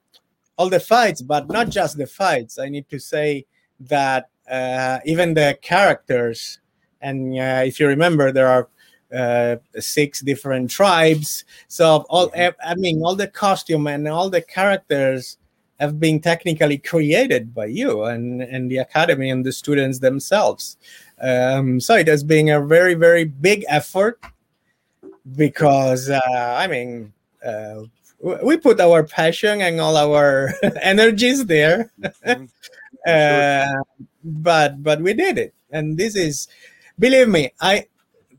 all 0.57 0.69
the 0.69 0.79
fights, 0.79 1.21
but 1.21 1.49
not 1.49 1.69
just 1.69 1.97
the 1.97 2.07
fights. 2.07 2.57
I 2.57 2.69
need 2.69 2.87
to 2.89 2.99
say 2.99 3.45
that 3.81 4.29
uh, 4.49 4.99
even 5.05 5.33
the 5.33 5.57
characters, 5.61 6.60
and 7.01 7.37
uh, 7.37 7.63
if 7.65 7.79
you 7.79 7.87
remember, 7.87 8.31
there 8.31 8.47
are 8.47 8.67
uh, 9.13 9.57
six 9.79 10.21
different 10.21 10.69
tribes. 10.71 11.43
So 11.67 12.05
all, 12.09 12.29
Mhm. 12.29 12.53
I 12.65 12.75
mean, 12.75 13.01
all 13.03 13.15
the 13.15 13.27
costume 13.27 13.87
and 13.87 14.07
all 14.07 14.29
the 14.29 14.41
characters 14.41 15.37
have 15.79 15.99
been 15.99 16.19
technically 16.21 16.77
created 16.77 17.53
by 17.53 17.65
you 17.65 18.03
and 18.03 18.41
and 18.41 18.69
the 18.71 18.77
academy 18.77 19.29
and 19.29 19.43
the 19.45 19.51
students 19.51 19.99
themselves. 19.99 20.77
Um, 21.21 21.79
so 21.79 21.95
it 21.95 22.07
has 22.07 22.23
been 22.23 22.49
a 22.49 22.61
very 22.65 22.93
very 22.93 23.25
big 23.25 23.65
effort 23.67 24.19
because 25.35 26.09
uh, 26.09 26.19
I 26.57 26.67
mean 26.67 27.13
uh, 27.45 27.83
we 28.43 28.57
put 28.57 28.79
our 28.79 29.03
passion 29.03 29.61
and 29.61 29.79
all 29.81 29.97
our 29.97 30.53
energies 30.81 31.45
there, 31.45 31.91
Mhm. 32.25 32.49
uh, 33.07 33.81
but 34.23 34.83
but 34.83 35.01
we 35.01 35.13
did 35.13 35.37
it, 35.37 35.53
and 35.71 35.97
this 35.97 36.15
is 36.15 36.47
believe 36.99 37.29
me 37.29 37.51
I. 37.61 37.87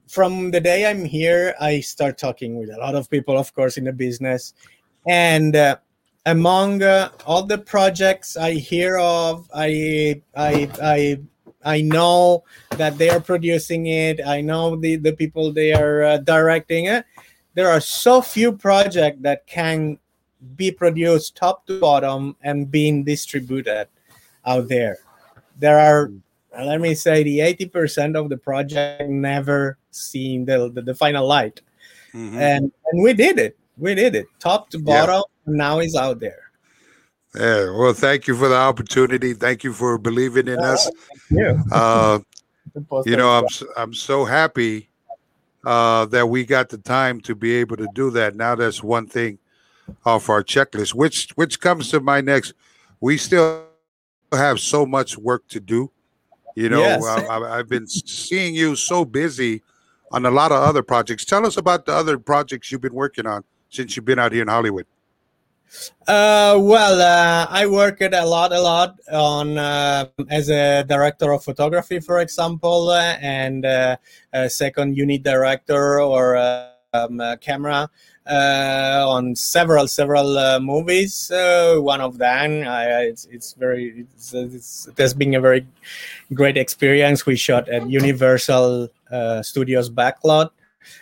From 0.08 0.50
the 0.50 0.60
day 0.60 0.84
I'm 0.84 1.06
here, 1.06 1.54
I 1.58 1.80
start 1.80 2.18
talking 2.18 2.58
with 2.58 2.68
a 2.68 2.76
lot 2.76 2.94
of 2.94 3.08
people, 3.08 3.38
of 3.38 3.54
course, 3.54 3.78
in 3.78 3.84
the 3.84 3.94
business, 3.94 4.52
and 5.06 5.56
uh, 5.56 5.76
among 6.26 6.82
uh, 6.82 7.08
all 7.24 7.44
the 7.44 7.56
projects 7.56 8.36
I 8.36 8.52
hear 8.52 8.98
of, 8.98 9.48
I 9.54 10.20
I 10.36 10.68
I 10.82 11.20
I 11.64 11.80
know 11.80 12.44
that 12.76 12.98
they 12.98 13.08
are 13.08 13.20
producing 13.20 13.86
it. 13.86 14.20
I 14.26 14.42
know 14.42 14.76
the 14.76 14.96
the 14.96 15.14
people 15.14 15.50
they 15.50 15.72
are 15.72 16.02
uh, 16.02 16.16
directing 16.18 16.86
it. 16.86 17.06
There 17.54 17.70
are 17.70 17.80
so 17.80 18.20
few 18.20 18.52
projects 18.52 19.18
that 19.22 19.46
can 19.46 19.98
be 20.56 20.70
produced 20.70 21.36
top 21.36 21.66
to 21.66 21.80
bottom 21.80 22.36
and 22.42 22.70
being 22.70 23.04
distributed 23.04 23.88
out 24.44 24.68
there. 24.68 24.98
There 25.58 25.78
are, 25.78 26.10
let 26.58 26.80
me 26.80 26.94
say, 26.94 27.22
the 27.22 27.40
eighty 27.40 27.66
percent 27.66 28.16
of 28.16 28.28
the 28.28 28.36
project 28.36 29.08
never 29.08 29.78
seen 29.90 30.44
the 30.44 30.70
the, 30.70 30.82
the 30.82 30.94
final 30.94 31.26
light, 31.26 31.60
Mhm. 32.14 32.34
and 32.36 32.72
and 32.92 33.02
we 33.02 33.12
did 33.12 33.38
it. 33.38 33.56
We 33.78 33.94
did 33.94 34.14
it 34.14 34.26
top 34.38 34.70
to 34.70 34.78
Yeah. 34.78 35.06
bottom. 35.06 35.22
Now 35.46 35.80
is 35.80 35.96
out 35.96 36.20
there. 36.20 36.50
Yeah, 37.34 37.70
well, 37.70 37.94
thank 37.94 38.26
you 38.26 38.36
for 38.36 38.48
the 38.48 38.56
opportunity. 38.56 39.32
Thank 39.32 39.64
you 39.64 39.72
for 39.72 39.96
believing 39.96 40.48
in 40.48 40.58
us. 40.60 40.90
Yeah. 41.30 41.54
Uh, 41.72 42.20
you 43.06 43.16
know, 43.16 43.30
I'm 43.30 43.46
I'm 43.76 43.94
so 43.94 44.24
happy 44.26 44.90
uh, 45.64 46.04
that 46.06 46.28
we 46.28 46.44
got 46.44 46.68
the 46.68 46.78
time 46.78 47.20
to 47.22 47.34
be 47.34 47.54
able 47.54 47.76
to 47.78 47.88
do 47.94 48.10
that. 48.10 48.36
Now 48.36 48.54
that's 48.54 48.82
one 48.82 49.06
thing 49.06 49.38
off 50.04 50.28
our 50.28 50.44
checklist, 50.44 50.94
which 50.94 51.30
which 51.34 51.60
comes 51.60 51.90
to 51.90 52.00
my 52.00 52.20
next. 52.20 52.52
We 53.00 53.16
still 53.16 53.64
have 54.32 54.60
so 54.60 54.84
much 54.86 55.16
work 55.18 55.48
to 55.48 55.58
do. 55.60 55.90
You 56.54 56.68
know, 56.68 56.80
Yes. 56.80 57.04
I, 57.04 57.24
I, 57.24 57.58
I've 57.58 57.68
been 57.68 57.86
seeing 57.86 58.54
you 58.54 58.76
so 58.76 59.04
busy 59.04 59.62
on 60.10 60.26
a 60.26 60.30
lot 60.30 60.52
of 60.52 60.62
other 60.62 60.82
projects. 60.82 61.24
Tell 61.24 61.46
us 61.46 61.56
about 61.56 61.86
the 61.86 61.92
other 61.92 62.18
projects 62.18 62.70
you've 62.70 62.82
been 62.82 62.94
working 62.94 63.26
on 63.26 63.44
since 63.70 63.96
you've 63.96 64.04
been 64.04 64.18
out 64.18 64.32
here 64.32 64.42
in 64.42 64.48
Hollywood. 64.48 64.86
Uh, 66.06 66.58
well, 66.60 67.00
uh, 67.00 67.46
I 67.48 67.66
worked 67.66 68.02
a 68.02 68.26
lot, 68.26 68.52
a 68.52 68.60
lot 68.60 68.98
on 69.10 69.56
uh, 69.56 70.06
as 70.28 70.50
a 70.50 70.84
director 70.84 71.32
of 71.32 71.42
photography, 71.42 71.98
for 71.98 72.20
example, 72.20 72.90
uh, 72.90 73.16
and 73.22 73.64
uh, 73.64 73.96
a 74.34 74.50
second 74.50 74.98
unit 74.98 75.22
director 75.22 76.02
or 76.02 76.36
uh, 76.36 76.68
um, 76.92 77.20
uh, 77.20 77.36
camera 77.36 77.88
on 78.30 79.34
several, 79.34 79.88
several 79.88 80.38
uh, 80.38 80.60
movies. 80.60 81.30
Uh, 81.30 81.76
one 81.78 82.00
of 82.00 82.18
them, 82.18 82.62
it's, 82.62 83.26
it's 83.26 83.54
very, 83.54 84.06
it's, 84.14 84.32
it's, 84.34 84.86
it 84.88 84.98
has 84.98 85.14
been 85.14 85.34
a 85.34 85.40
very 85.40 85.66
great 86.34 86.56
experience. 86.56 87.26
We 87.26 87.36
shot 87.36 87.68
at 87.68 87.88
Universal 87.88 88.88
uh, 89.10 89.42
Studios 89.42 89.90
backlot 89.90 90.50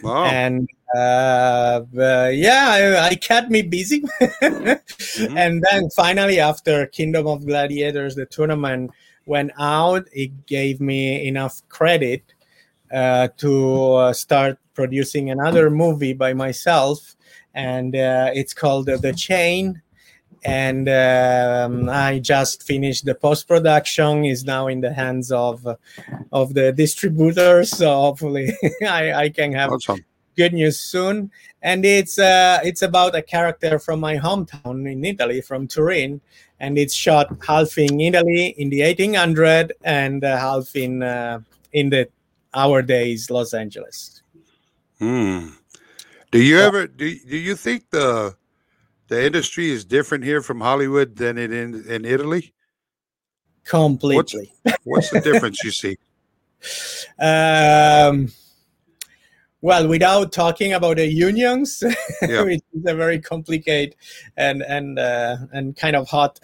Wow. 0.03 0.25
and 0.27 0.69
uh, 0.95 1.83
uh, 1.97 2.31
yeah, 2.33 2.67
I, 2.69 3.09
I 3.09 3.15
kept 3.15 3.51
me 3.51 3.63
busy. 3.63 4.05
And 5.37 5.63
then 5.71 5.91
finally, 5.95 6.41
after 6.41 6.87
Kingdom 6.87 7.27
of 7.27 7.47
Gladiators, 7.47 8.15
the 8.15 8.27
tournament 8.27 8.91
went 9.27 9.53
out. 9.59 10.07
It 10.13 10.47
gave 10.47 10.81
me 10.81 11.27
enough 11.27 11.63
credit 11.69 12.23
uh, 12.93 13.29
to 13.37 13.93
uh, 13.95 14.13
start 14.13 14.59
producing 14.75 15.31
another 15.31 15.71
movie 15.71 16.13
by 16.13 16.33
myself, 16.33 17.17
and 17.55 17.95
uh, 17.95 18.31
it's 18.35 18.55
called 18.55 18.89
uh, 18.89 18.97
The 18.97 19.13
Chain. 19.13 19.83
And 20.43 20.89
um, 20.89 21.91
I 21.91 22.19
just 22.19 22.63
finished 22.63 23.05
the 23.05 23.15
post 23.15 23.47
production. 23.47 24.25
is 24.25 24.43
now 24.43 24.69
in 24.69 24.81
the 24.81 24.93
hands 24.93 25.31
of 25.31 25.67
of 26.33 26.55
the 26.55 26.73
distributors. 26.73 27.69
So 27.71 27.93
hopefully, 27.93 28.55
I, 28.83 29.13
I 29.13 29.29
can 29.29 29.53
have 29.53 29.71
awesome. 29.71 30.03
good 30.37 30.55
news 30.55 30.79
soon 30.79 31.31
and 31.63 31.85
it's 31.85 32.19
uh 32.19 32.59
it's 32.63 32.83
about 32.83 33.15
a 33.15 33.23
character 33.23 33.79
from 33.79 34.01
my 34.01 34.17
hometown 34.17 34.91
in 34.91 35.05
italy 35.05 35.41
from 35.41 35.67
turin 35.67 36.21
and 36.59 36.79
it's 36.79 36.95
shot 36.95 37.29
half 37.47 37.77
in 37.77 38.01
italy 38.01 38.55
in 38.57 38.71
the 38.71 38.83
1800 38.83 39.73
and 39.85 40.25
uh, 40.25 40.39
half 40.39 40.75
in 40.75 41.03
uh, 41.03 41.39
in 41.73 41.91
the 41.91 42.09
our 42.55 42.83
days 42.83 43.31
los 43.31 43.55
angeles 43.55 44.23
Hmm. 45.01 45.49
Do 46.31 46.43
you 46.43 46.59
ever 46.59 46.87
do? 46.87 47.19
Do 47.27 47.37
you 47.37 47.57
think 47.57 47.89
the 47.91 48.37
the 49.09 49.25
industry 49.25 49.71
is 49.71 49.85
different 49.85 50.25
here 50.25 50.43
from 50.43 50.61
Hollywood 50.61 51.17
than 51.17 51.39
it 51.39 51.53
in 51.53 51.85
in 51.89 52.05
Italy? 52.05 52.55
completely 53.65 54.53
What's 54.85 55.11
the 55.11 55.21
difference 55.21 55.65
you 55.65 55.71
see? 55.71 55.97
um 57.19 58.31
well 59.63 59.89
without 59.89 60.33
talking 60.33 60.75
about 60.75 60.97
the 60.99 61.07
unions 61.07 61.83
Yeah. 62.23 62.43
which 62.43 62.61
is 62.75 62.85
a 62.87 62.95
very 62.95 63.21
complicated 63.21 63.97
and 64.37 64.63
and 64.63 64.99
uh, 64.99 65.37
and 65.53 65.77
kind 65.77 65.97
of 65.97 66.09
hot 66.09 66.39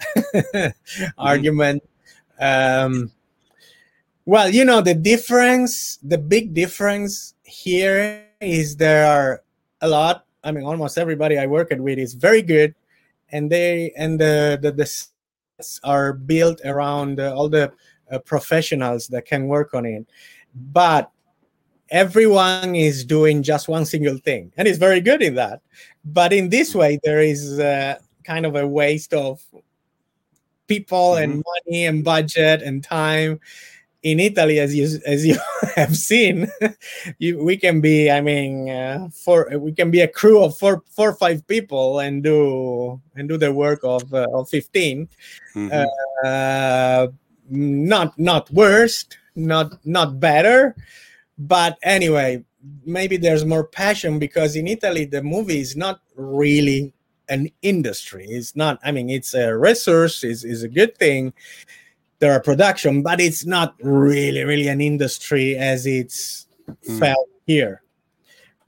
argument 1.17 1.83
um 2.39 3.11
well 4.27 4.49
you 4.49 4.63
know 4.65 4.81
the 4.81 4.93
difference 4.93 5.97
the 6.03 6.17
big 6.17 6.53
difference 6.53 7.33
here 7.43 8.23
is 8.41 8.75
there 8.75 9.07
are 9.07 9.41
a 9.81 9.87
lot. 9.87 10.25
I 10.43 10.51
mean 10.51 10.63
almost 10.63 10.97
everybody 10.97 11.37
i 11.39 11.47
work 11.47 11.69
with 11.71 11.97
is 11.97 12.13
very 12.13 12.41
good 12.41 12.75
and 13.31 13.49
they 13.49 13.91
and 13.97 14.19
the 14.19 14.59
the, 14.61 14.71
the 14.71 14.85
sets 14.85 15.79
are 15.83 16.13
built 16.13 16.61
around 16.63 17.19
uh, 17.19 17.33
all 17.33 17.49
the 17.49 17.71
uh, 18.11 18.19
professionals 18.19 19.07
that 19.07 19.25
can 19.25 19.47
work 19.47 19.73
on 19.73 19.85
it. 19.85 20.05
But 20.71 21.09
everyone 21.89 22.75
is 22.75 23.03
doing 23.05 23.43
just 23.43 23.67
one 23.67 23.85
single 23.85 24.17
thing 24.17 24.51
and 24.57 24.67
is 24.67 24.77
very 24.77 25.01
good 25.01 25.21
in 25.21 25.35
that. 25.35 25.61
But 26.05 26.33
in 26.33 26.49
this 26.49 26.75
way 26.75 26.99
there 27.03 27.21
is 27.21 27.59
uh, 27.59 27.97
kind 28.23 28.45
of 28.45 28.55
a 28.55 28.67
waste 28.67 29.13
of 29.13 29.41
people 30.67 31.15
and 31.15 31.43
money 31.45 31.85
and 31.85 32.03
budget 32.03 32.61
and 32.61 32.83
time 32.83 33.39
in 34.03 34.19
italy 34.19 34.59
as 34.59 34.75
you 34.75 34.99
as 35.05 35.25
you 35.25 35.37
have 35.75 35.95
seen 35.95 36.47
you, 37.17 37.43
we 37.43 37.57
can 37.57 37.81
be 37.81 38.09
i 38.11 38.21
mean 38.21 38.69
uh, 38.69 39.09
four 39.09 39.49
we 39.57 39.71
can 39.73 39.89
be 39.91 40.01
a 40.01 40.07
crew 40.07 40.43
of 40.43 40.57
four 40.57 40.83
four 40.89 41.09
or 41.09 41.15
five 41.15 41.45
people 41.47 41.99
and 41.99 42.23
do 42.23 43.01
and 43.15 43.27
do 43.27 43.37
the 43.37 43.51
work 43.51 43.79
of 43.83 44.13
uh, 44.13 44.27
of 44.33 44.47
15 44.49 45.09
Mhm. 45.55 45.87
uh, 46.23 47.07
not 47.49 48.17
not 48.19 48.51
worst, 48.51 49.17
not 49.35 49.73
not 49.85 50.19
better, 50.19 50.75
but 51.37 51.77
anyway, 51.83 52.43
maybe 52.85 53.17
there's 53.17 53.45
more 53.45 53.65
passion 53.65 54.19
because 54.19 54.55
in 54.55 54.67
Italy 54.67 55.05
the 55.05 55.23
movie 55.23 55.59
is 55.59 55.75
not 55.75 56.01
really 56.15 56.93
an 57.29 57.49
industry. 57.61 58.25
It's 58.29 58.55
not. 58.55 58.79
I 58.83 58.91
mean, 58.91 59.09
it's 59.09 59.33
a 59.33 59.57
resource. 59.57 60.23
is 60.23 60.43
is 60.43 60.63
a 60.63 60.69
good 60.69 60.97
thing. 60.97 61.33
There 62.19 62.31
are 62.31 62.39
production, 62.39 63.03
but 63.03 63.21
it's 63.21 63.45
not 63.45 63.75
really 63.81 64.43
really 64.43 64.67
an 64.67 64.81
industry 64.81 65.55
as 65.55 65.85
it's 65.85 66.47
Mm. 66.67 66.99
felt 66.99 67.29
here. 67.45 67.81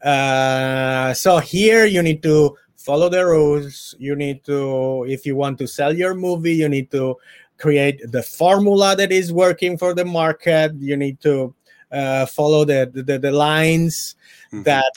Uh, 0.01 1.13
so 1.13 1.39
here 1.39 1.85
you 1.85 2.01
need 2.01 2.23
to 2.23 2.55
follow 2.77 3.09
the 3.09 3.25
rules. 3.25 3.93
You 3.99 4.15
need 4.15 4.45
to, 4.45 5.03
if 5.09 5.25
you 5.25 5.35
want 5.35 5.57
to 5.59 5.67
sell 5.67 5.93
your 5.93 6.15
movie, 6.15 6.53
you 6.53 6.69
need 6.69 6.89
to 6.91 7.17
create 7.57 7.99
the 8.09 8.23
formula 8.23 8.95
that 8.95 9.11
is 9.11 9.33
working 9.33 9.77
for 9.77 9.93
the 9.93 10.05
market. 10.05 10.71
You 10.79 10.95
need 10.95 11.19
to 11.21 11.53
uh, 11.91 12.25
follow 12.27 12.63
the, 12.63 12.89
the 12.93 13.19
the 13.19 13.31
lines 13.31 14.15
Mhm. 14.53 14.63
that 14.63 14.93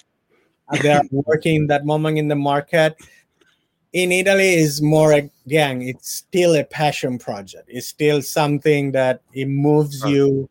they 0.81 0.93
are 0.93 1.03
working 1.11 1.67
that 1.67 1.85
moment 1.85 2.19
in 2.19 2.29
the 2.29 2.37
market. 2.37 2.95
In 3.92 4.11
Italy, 4.11 4.55
is 4.55 4.81
more 4.81 5.12
again. 5.12 5.83
It's 5.83 6.11
still 6.11 6.55
a 6.55 6.64
passion 6.64 7.18
project. 7.18 7.64
It's 7.68 7.88
still 7.88 8.22
something 8.22 8.92
that 8.92 9.20
it 9.35 9.48
moves 9.48 10.02
you 10.05 10.48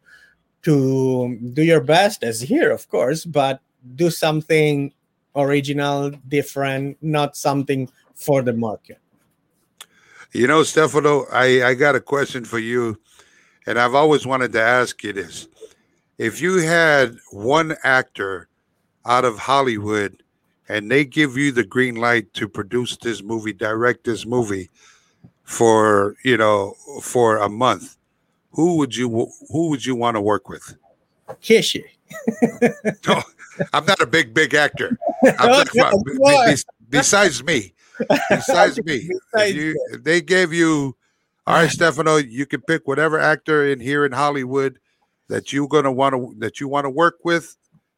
to 0.62 1.40
do 1.54 1.64
your 1.64 1.82
best, 1.82 2.24
as 2.24 2.40
here, 2.40 2.72
of 2.72 2.88
course, 2.88 3.26
but 3.26 3.60
do 3.96 4.12
something 4.12 4.94
original, 5.36 6.12
different, 6.28 6.98
not 7.02 7.36
something 7.36 7.90
for 8.14 8.44
the 8.44 8.54
market. 8.54 9.00
You 10.34 10.48
know, 10.48 10.64
Stefano, 10.64 11.26
I, 11.32 11.64
I 11.64 11.74
got 11.74 11.96
a 11.96 12.00
question 12.00 12.46
for 12.46 12.60
you, 12.60 13.00
and 13.66 13.80
I've 13.80 13.96
always 13.96 14.26
wanted 14.26 14.54
to 14.54 14.62
ask 14.62 15.04
you 15.04 15.14
this. 15.14 15.48
If 16.18 16.42
you 16.42 16.58
had 16.58 17.18
one 17.32 17.76
actor 17.84 18.48
out 19.06 19.26
of 19.26 19.40
Hollywood 19.40 20.22
and 20.72 20.90
they 20.90 21.04
give 21.04 21.36
you 21.36 21.52
the 21.52 21.66
green 21.66 21.96
light 21.96 22.34
to 22.34 22.48
produce 22.48 22.96
this 22.96 23.22
movie, 23.22 23.52
direct 23.52 24.06
this 24.06 24.26
movie 24.26 24.70
for, 25.44 26.16
you 26.24 26.38
know, 26.38 26.76
for 27.02 27.38
a 27.38 27.50
month, 27.50 27.98
who 28.52 28.78
would 28.78 28.96
you 28.96 29.10
who 29.50 29.70
would 29.70 29.86
you 29.86 29.96
want 29.96 30.16
to 30.16 30.22
work 30.22 30.48
with? 30.48 30.76
Kishi. 31.44 31.84
No, 33.08 33.22
I'm 33.74 33.86
not 33.86 34.02
a 34.02 34.06
big, 34.06 34.34
big 34.34 34.54
actor. 34.54 34.98
I'm 35.24 35.36
talking 35.66 35.82
about- 35.82 35.94
you 36.06 36.20
be- 36.56 36.62
besides 36.90 37.44
me, 37.44 37.74
besides 38.30 38.82
me, 38.84 39.10
if, 39.36 39.56
you, 39.56 39.88
if 39.94 40.04
they 40.04 40.22
gave 40.22 40.52
you, 40.54 40.96
all 41.48 41.56
right, 41.56 41.70
Stefano, 41.70 42.18
you 42.18 42.46
can 42.46 42.62
pick 42.62 42.88
whatever 42.88 43.18
actor 43.20 43.66
in 43.68 43.80
here 43.80 44.06
in 44.06 44.12
Hollywood 44.12 44.80
that 45.28 45.52
you're 45.54 45.68
gonna 45.68 45.92
want 45.92 46.14
to 46.16 46.34
that 46.40 46.60
you 46.60 46.68
want 46.68 46.86
to 46.86 46.90
work 46.90 47.20
with, 47.24 47.56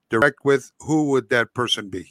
direct 0.09 0.39
with. 0.43 0.71
Who 0.81 1.09
would 1.11 1.29
that 1.29 1.53
person 1.53 1.89
be? 1.89 2.09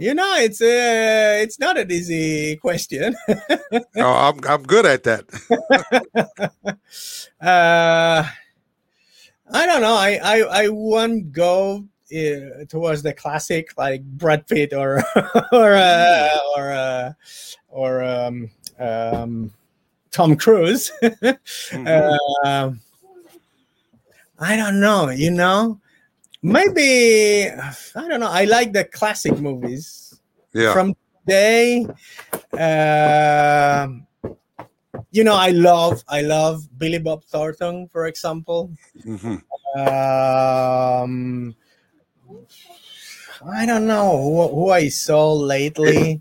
You 0.00 0.14
know, 0.14 0.34
it's 0.38 0.62
uh, 0.62 1.40
it's 1.42 1.58
not 1.58 1.76
an 1.76 1.92
easy 1.92 2.56
question. 2.56 3.14
oh, 3.28 3.84
I'm 3.96 4.40
I'm 4.48 4.62
good 4.62 4.86
at 4.86 5.02
that. 5.02 5.26
uh, 7.38 8.24
I 9.52 9.66
don't 9.66 9.82
know. 9.82 9.92
I 9.92 10.18
I, 10.24 10.62
I 10.64 10.68
won't 10.68 11.32
go 11.32 11.84
uh, 12.16 12.64
towards 12.70 13.02
the 13.02 13.12
classic 13.12 13.76
like 13.76 14.02
Brad 14.02 14.46
Pitt 14.46 14.72
or 14.72 15.04
or 15.52 15.74
uh, 15.74 16.38
or 16.56 16.72
uh, 16.72 17.12
or 17.68 18.02
um, 18.02 18.50
um, 18.78 19.52
Tom 20.10 20.34
Cruise. 20.34 20.90
Mhm. 21.02 22.16
Um, 22.42 22.80
I 24.38 24.56
don't 24.56 24.80
know. 24.80 25.10
You 25.10 25.30
know, 25.30 25.78
maybe 26.42 27.48
I 27.50 28.08
don't 28.08 28.20
know. 28.20 28.30
I 28.30 28.44
like 28.44 28.72
the 28.72 28.84
classic 28.84 29.38
movies 29.38 30.20
yeah, 30.52 30.72
from 30.72 30.94
today. 31.26 31.86
um 32.58 34.06
you 35.12 35.24
know, 35.24 35.34
I 35.34 35.50
love 35.50 36.04
I 36.08 36.22
love 36.22 36.66
Billy 36.78 36.98
Bob 36.98 37.24
Thornton, 37.24 37.88
for 37.88 38.06
example. 38.06 38.70
hmm 39.02 39.36
Um, 39.76 41.54
I 43.46 43.66
don't 43.66 43.86
know 43.86 44.20
who, 44.22 44.48
who 44.48 44.70
I 44.70 44.88
saw 44.88 45.32
lately 45.32 46.20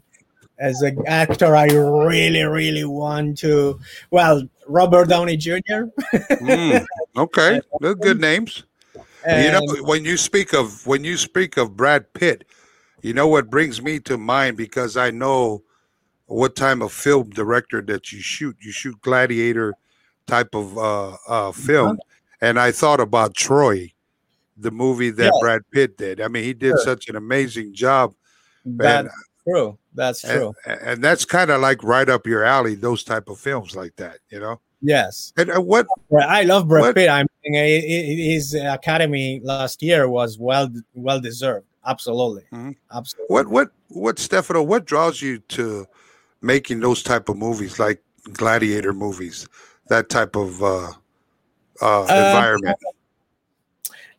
as 0.59 0.81
an 0.81 1.01
actor. 1.07 1.55
I 1.55 1.65
really, 1.65 2.43
really 2.43 2.85
want 2.85 3.37
to. 3.39 3.79
Well, 4.11 4.43
Robert 4.67 5.09
Downey 5.09 5.37
Jr. 5.37 5.89
Mm, 6.41 6.85
okay, 7.17 7.61
good 7.79 8.19
names. 8.21 8.63
You 9.27 9.51
know, 9.51 9.61
when 9.83 10.05
you 10.05 10.17
speak 10.17 10.53
of 10.53 10.85
when 10.87 11.03
you 11.03 11.17
speak 11.17 11.57
of 11.57 11.75
Brad 11.75 12.11
Pitt, 12.13 12.45
you 13.01 13.13
know 13.13 13.27
what 13.27 13.49
brings 13.49 13.81
me 13.81 13.99
to 14.01 14.17
mind 14.17 14.57
because 14.57 14.95
I 14.97 15.11
know 15.11 15.63
what 16.25 16.55
type 16.55 16.81
of 16.81 16.91
film 16.91 17.29
director 17.31 17.81
that 17.83 18.11
you 18.11 18.21
shoot. 18.21 18.55
You 18.61 18.71
shoot 18.71 18.99
gladiator 19.01 19.73
type 20.27 20.53
of 20.53 20.77
uh, 20.77 21.17
uh, 21.27 21.51
film, 21.51 21.97
and 22.41 22.59
I 22.59 22.71
thought 22.71 22.99
about 22.99 23.35
Troy, 23.35 23.91
the 24.57 24.71
movie 24.71 25.09
that 25.11 25.23
Yeah. 25.33 25.39
Brad 25.41 25.61
Pitt 25.71 25.97
did. 25.97 26.21
I 26.21 26.27
mean, 26.27 26.43
he 26.43 26.53
did 26.53 26.71
Sure. 26.71 26.83
such 26.83 27.09
an 27.09 27.15
amazing 27.15 27.73
job, 27.73 28.13
that's 28.65 29.09
true. 29.43 29.77
That's 29.95 30.21
true. 30.21 30.53
and, 30.67 30.79
and 30.81 31.03
that's 31.03 31.25
kind 31.25 31.49
of 31.49 31.61
like 31.61 31.83
right 31.83 32.07
up 32.07 32.27
your 32.27 32.43
alley. 32.43 32.75
Those 32.75 33.03
type 33.03 33.27
of 33.27 33.39
films 33.39 33.75
like 33.75 33.95
that, 33.95 34.19
you 34.29 34.39
know. 34.39 34.61
yes, 34.81 35.33
And 35.35 35.49
uh, 35.51 35.59
what 35.61 35.87
I 36.21 36.43
love 36.43 36.67
Brad 36.67 36.81
What- 36.83 36.95
Pitt. 36.95 37.09
I 37.09 37.23
mean, 37.23 37.25
i- 37.25 37.25
i- 37.25 37.28
his 37.53 38.53
Academy 38.53 39.39
last 39.43 39.81
year 39.81 40.09
was 40.09 40.37
well 40.39 40.69
well 40.93 41.19
deserved. 41.19 41.65
Absolutely, 41.85 42.43
Mhm. 42.53 42.75
absolutely. 42.91 43.33
what 43.33 43.47
what 43.47 43.71
what 43.89 44.19
Stefano? 44.19 44.63
What 44.63 44.85
draws 44.85 45.21
you 45.21 45.39
to 45.57 45.87
making 46.41 46.79
those 46.81 47.03
type 47.03 47.29
of 47.29 47.37
movies, 47.37 47.79
like 47.79 48.01
gladiator 48.33 48.93
movies, 48.93 49.47
that 49.89 50.09
type 50.09 50.35
of 50.35 50.61
uh, 50.63 50.91
uh, 51.81 52.07
environment? 52.15 52.77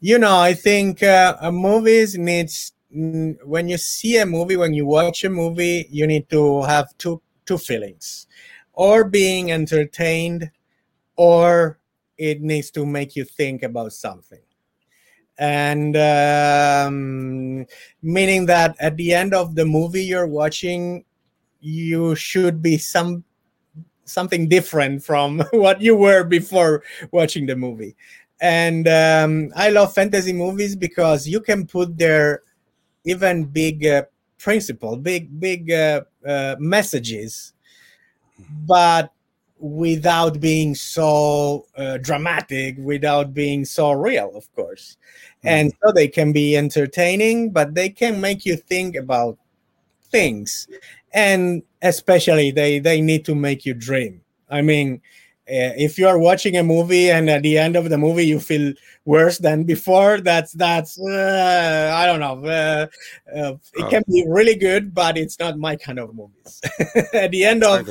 you 0.01 0.19
know 0.19 0.39
i 0.39 0.55
think 0.55 1.03
uh, 1.03 1.37
a 1.41 1.53
movies 1.53 2.17
needs 2.17 2.73
mm, 2.95 3.37
when 3.45 3.69
you 3.69 3.77
see 3.79 4.17
a 4.19 4.27
movie 4.27 4.57
when 4.57 4.75
you 4.75 4.87
watch 4.87 5.25
a 5.25 5.31
movie 5.31 5.87
you 5.91 6.07
need 6.07 6.29
to 6.31 6.63
have 6.63 6.89
two 6.99 7.21
two 7.47 7.59
feelings 7.59 8.27
or 8.73 9.05
being 9.05 9.53
entertained 9.53 10.51
or 11.17 11.79
it 12.21 12.43
needs 12.43 12.71
to 12.71 12.85
make 12.85 13.17
you 13.17 13.25
think 13.25 13.63
about 13.63 13.93
something. 13.95 14.41
And 15.39 15.97
um, 15.97 17.67
meaning 18.03 18.45
that 18.47 18.77
at 18.79 18.99
the 18.99 19.15
end 19.15 19.33
of 19.33 19.55
the 19.55 19.65
movie 19.65 20.05
you're 20.05 20.27
watching 20.27 21.05
you 21.61 22.15
should 22.15 22.61
be 22.63 22.77
some 22.77 23.25
something 24.05 24.49
different 24.49 25.03
from 25.03 25.39
what 25.53 25.81
you 25.81 25.97
were 25.97 26.25
before 26.25 26.83
watching 27.11 27.47
the 27.47 27.57
movie. 27.57 27.97
And 28.41 28.87
um, 28.89 29.51
I 29.57 29.71
love 29.71 29.95
fantasy 29.95 30.33
movies 30.33 30.77
because 30.77 31.27
you 31.27 31.41
can 31.41 31.67
put 31.67 31.97
there 31.97 32.43
even 33.05 33.45
big 33.45 33.87
uh, 33.87 34.05
principle, 34.39 34.97
big 34.97 35.41
big 35.41 35.71
uh, 35.71 36.03
uh, 36.27 36.57
messages, 36.59 37.55
but 38.67 39.13
without 39.61 40.41
being 40.41 40.75
so 40.75 41.67
uh, 41.77 41.99
dramatic, 41.99 42.77
without 42.79 43.35
being 43.35 43.65
so 43.65 43.93
real, 43.93 44.33
of 44.35 44.51
course. 44.55 44.97
And 45.45 45.73
so 45.83 45.93
they 45.93 46.09
can 46.09 46.33
be 46.33 46.57
entertaining, 46.57 47.51
but 47.51 47.75
they 47.75 47.89
can 47.91 48.21
make 48.21 48.45
you 48.45 48.57
think 48.57 48.97
about 48.97 49.39
things, 50.11 50.69
and 51.13 51.63
especially 51.83 52.51
they 52.51 52.79
they 52.79 53.01
need 53.01 53.25
to 53.27 53.35
make 53.35 53.65
you 53.65 53.75
dream. 53.75 54.23
I 54.51 54.63
mean 54.63 55.01
uh, 55.51 55.75
if 55.77 55.99
you 55.99 56.07
are 56.07 56.19
watching 56.19 56.57
a 56.57 56.63
movie 56.63 57.11
and 57.11 57.29
at 57.29 57.43
the 57.43 57.59
end 57.59 57.75
of 57.75 57.89
the 57.89 57.99
movie 57.99 58.25
you 58.25 58.39
feel 58.39 58.73
worse 59.05 59.39
than 59.39 59.65
before 59.65 60.21
that's 60.21 60.53
that's 60.53 60.97
uh, 61.01 61.91
i 61.97 62.07
don't 62.07 62.21
know 62.21 62.45
uh, 62.49 62.87
uh, 63.35 63.55
it 63.75 63.85
Oh. 63.85 63.91
can 63.91 64.05
be 64.07 64.25
really 64.29 64.55
good 64.55 64.95
but 64.95 65.19
it's 65.19 65.39
not 65.41 65.59
my 65.59 65.75
kind 65.75 65.99
of 65.99 66.15
movies 66.15 66.61
at 67.15 67.33
the 67.33 67.45
end 67.45 67.65
of 67.65 67.89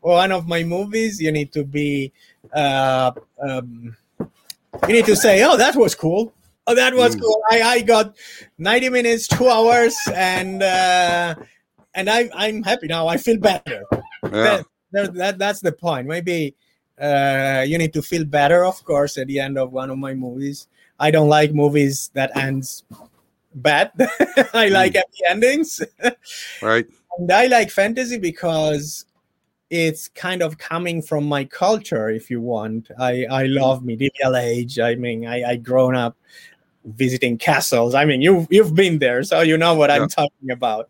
one 0.00 0.32
of 0.32 0.46
my 0.48 0.62
movies 0.64 1.20
you 1.20 1.32
need 1.32 1.52
to 1.52 1.64
be 1.64 2.12
uh, 2.52 3.12
um, 3.40 3.96
you 4.88 4.94
need 4.94 5.06
to 5.06 5.16
say 5.16 5.44
oh 5.44 5.56
that 5.56 5.76
was 5.76 5.94
cool 5.94 6.32
oh 6.66 6.74
that 6.74 6.94
was 6.94 7.16
Mm. 7.16 7.20
cool 7.20 7.42
I, 7.50 7.62
I 7.62 7.80
got 7.80 8.16
90 8.58 8.88
minutes 8.90 9.28
two 9.28 9.48
hours 9.48 9.96
and 10.14 10.62
uh, 10.62 11.34
and 11.94 12.08
I, 12.08 12.30
i'm 12.34 12.62
happy 12.62 12.86
now 12.86 13.08
i 13.08 13.16
feel 13.16 13.38
better 13.38 13.82
yeah. 14.24 14.62
there, 14.92 15.08
that 15.08 15.38
that's 15.38 15.60
the 15.60 15.72
point. 15.72 16.06
Maybe 16.06 16.54
uh, 17.00 17.64
you 17.66 17.78
need 17.78 17.92
to 17.94 18.02
feel 18.02 18.24
better, 18.24 18.64
of 18.64 18.82
course, 18.84 19.18
at 19.18 19.26
the 19.26 19.40
end 19.40 19.58
of 19.58 19.72
one 19.72 19.90
of 19.90 19.98
my 19.98 20.14
movies. 20.14 20.68
I 20.98 21.10
don't 21.10 21.28
like 21.28 21.54
movies 21.54 22.10
that 22.14 22.36
ends 22.36 22.84
bad. 23.54 23.92
I 24.52 24.68
like 24.68 24.94
happy 24.94 25.22
endings, 25.28 25.80
right. 26.62 26.86
and 27.18 27.32
I 27.32 27.46
like 27.46 27.70
fantasy 27.70 28.18
because 28.18 29.06
it's 29.70 30.08
kind 30.08 30.42
of 30.42 30.58
coming 30.58 31.00
from 31.02 31.24
my 31.26 31.44
culture. 31.44 32.08
If 32.10 32.30
you 32.30 32.40
want, 32.40 32.90
I 32.98 33.26
I 33.30 33.44
love 33.44 33.84
medieval 33.84 34.36
age. 34.36 34.78
I 34.78 34.96
mean, 34.96 35.26
I 35.26 35.42
I 35.52 35.56
grown 35.56 35.94
up 35.96 36.16
visiting 36.84 37.38
castles. 37.38 37.94
I 37.94 38.04
mean, 38.04 38.20
you 38.22 38.46
you've 38.50 38.74
been 38.74 38.98
there, 38.98 39.22
so 39.22 39.40
you 39.42 39.56
know 39.56 39.74
what 39.74 39.90
Yeah. 39.90 39.96
I'm 40.02 40.08
talking 40.08 40.50
about. 40.50 40.88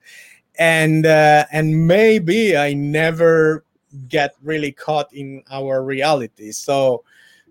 And 0.58 1.06
uh, 1.06 1.46
and 1.52 1.86
maybe 1.86 2.56
I 2.56 2.74
never 2.74 3.64
get 4.08 4.34
really 4.42 4.72
caught 4.72 5.12
in 5.12 5.42
our 5.50 5.82
reality. 5.84 6.52
So 6.52 7.04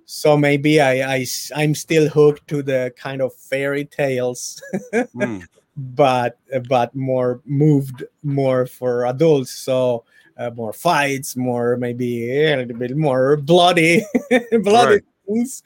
so 0.05 0.37
maybe 0.37 0.81
I, 0.81 1.15
I 1.17 1.25
I'm 1.55 1.75
still 1.75 2.09
hooked 2.09 2.47
to 2.49 2.63
the 2.63 2.93
kind 2.97 3.21
of 3.21 3.33
fairy 3.35 3.85
tales, 3.85 4.61
Mm. 4.93 5.43
but 5.77 6.37
but 6.67 6.95
more 6.95 7.41
moved 7.45 8.03
more 8.23 8.65
for 8.65 9.05
adults. 9.05 9.51
So. 9.51 10.03
Uh, 10.39 10.49
more 10.55 10.71
fights, 10.71 11.35
more 11.35 11.75
maybe 11.75 12.31
a 12.31 12.55
little 12.55 12.77
bit 12.77 12.95
more 12.95 13.35
bloody, 13.35 14.01
bloody 14.63 14.93
Right. 14.95 15.03
things. 15.27 15.63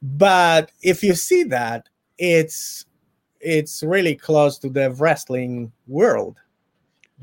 But 0.00 0.70
if 0.80 1.02
you 1.02 1.14
see 1.14 1.42
that, 1.44 1.88
it's 2.16 2.86
it's 3.40 3.82
really 3.82 4.14
close 4.14 4.58
to 4.58 4.68
the 4.70 4.92
wrestling 4.92 5.72
world 5.88 6.36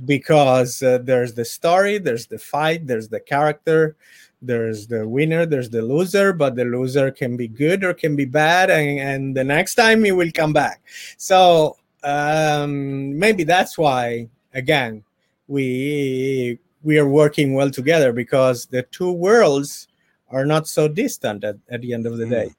because 0.06 0.82
uh, 0.84 1.00
there's 1.04 1.34
the 1.34 1.46
story, 1.46 1.98
there's 2.00 2.28
the 2.28 2.38
fight, 2.38 2.86
there's 2.88 3.08
the 3.08 3.20
character, 3.20 3.96
there's 4.42 4.88
the 4.88 5.08
winner, 5.08 5.46
there's 5.46 5.70
the 5.70 5.82
loser, 5.82 6.34
but 6.34 6.56
the 6.56 6.66
loser 6.66 7.12
can 7.12 7.38
be 7.38 7.48
good 7.48 7.84
or 7.84 7.94
can 7.94 8.16
be 8.16 8.26
bad, 8.26 8.70
and, 8.70 9.00
and 9.00 9.38
the 9.38 9.44
next 9.44 9.76
time 9.76 10.04
he 10.04 10.12
will 10.12 10.32
come 10.34 10.52
back. 10.54 10.82
So 11.18 11.78
um, 12.04 13.18
maybe 13.18 13.44
that's 13.44 13.78
why 13.78 14.28
again 14.54 15.04
we 15.48 16.60
we 16.84 17.00
are 17.00 17.08
working 17.08 17.54
well 17.54 17.72
together 17.72 18.12
because 18.14 18.66
the 18.68 18.84
two 18.84 19.12
worlds 19.12 19.88
are 20.30 20.46
not 20.46 20.68
so 20.68 20.88
distant 20.88 21.44
at, 21.44 21.56
at 21.70 21.82
the 21.82 21.94
end 21.94 22.06
of 22.06 22.18
the 22.18 22.26
day. 22.26 22.52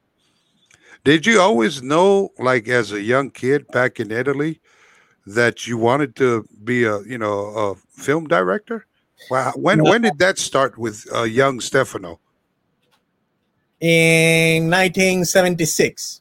Did 1.05 1.27
you 1.27 1.41
always 1.41 1.83
know, 1.83 2.31
like 2.39 2.67
as 2.69 2.91
a 2.93 3.03
young 3.03 3.31
kid 3.31 3.69
back 3.69 4.01
in 4.01 4.11
Italy, 4.11 4.61
that 5.27 5.67
you 5.67 5.77
wanted 5.77 6.17
to 6.17 6.47
be 6.65 6.85
a 6.85 7.01
you 7.03 7.19
know 7.19 7.49
a 7.49 7.75
film 8.01 8.27
director? 8.27 8.87
Wow. 9.31 9.53
When 9.57 9.79
No. 9.79 9.91
when 9.91 10.03
did 10.03 10.19
that 10.19 10.39
start 10.39 10.79
with 10.79 11.07
uh, 11.15 11.23
young 11.23 11.61
Stefano? 11.61 12.21
In 13.81 14.71
1976, 14.71 16.21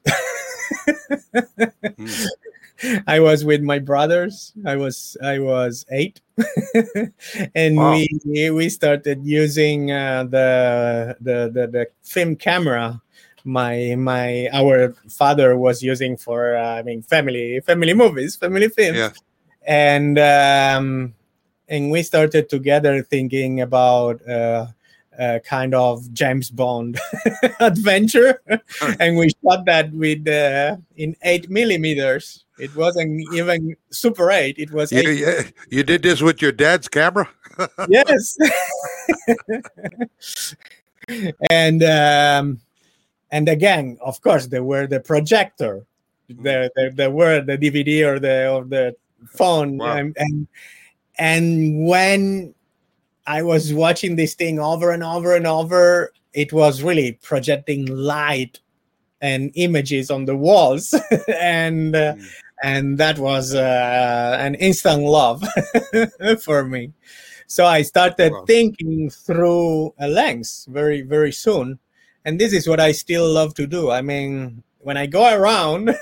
Mm. 1.97 2.28
I 3.07 3.19
was 3.19 3.43
with 3.45 3.61
my 3.61 3.79
brothers. 3.79 4.53
I 4.65 4.75
was 4.75 5.17
I 5.23 5.39
was 5.39 5.86
eight, 5.91 6.21
and 7.55 7.77
Wow. 7.77 7.91
we 8.25 8.49
we 8.51 8.69
started 8.69 9.23
using 9.25 9.91
uh, 9.91 10.23
the, 10.25 11.17
the 11.21 11.49
the 11.53 11.67
the 11.67 11.88
film 12.03 12.36
camera. 12.36 13.01
My 13.45 13.95
my 13.97 14.47
our 14.53 14.93
father 15.09 15.57
was 15.57 15.84
using 15.84 16.15
for 16.17 16.55
uh, 16.55 16.79
I 16.79 16.84
mean 16.84 17.01
family 17.01 17.59
family 17.61 17.93
movies, 17.93 18.36
family 18.36 18.69
films, 18.69 18.97
Yeah. 18.97 19.11
and 19.67 20.17
um, 20.19 21.13
and 21.67 21.91
we 21.91 22.03
started 22.03 22.49
together 22.49 23.01
thinking 23.03 23.61
about. 23.61 24.25
Uh, 24.27 24.67
uh, 25.20 25.39
kind 25.45 25.74
of 25.76 26.11
James 26.14 26.49
Bond 26.49 26.99
adventure, 27.59 28.41
and 28.99 29.18
we 29.18 29.30
shot 29.43 29.66
that 29.66 29.91
with 29.93 30.28
uh, 30.28 30.78
in 30.97 31.16
eight 31.24 31.49
millimeters. 31.49 32.45
It 32.59 32.76
wasn't 32.76 33.22
even 33.34 33.76
Super 33.89 34.30
Eight. 34.32 34.57
It 34.59 34.72
was 34.72 34.91
You, 34.91 34.99
eight. 34.99 35.20
you, 35.20 35.43
you 35.70 35.84
did 35.84 36.03
this 36.03 36.22
with 36.22 36.41
your 36.41 36.51
dad's 36.51 36.88
camera? 36.88 37.30
Yes. 37.88 38.36
and 41.49 41.84
um, 41.84 42.59
and 43.32 43.49
again, 43.49 43.97
of 44.01 44.22
course, 44.22 44.47
there 44.47 44.64
were 44.64 44.88
the 44.88 44.99
projector, 44.99 45.86
there 46.30 46.70
there, 46.76 46.91
there 46.91 47.11
were 47.11 47.41
the 47.41 47.57
DVD 47.57 48.05
or 48.07 48.20
the 48.20 48.49
or 48.51 48.64
the 48.64 48.95
phone, 49.28 49.78
Wow. 49.78 49.97
and, 49.97 50.16
and 50.18 50.47
and 51.18 51.86
when 51.88 52.53
I 53.26 53.41
was 53.43 53.74
watching 53.74 54.15
this 54.15 54.34
thing 54.34 54.59
over 54.59 54.91
and 54.91 55.03
over 55.03 55.36
and 55.36 55.47
over. 55.47 56.11
It 56.34 56.51
was 56.51 56.82
really 56.82 57.13
projecting 57.21 57.86
light 57.86 58.59
and 59.21 59.51
images 59.55 60.11
on 60.11 60.26
the 60.26 60.36
walls, 60.36 60.93
and 61.39 61.95
uh, 61.95 62.15
mm. 62.15 62.30
and 62.61 62.97
that 62.97 63.17
was 63.19 63.55
uh, 63.55 64.38
an 64.39 64.55
instant 64.55 65.03
love 65.03 65.43
for 66.43 66.65
me. 66.65 66.91
So 67.47 67.65
I 67.65 67.84
started 67.84 68.34
wow. 68.34 68.43
thinking 68.45 69.09
through 69.09 69.93
a 69.99 70.07
lens 70.07 70.67
very 70.69 71.01
very 71.01 71.32
soon, 71.32 71.80
and 72.26 72.39
this 72.39 72.51
is 72.51 72.67
what 72.67 72.80
I 72.80 72.91
still 72.91 73.32
love 73.32 73.53
to 73.55 73.67
do. 73.67 73.91
I 73.91 74.01
mean, 74.01 74.63
when 74.80 74.97
I 74.97 75.05
go 75.05 75.34
around, 75.34 75.95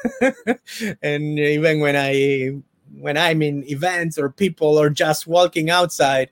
and 1.03 1.39
even 1.39 1.80
when 1.80 1.95
I 1.95 2.61
when 2.97 3.17
I'm 3.17 3.41
in 3.41 3.63
events 3.69 4.17
or 4.17 4.30
people 4.30 4.80
or 4.80 4.89
just 4.89 5.28
walking 5.28 5.69
outside, 5.69 6.32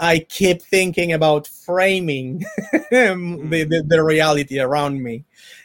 I 0.00 0.20
keep 0.20 0.62
thinking 0.62 1.12
about 1.12 1.46
framing 1.46 2.38
the, 2.90 3.66
the, 3.68 3.84
the, 3.86 4.02
reality 4.02 4.60
around 4.60 5.02
me. 5.02 5.24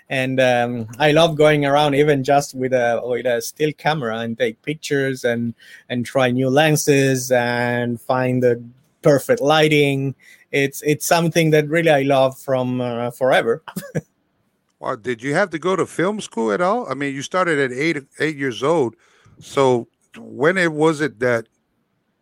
And 0.10 0.40
um, 0.40 0.88
I 1.00 1.12
love 1.12 1.36
going 1.36 1.66
around 1.66 1.96
even 1.96 2.24
just 2.24 2.56
with 2.56 2.74
a 2.74 3.02
with 3.04 3.26
a 3.26 3.42
still 3.42 3.72
camera 3.74 4.20
and 4.20 4.38
take 4.38 4.62
pictures 4.62 5.24
and 5.24 5.54
and 5.90 6.06
try 6.06 6.32
new 6.32 6.50
lenses 6.50 7.32
and 7.32 8.02
find 8.02 8.44
the 8.44 8.62
perfect 9.02 9.42
lighting. 9.42 10.16
It's 10.52 10.82
it's 10.84 11.06
something 11.06 11.52
that 11.52 11.68
really 11.68 11.90
I 11.90 12.02
love 12.02 12.38
from 12.38 12.82
uh, 12.82 13.12
forever. 13.12 13.64
well, 14.80 14.98
did 14.98 15.24
you 15.24 15.34
have 15.34 15.50
to 15.52 15.60
go 15.60 15.76
to 15.76 15.86
film 15.86 16.22
school 16.22 16.52
at 16.52 16.62
all? 16.62 16.88
I 16.90 16.96
mean, 16.96 17.14
you 17.16 17.22
started 17.22 17.60
at 17.60 17.72
eight 17.72 18.04
eight 18.20 18.36
years 18.36 18.62
old. 18.62 18.96
So 19.40 19.88
when 20.18 20.58
it 20.58 20.74
was 20.74 21.02
it 21.02 21.20
that 21.20 21.48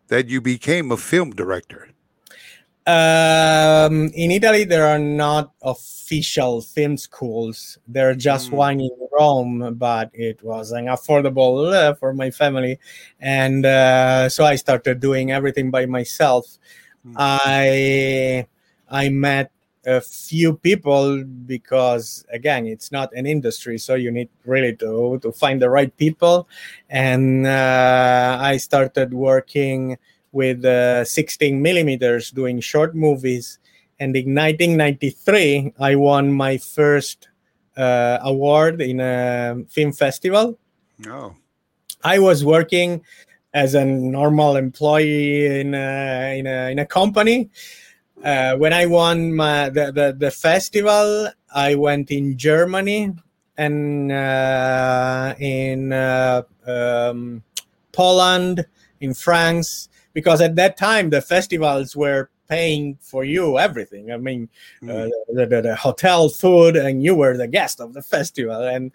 that 0.08 0.28
you 0.28 0.40
became 0.40 0.92
a 0.92 0.96
film 0.96 1.30
director? 1.30 1.91
Um, 2.86 4.10
in 4.14 4.32
Italy, 4.32 4.64
there 4.64 4.86
are 4.86 4.98
not 4.98 5.52
official 5.62 6.60
film 6.62 6.96
schools. 6.96 7.78
There's 7.86 8.16
just 8.16 8.50
mm. 8.50 8.54
one 8.54 8.80
in 8.80 8.90
Rome, 9.12 9.74
but 9.74 10.10
it 10.12 10.42
was 10.42 10.72
an 10.72 10.86
affordable 10.86 11.72
uh, 11.72 11.94
for 11.94 12.12
my 12.12 12.30
family, 12.30 12.80
and 13.20 13.64
uh, 13.64 14.28
so 14.28 14.44
I 14.44 14.56
started 14.56 14.98
doing 14.98 15.30
everything 15.30 15.70
by 15.70 15.86
myself. 15.86 16.58
Mm. 17.06 17.14
I 17.18 18.46
I 18.90 19.08
met 19.10 19.52
a 19.84 20.00
few 20.00 20.54
people 20.54 21.24
because 21.24 22.24
again 22.32 22.66
it's 22.66 22.92
not 22.92 23.12
an 23.14 23.26
industry 23.26 23.78
so 23.78 23.96
you 23.96 24.12
need 24.12 24.28
really 24.44 24.76
to 24.76 25.18
to 25.20 25.32
find 25.32 25.60
the 25.60 25.68
right 25.68 25.96
people 25.96 26.48
and 26.88 27.46
uh, 27.48 28.38
i 28.40 28.56
started 28.56 29.12
working 29.12 29.98
with 30.32 30.64
uh, 30.64 31.04
16 31.04 31.60
millimeters 31.60 32.30
doing 32.30 32.60
short 32.60 32.94
movies 32.94 33.58
and 34.00 34.16
in 34.16 34.34
1993 34.34 35.74
i 35.78 35.94
won 35.94 36.32
my 36.32 36.58
first 36.58 37.28
uh, 37.76 38.18
award 38.22 38.80
in 38.80 39.00
a 39.00 39.56
film 39.68 39.92
festival. 39.92 40.58
Oh. 41.06 41.34
I 42.04 42.18
was 42.18 42.44
working 42.44 43.02
as 43.54 43.74
a 43.74 43.84
normal 43.84 44.56
employee 44.56 45.60
in 45.60 45.74
a, 45.74 46.38
in 46.38 46.46
a, 46.46 46.70
in 46.72 46.78
a 46.78 46.86
company. 46.86 47.50
Uh, 48.22 48.56
when 48.56 48.72
I 48.72 48.86
won 48.86 49.34
my 49.34 49.68
the, 49.68 49.92
the, 49.92 50.16
the 50.16 50.30
festival, 50.30 51.28
I 51.54 51.74
went 51.74 52.10
in 52.10 52.38
Germany 52.38 53.12
and 53.56 54.12
uh, 54.12 55.34
in 55.38 55.92
uh, 55.92 56.42
um, 56.66 57.42
Poland, 57.90 58.64
in 59.00 59.12
France, 59.12 59.88
because 60.12 60.40
at 60.40 60.56
that 60.56 60.76
time 60.76 61.10
the 61.10 61.20
festivals 61.22 61.96
were 61.96 62.30
paying 62.52 62.98
for 63.00 63.24
you 63.24 63.58
everything. 63.58 64.12
I 64.12 64.18
mean, 64.18 64.48
mm. 64.82 65.10
the, 65.28 65.46
the, 65.46 65.62
the, 65.62 65.76
hotel, 65.76 66.28
food, 66.28 66.76
and 66.76 67.02
you 67.02 67.14
were 67.14 67.36
the 67.36 67.48
guest 67.48 67.80
of 67.80 67.94
the 67.94 68.02
festival. 68.02 68.62
And 68.62 68.92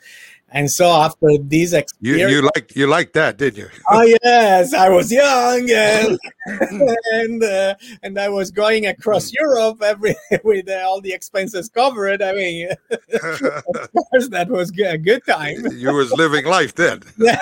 and 0.49 0.71
so 0.71 0.87
after 0.89 1.27
these 1.39 1.73
experiences, 1.73 2.31
you, 2.31 2.37
you 2.37 2.49
like 2.55 2.75
you 2.75 2.87
like 2.87 3.11
that, 3.13 3.37
did 3.37 3.57
you? 3.57 3.67
oh 3.89 4.05
yes, 4.23 4.73
I 4.73 4.89
was 4.89 5.11
young 5.11 5.69
and 5.69 6.17
and 7.19 7.43
uh, 7.43 7.75
and 8.03 8.17
I 8.17 8.29
was 8.29 8.51
going 8.51 8.85
across 8.85 9.33
Europe 9.33 9.81
every 9.81 10.15
with 10.43 10.69
uh, 10.69 10.83
all 10.85 11.01
the 11.01 11.11
expenses 11.11 11.67
covered. 11.67 12.21
I 12.21 12.33
mean, 12.33 12.69
of 12.91 13.91
course, 13.91 14.29
that 14.29 14.47
was 14.49 14.71
a 14.79 14.97
good 14.97 15.25
time. 15.25 15.65
you 15.73 15.91
was 15.91 16.13
living 16.13 16.45
life 16.45 16.75
then. 16.75 17.01
yeah, 17.17 17.41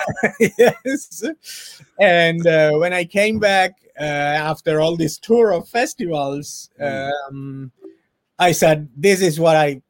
yes. 0.84 1.22
And 2.00 2.44
uh, 2.46 2.72
when 2.72 2.92
I 2.92 3.04
came 3.04 3.38
back 3.38 3.72
uh, 3.85 3.85
after 4.04 4.80
all 4.80 4.96
this 4.96 5.18
tour 5.18 5.52
of 5.52 5.68
festivals, 5.68 6.70
mm. 6.80 7.10
um, 7.28 7.72
I 8.38 8.52
said, 8.52 8.88
"This 8.96 9.20
is 9.22 9.40
what 9.40 9.56
I 9.56 9.82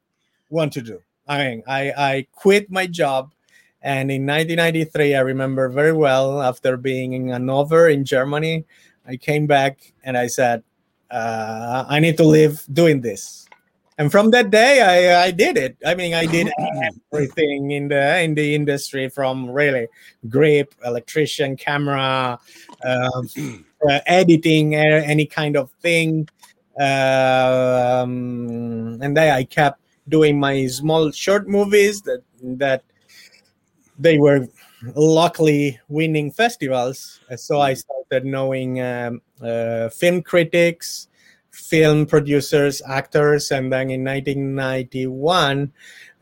want 0.50 0.72
to 0.74 0.82
do." 0.82 1.00
I 1.28 1.38
mean, 1.38 1.62
I, 1.66 1.92
I 1.96 2.26
quit 2.32 2.70
my 2.70 2.86
job. 2.86 3.32
And 3.82 4.11
in 4.11 4.26
1993, 4.26 5.14
I 5.14 5.20
remember 5.20 5.68
very 5.68 5.92
well, 5.92 6.42
after 6.42 6.76
being 6.76 7.12
in 7.12 7.28
Hanover 7.28 7.88
in 7.88 8.04
Germany, 8.04 8.64
I 9.07 9.16
came 9.16 9.46
back 9.46 9.92
and 10.02 10.16
I 10.16 10.26
said, 10.26 10.62
uh, 11.11 11.84
I 11.86 12.00
need 12.00 12.16
to 12.16 12.24
live 12.24 12.64
doing 12.72 13.00
this. 13.00 13.46
And 13.98 14.11
from 14.12 14.30
that 14.32 14.50
day, 14.50 14.82
I, 14.82 15.26
I 15.26 15.30
did 15.30 15.57
it. 15.57 15.76
I 15.86 15.94
mean, 15.94 16.14
I 16.14 16.26
did 16.26 16.50
everything 17.12 17.70
in 17.70 17.88
the 17.88 18.20
in 18.20 18.34
the 18.34 18.54
industry, 18.54 19.09
from 19.09 19.48
really 19.48 19.88
grip, 20.28 20.74
electrician, 20.84 21.57
camera, 21.57 22.38
um, 22.84 23.28
uh, 23.38 23.57
editing, 24.07 24.74
any 24.74 25.26
kind 25.26 25.57
of 25.57 25.70
thing. 25.82 26.28
Um, 26.78 28.99
and 29.01 29.16
then 29.16 29.32
I 29.32 29.45
kept 29.45 29.80
doing 30.09 30.39
my 30.39 30.66
small 30.66 31.11
short 31.11 31.49
movies 31.49 32.03
that 32.03 32.22
that 32.43 32.84
they 33.99 34.18
were 34.18 34.47
luckily 34.95 35.80
winning 35.89 36.30
festivals. 36.30 37.20
So 37.37 37.61
I 37.61 37.74
started 37.74 38.24
knowing 38.24 38.80
um, 38.80 39.22
uh, 39.41 39.89
film 39.89 40.22
critics, 40.22 41.09
film 41.51 42.07
producers, 42.07 42.82
actors, 42.87 43.51
and 43.51 43.72
then 43.72 43.91
in 43.91 44.05
1991, 44.05 45.72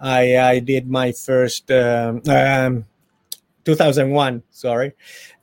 I, 0.00 0.38
I 0.38 0.58
did 0.60 0.88
my 0.88 1.12
first. 1.12 1.70
Um, 1.70 2.22
um, 2.28 2.86
2001 3.64 4.42
sorry 4.50 4.92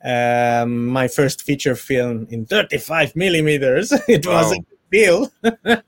um, 0.04 0.86
my 0.88 1.08
first 1.08 1.42
feature 1.44 1.76
film 1.76 2.28
in 2.30 2.46
35 2.46 3.16
millimeters 3.16 3.92
it 4.08 4.26
wow. 4.26 4.42
was 4.44 4.58
deal, 4.92 5.32
uh, 5.44 5.82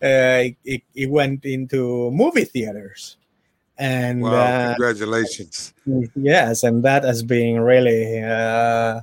it, 0.00 0.82
it, 0.94 1.10
went 1.10 1.44
into 1.44 2.10
movie 2.12 2.44
theaters. 2.44 3.16
And 3.78 4.20
wow, 4.20 4.34
uh, 4.34 4.74
congratulations! 4.74 5.72
Yes, 6.14 6.62
and 6.62 6.84
that 6.84 7.02
has 7.02 7.22
been 7.22 7.60
really 7.60 8.22
uh, 8.22 9.00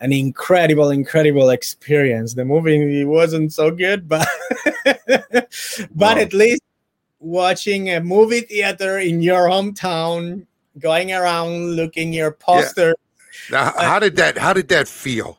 an 0.00 0.12
incredible, 0.14 0.88
incredible 0.90 1.50
experience. 1.50 2.32
The 2.32 2.46
movie 2.46 3.04
wasn't 3.04 3.52
so 3.52 3.70
good, 3.70 4.08
but 4.08 4.26
but 5.06 5.46
wow. 5.94 6.16
at 6.16 6.32
least 6.32 6.62
watching 7.20 7.90
a 7.90 8.00
movie 8.00 8.40
theater 8.40 8.98
in 8.98 9.20
your 9.20 9.46
hometown, 9.46 10.46
going 10.78 11.12
around 11.12 11.76
looking 11.76 12.12
your 12.12 12.32
poster. 12.32 12.94
Yeah. 13.50 13.72
Now, 13.72 13.72
how 13.76 13.98
did 13.98 14.16
that? 14.16 14.38
How 14.38 14.52
did 14.52 14.68
that 14.68 14.88
feel? 14.88 15.38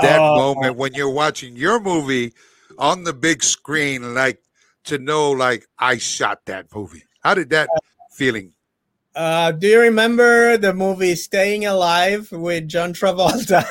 That 0.00 0.20
uh, 0.20 0.36
moment 0.36 0.76
when 0.76 0.94
you're 0.94 1.10
watching 1.10 1.56
your 1.56 1.80
movie 1.80 2.34
on 2.78 3.04
the 3.04 3.14
big 3.14 3.42
screen, 3.42 4.14
like 4.14 4.42
to 4.84 4.98
know, 4.98 5.30
like 5.30 5.66
I 5.78 5.98
shot 5.98 6.44
that 6.46 6.66
movie. 6.74 7.04
How 7.20 7.34
did 7.34 7.50
that 7.50 7.68
feeling? 8.12 8.52
Uh, 9.14 9.50
do 9.50 9.66
you 9.66 9.80
remember 9.80 10.58
the 10.58 10.74
movie 10.74 11.14
Staying 11.14 11.64
Alive 11.64 12.30
with 12.32 12.68
John 12.68 12.92
Travolta? 12.92 13.64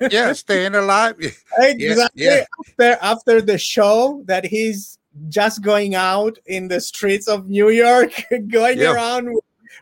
yeah, 0.10 0.34
Staying 0.34 0.74
Alive. 0.74 1.16
exactly. 1.58 2.24
Yeah. 2.24 2.44
After 2.60 2.98
after 3.00 3.40
the 3.40 3.56
show 3.56 4.22
that 4.26 4.44
he's 4.44 4.98
just 5.28 5.62
going 5.62 5.94
out 5.94 6.38
in 6.44 6.68
the 6.68 6.80
streets 6.80 7.26
of 7.26 7.48
New 7.48 7.70
York, 7.70 8.12
going 8.48 8.80
yeah. 8.80 8.92
around 8.92 9.34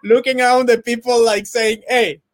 looking 0.05 0.41
around 0.41 0.69
the 0.69 0.83
people 0.83 1.25
like 1.25 1.47
saying, 1.47 1.83
Hey, 1.89 2.21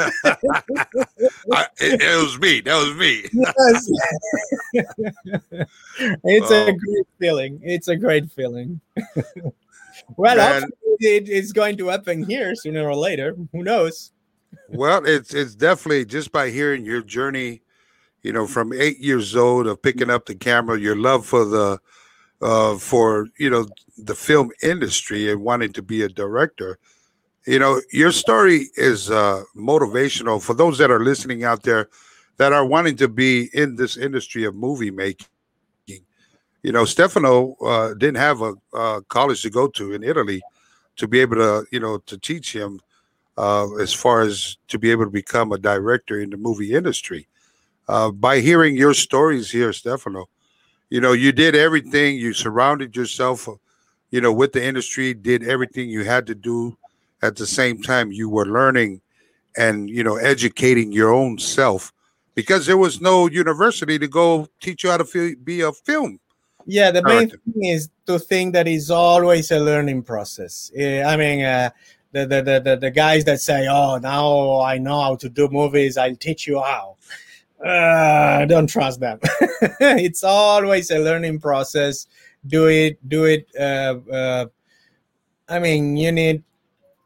I, 0.00 1.66
it, 1.78 2.00
it, 2.00 2.22
was 2.22 2.38
me. 2.38 2.60
That 2.60 2.76
was 2.76 2.94
me. 2.96 3.24
it's 6.24 6.50
a 6.50 6.64
oh. 6.64 6.72
great 6.72 7.06
feeling. 7.18 7.60
It's 7.62 7.88
a 7.88 7.96
great 7.96 8.30
feeling. 8.32 8.80
well, 10.16 10.64
it, 11.00 11.28
it's 11.28 11.52
going 11.52 11.76
to 11.78 11.88
happen 11.88 12.24
here 12.24 12.54
sooner 12.54 12.88
or 12.88 12.96
later. 12.96 13.36
Who 13.52 13.62
knows? 13.62 14.12
well, 14.68 15.04
it's 15.04 15.34
it's 15.34 15.54
definitely 15.54 16.04
just 16.04 16.32
by 16.32 16.50
hearing 16.50 16.84
your 16.84 17.02
journey, 17.02 17.62
you 18.22 18.32
know, 18.32 18.46
from 18.46 18.72
eight 18.72 18.98
years 18.98 19.36
old 19.36 19.66
of 19.66 19.82
picking 19.82 20.10
up 20.10 20.26
the 20.26 20.34
camera, 20.34 20.78
your 20.78 20.96
love 20.96 21.26
for 21.26 21.44
the 21.44 21.78
uh 22.40 22.76
for 22.76 23.28
you 23.38 23.50
know 23.50 23.66
the 23.98 24.14
film 24.14 24.50
industry 24.62 25.30
and 25.30 25.42
wanting 25.42 25.72
to 25.72 25.82
be 25.82 26.02
a 26.02 26.08
director 26.08 26.78
you 27.46 27.58
know, 27.58 27.80
your 27.90 28.12
story 28.12 28.68
is 28.76 29.10
uh, 29.10 29.42
motivational 29.56 30.42
for 30.42 30.54
those 30.54 30.78
that 30.78 30.90
are 30.90 31.02
listening 31.02 31.44
out 31.44 31.62
there 31.62 31.88
that 32.36 32.52
are 32.52 32.64
wanting 32.64 32.96
to 32.96 33.08
be 33.08 33.48
in 33.54 33.76
this 33.76 33.96
industry 33.96 34.44
of 34.44 34.54
movie 34.54 34.90
making. 34.90 35.26
You 36.62 36.72
know, 36.72 36.84
Stefano 36.84 37.54
uh, 37.64 37.94
didn't 37.94 38.18
have 38.18 38.42
a, 38.42 38.54
a, 38.74 39.02
college 39.08 39.40
to 39.42 39.50
go 39.50 39.66
to 39.68 39.94
in 39.94 40.02
Italy 40.02 40.42
to 40.96 41.08
be 41.08 41.20
able 41.20 41.36
to, 41.36 41.64
you 41.72 41.80
know, 41.80 41.98
to 41.98 42.18
teach 42.18 42.54
him 42.54 42.80
uh, 43.38 43.74
as 43.76 43.94
far 43.94 44.20
as 44.20 44.58
to 44.68 44.78
be 44.78 44.90
able 44.90 45.04
to 45.04 45.10
become 45.10 45.52
a 45.52 45.58
director 45.58 46.20
in 46.20 46.28
the 46.28 46.36
movie 46.36 46.74
industry. 46.74 47.26
Uh, 47.88 48.10
by 48.10 48.40
hearing 48.40 48.76
your 48.76 48.92
stories 48.92 49.50
here, 49.50 49.72
Stefano, 49.72 50.28
you 50.90 51.00
know, 51.00 51.12
you 51.12 51.32
did 51.32 51.54
everything. 51.56 52.16
You 52.16 52.32
surrounded 52.32 52.94
yourself, 52.94 53.48
you 54.10 54.20
know, 54.20 54.32
with 54.32 54.52
the 54.52 54.64
industry. 54.64 55.14
Did 55.14 55.44
everything 55.44 55.88
you 55.88 56.04
had 56.04 56.26
to 56.26 56.34
do. 56.34 56.76
At 57.22 57.36
the 57.36 57.46
same 57.46 57.82
time, 57.82 58.10
you 58.10 58.30
were 58.30 58.46
learning 58.46 59.02
and 59.56 59.90
you 59.90 60.04
know 60.04 60.16
educating 60.16 60.92
your 60.92 61.12
own 61.12 61.38
self 61.38 61.92
because 62.34 62.66
there 62.66 62.76
was 62.76 63.00
no 63.00 63.28
university 63.28 63.98
to 63.98 64.08
go 64.08 64.46
teach 64.60 64.84
you 64.84 64.90
how 64.90 64.96
to 64.96 65.36
be 65.36 65.60
a 65.60 65.72
film 65.72 66.20
yeah 66.66 66.90
the 66.90 67.02
main 67.02 67.28
thing 67.28 67.64
is 67.64 67.88
to 68.06 68.18
think 68.18 68.52
that 68.52 68.68
it's 68.68 68.90
always 68.90 69.50
a 69.50 69.58
learning 69.58 70.02
process 70.02 70.70
i 70.76 71.16
mean 71.16 71.44
uh, 71.44 71.70
the, 72.12 72.26
the, 72.26 72.60
the, 72.64 72.76
the, 72.76 72.90
guys 72.90 73.24
that 73.24 73.40
say 73.40 73.66
oh 73.68 73.98
now 73.98 74.60
i 74.60 74.78
know 74.78 75.00
how 75.00 75.16
to 75.16 75.28
do 75.28 75.48
movies 75.48 75.96
i'll 75.96 76.16
teach 76.16 76.46
you 76.46 76.60
how 76.60 76.96
uh, 77.64 78.46
don't 78.46 78.66
trust 78.68 79.00
them. 79.00 79.18
It's 79.80 80.24
always 80.24 80.90
a 80.90 80.98
learning 80.98 81.40
process. 81.40 82.06
Do 82.46 82.68
it 82.68 82.96
do 83.08 83.24
it 83.24 83.46
uh, 83.58 84.00
uh, 84.10 84.46
i 85.48 85.58
mean 85.58 85.96
you 85.96 86.10
need 86.10 86.42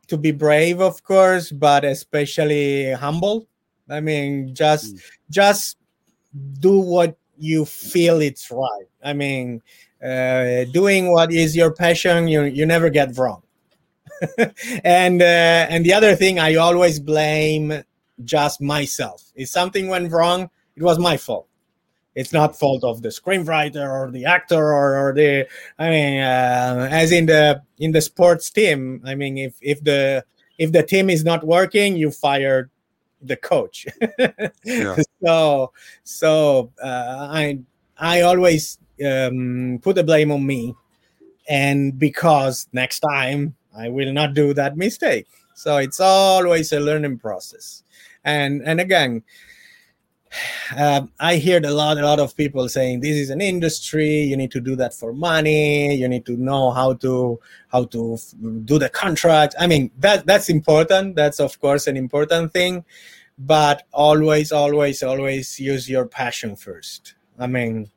to 0.07 0.17
be 0.17 0.31
brave 0.31 0.81
of 0.81 1.03
course 1.03 1.51
but 1.51 1.85
especially 1.85 2.93
humble. 2.93 3.49
I 3.91 4.01
mean 4.01 4.55
just 4.55 4.95
mm. 4.95 5.03
just 5.31 5.77
do 6.61 6.79
what 6.79 7.17
you 7.37 7.65
feel 7.65 8.21
it's 8.21 8.49
right. 8.51 8.87
I 9.03 9.13
mean 9.13 9.61
uh, 10.01 10.65
doing 10.71 11.11
what 11.11 11.33
is 11.33 11.57
your 11.57 11.73
passion 11.73 12.29
you 12.29 12.45
you 12.45 12.65
never 12.65 12.91
get 12.91 13.19
wrong. 13.19 13.43
And 14.85 15.21
uh, 15.21 15.67
and 15.69 15.85
the 15.85 15.93
other 15.93 16.15
thing 16.15 16.39
i 16.39 16.55
always 16.55 17.01
blame 17.01 17.83
just 18.23 18.61
myself. 18.61 19.33
If 19.35 19.49
something 19.49 19.89
went 19.89 20.13
wrong 20.13 20.51
it 20.77 20.83
was 20.83 20.99
my 20.99 21.17
fault. 21.17 21.47
It's 22.15 22.33
not 22.33 22.57
fault 22.57 22.85
of 22.85 23.03
the 23.03 23.09
screenwriter 23.09 23.89
or 23.91 24.11
the 24.11 24.25
actor 24.25 24.73
or, 24.73 25.09
or 25.09 25.13
the 25.13 25.49
i 25.79 25.91
mean 25.91 26.21
uh, 26.21 26.89
as 26.91 27.11
in 27.11 27.27
the 27.27 27.63
in 27.79 27.93
the 27.93 28.01
sports 28.01 28.51
team. 28.51 29.03
I 29.05 29.15
mean 29.15 29.37
if 29.39 29.57
if 29.61 29.83
the 29.83 30.25
if 30.59 30.71
the 30.71 30.83
team 30.83 31.11
is 31.11 31.25
not 31.25 31.45
working 31.45 31.97
you 31.97 32.11
fire 32.11 32.71
the 33.21 33.37
coach. 33.37 33.87
Yeah. 34.65 34.97
so 35.25 35.73
so 36.05 36.71
uh, 36.83 37.29
i 37.31 37.59
i 37.99 38.21
always 38.21 38.79
um, 39.05 39.81
put 39.83 39.97
the 39.97 40.05
blame 40.05 40.31
on 40.31 40.47
me. 40.47 40.75
And 41.49 41.99
because 41.99 42.69
next 42.73 43.01
time 43.01 43.57
i 43.77 43.89
will 43.89 44.13
not 44.13 44.35
do 44.35 44.55
that 44.55 44.77
mistake 44.77 45.27
so 45.55 45.77
it's 45.79 46.01
always 46.01 46.73
a 46.73 46.81
learning 46.81 47.19
process 47.19 47.83
and 48.25 48.63
and 48.63 48.81
again 48.81 49.23
uh, 50.77 51.03
I 51.21 51.39
heard 51.39 51.65
a 51.65 51.73
lot, 51.73 51.99
a 51.99 52.03
lot 52.03 52.19
of 52.19 52.37
people 52.37 52.69
saying 52.69 53.01
this 53.01 53.17
is 53.17 53.31
an 53.31 53.41
industry. 53.41 54.21
You 54.21 54.37
need 54.37 54.51
to 54.53 54.61
do 54.61 54.77
that 54.77 54.95
for 54.95 55.13
money. 55.13 55.95
You 55.95 56.09
need 56.09 56.27
to 56.27 56.37
know 56.37 56.71
how 56.71 56.95
to 56.95 57.41
how 57.69 57.85
to 57.85 58.19
do 58.65 58.79
the 58.79 58.89
contract. 58.89 59.55
I 59.59 59.67
mean, 59.67 59.91
that 59.99 60.27
that's 60.27 60.49
important. 60.49 61.17
That's 61.17 61.41
of 61.41 61.61
course 61.61 61.87
an 61.87 61.97
important 61.97 62.53
thing, 62.53 62.85
but 63.39 63.85
always, 63.93 64.53
always, 64.53 65.03
always 65.03 65.61
use 65.61 65.89
your 65.89 66.07
passion 66.07 66.57
first. 66.57 67.15
I 67.39 67.47
mean, 67.47 67.91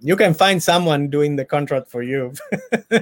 you 0.00 0.16
can 0.16 0.34
find 0.34 0.62
someone 0.62 1.08
doing 1.08 1.36
the 1.36 1.44
contract 1.44 1.88
for 1.88 2.02
you. 2.02 2.32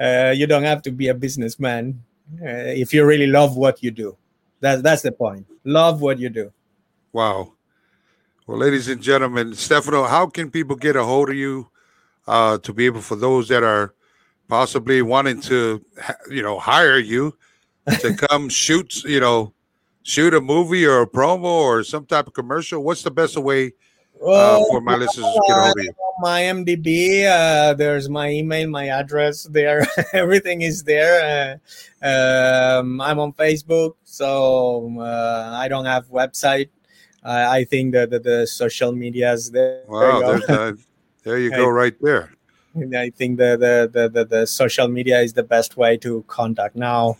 uh, 0.00 0.32
you 0.34 0.46
don't 0.46 0.64
have 0.64 0.82
to 0.82 0.92
be 0.92 1.08
a 1.08 1.14
businessman 1.14 2.02
if 2.40 2.92
you 2.92 3.04
really 3.04 3.26
love 3.26 3.56
what 3.56 3.82
you 3.82 3.90
do. 3.90 4.16
That's 4.60 4.82
that's 4.82 5.02
the 5.02 5.12
point. 5.12 5.46
Love 5.64 6.00
what 6.00 6.18
you 6.18 6.28
do. 6.28 6.52
Wow. 7.12 7.52
Well, 8.46 8.58
ladies 8.58 8.88
and 8.88 9.00
gentlemen, 9.00 9.54
Stefano, 9.54 10.04
how 10.04 10.26
can 10.26 10.50
people 10.50 10.76
get 10.76 10.96
a 10.96 11.04
hold 11.04 11.30
of 11.30 11.36
you 11.36 11.70
uh, 12.26 12.58
to 12.58 12.72
be 12.72 12.86
able 12.86 13.00
for 13.00 13.16
those 13.16 13.48
that 13.48 13.62
are 13.62 13.94
possibly 14.48 15.00
wanting 15.00 15.40
to, 15.42 15.82
you 16.30 16.42
know, 16.42 16.58
hire 16.58 16.98
you 16.98 17.36
to 18.00 18.14
come 18.28 18.48
shoot, 18.48 19.02
you 19.04 19.20
know, 19.20 19.54
shoot 20.02 20.34
a 20.34 20.40
movie 20.40 20.84
or 20.84 21.02
a 21.02 21.06
promo 21.06 21.44
or 21.44 21.84
some 21.84 22.04
type 22.04 22.26
of 22.26 22.34
commercial? 22.34 22.82
What's 22.82 23.02
the 23.02 23.10
best 23.10 23.36
way 23.38 23.72
uh, 24.22 24.58
for 24.70 24.80
my 24.80 24.96
listeners 24.96 25.26
to 25.26 25.42
get 25.46 25.56
hold 25.56 25.78
of 25.78 25.84
you? 25.84 25.92
IMDb, 26.22 27.24
uh, 27.26 27.74
there's 27.74 28.08
my 28.08 28.30
email, 28.30 28.68
my 28.68 28.88
address 28.88 29.44
there. 29.44 29.86
Everything 30.12 30.62
is 30.62 30.82
there. 30.84 31.60
Uh, 32.02 32.06
um, 32.06 33.00
I'm 33.00 33.18
on 33.18 33.32
Facebook, 33.32 33.94
so 34.04 35.00
uh, 35.00 35.52
I 35.54 35.68
don't 35.68 35.86
have 35.86 36.06
website 36.08 36.68
uh, 37.24 37.46
I 37.48 37.64
think 37.64 37.92
that 37.92 38.10
the, 38.10 38.18
the, 38.18 38.46
social 38.46 38.92
medias 38.92 39.50
there. 39.50 39.82
Wow, 39.88 40.38
there, 40.46 40.76
there 41.22 41.38
you 41.38 41.50
go, 41.56 41.66
right 41.66 41.94
there. 42.00 42.30
I 42.76 43.10
think 43.10 43.38
the, 43.38 43.56
the, 43.56 43.90
the, 43.90 44.08
the, 44.08 44.24
the 44.24 44.46
social 44.46 44.88
media 44.88 45.20
is 45.20 45.32
the 45.32 45.42
best 45.42 45.76
way 45.76 45.96
to 45.98 46.22
contact 46.26 46.76
now. 46.76 47.16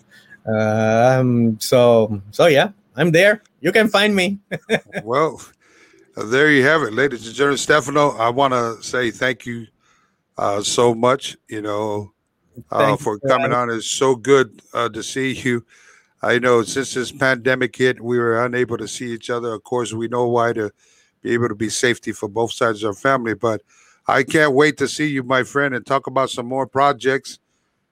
Um, 0.47 1.59
so 1.59 2.21
so 2.33 2.47
yeah, 2.47 2.71
I'm 2.97 3.13
there. 3.13 3.43
You 3.61 3.73
can 3.73 3.89
find 3.89 4.15
me. 4.15 4.41
well, 5.05 5.41
there 6.17 6.51
you 6.51 6.63
have 6.65 6.83
it, 6.83 6.93
ladies 6.93 7.27
and 7.27 7.35
gentlemen. 7.35 7.59
Stefano, 7.59 8.11
I 8.11 8.29
want 8.29 8.53
to 8.53 8.83
say 8.83 9.11
thank 9.11 9.47
you 9.47 9.67
uh, 10.39 10.63
so 10.63 10.95
much. 10.95 11.37
You 11.49 11.63
know, 11.63 12.13
uh, 12.71 12.97
for 12.97 13.19
coming 13.21 13.53
on. 13.53 13.71
It's 13.71 13.91
so 13.91 14.15
good 14.17 14.63
uh, 14.73 14.89
to 14.91 15.03
see 15.03 15.33
you. 15.33 15.65
I 16.23 16.39
know 16.39 16.63
since 16.63 16.95
this 16.95 17.13
pandemic 17.13 17.77
hit, 17.77 18.01
we 18.01 18.19
were 18.19 18.45
unable 18.45 18.79
to 18.79 18.89
see 18.89 19.13
each 19.13 19.29
other. 19.29 19.53
Of 19.53 19.65
course, 19.65 19.93
we 19.93 20.09
know 20.09 20.27
why 20.27 20.53
to 20.55 20.71
be 21.23 21.33
able 21.33 21.49
to 21.49 21.55
be 21.55 21.69
safety 21.69 22.13
for 22.13 22.29
both 22.29 22.53
sides 22.53 22.83
of 22.83 22.89
our 22.89 22.95
family. 22.95 23.35
But 23.35 23.63
I 24.07 24.23
can't 24.23 24.55
wait 24.55 24.77
to 24.79 24.89
see 24.89 25.07
you, 25.07 25.23
my 25.23 25.43
friend, 25.43 25.75
and 25.75 25.85
talk 25.85 26.07
about 26.07 26.31
some 26.31 26.47
more 26.47 26.67
projects 26.67 27.39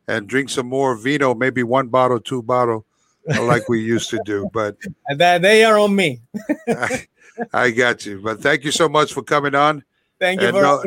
and 0.09 0.27
drink 0.27 0.51
some 0.51 0.67
more 0.67 0.97
vino, 0.97 1.35
maybe 1.35 1.63
one 1.63 1.89
bottle, 1.89 2.21
two 2.21 2.43
bottle, 2.43 2.87
like 3.27 3.69
we 3.69 3.81
used 3.81 4.11
to 4.11 4.21
do. 4.25 4.49
But 4.53 4.77
that 5.17 5.43
they 5.43 5.65
are 5.65 5.79
on 5.79 5.95
me. 5.95 6.21
I, 7.53 7.71
got 7.71 8.07
you. 8.07 8.21
But 8.21 8.41
thank 8.41 8.65
you 8.65 8.71
so 8.71 8.89
much 8.89 9.13
for 9.13 9.23
coming 9.23 9.55
on. 9.55 9.85
Thank 10.19 10.41
you 10.41 10.49
and 10.49 10.57
for 10.57 10.63
know, 10.63 10.83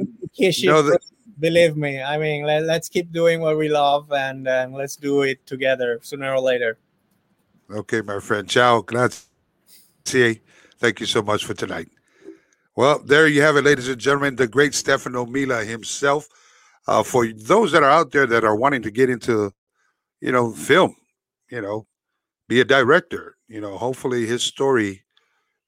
know 0.63 0.81
that, 0.81 1.01
believe 1.39 1.75
me. 1.75 2.01
I 2.01 2.17
mean, 2.17 2.45
let, 2.45 2.63
us 2.69 2.89
keep 2.89 3.11
doing 3.11 3.41
what 3.41 3.57
we 3.57 3.69
love 3.69 4.11
and, 4.11 4.47
and 4.47 4.73
let's 4.73 4.95
do 4.95 5.23
it 5.23 5.45
together 5.45 5.99
sooner 6.01 6.33
or 6.33 6.39
later. 6.39 6.77
Okay, 7.71 8.01
my 8.01 8.19
friend. 8.19 8.47
Ciao. 8.47 8.81
Grazie. 8.81 10.41
Thank 10.77 10.99
you 10.99 11.05
so 11.05 11.21
much 11.21 11.45
for 11.45 11.53
tonight. 11.53 11.89
Well, 12.75 12.99
there 12.99 13.27
you 13.27 13.41
have 13.41 13.55
it, 13.55 13.63
ladies 13.63 13.87
and 13.87 13.99
gentlemen. 13.99 14.35
The 14.35 14.47
great 14.47 14.73
Stefano 14.73 15.25
Milla 15.25 15.63
himself. 15.63 16.27
Uh, 16.87 17.01
for 17.01 17.25
those 17.27 17.71
that 17.71 17.81
are 17.81 17.89
out 17.89 18.11
there 18.11 18.27
that 18.27 18.43
are 18.43 18.55
wanting 18.55 18.83
to 18.83 18.91
get 18.91 19.09
into, 19.09 19.51
you 20.21 20.31
know, 20.31 20.51
film, 20.51 20.95
you 21.49 21.61
know, 21.61 21.87
be 22.47 22.61
a 22.61 22.65
director, 22.65 23.37
you 23.47 23.59
know, 23.59 23.77
hopefully 23.77 24.27
his 24.27 24.43
story 24.43 25.04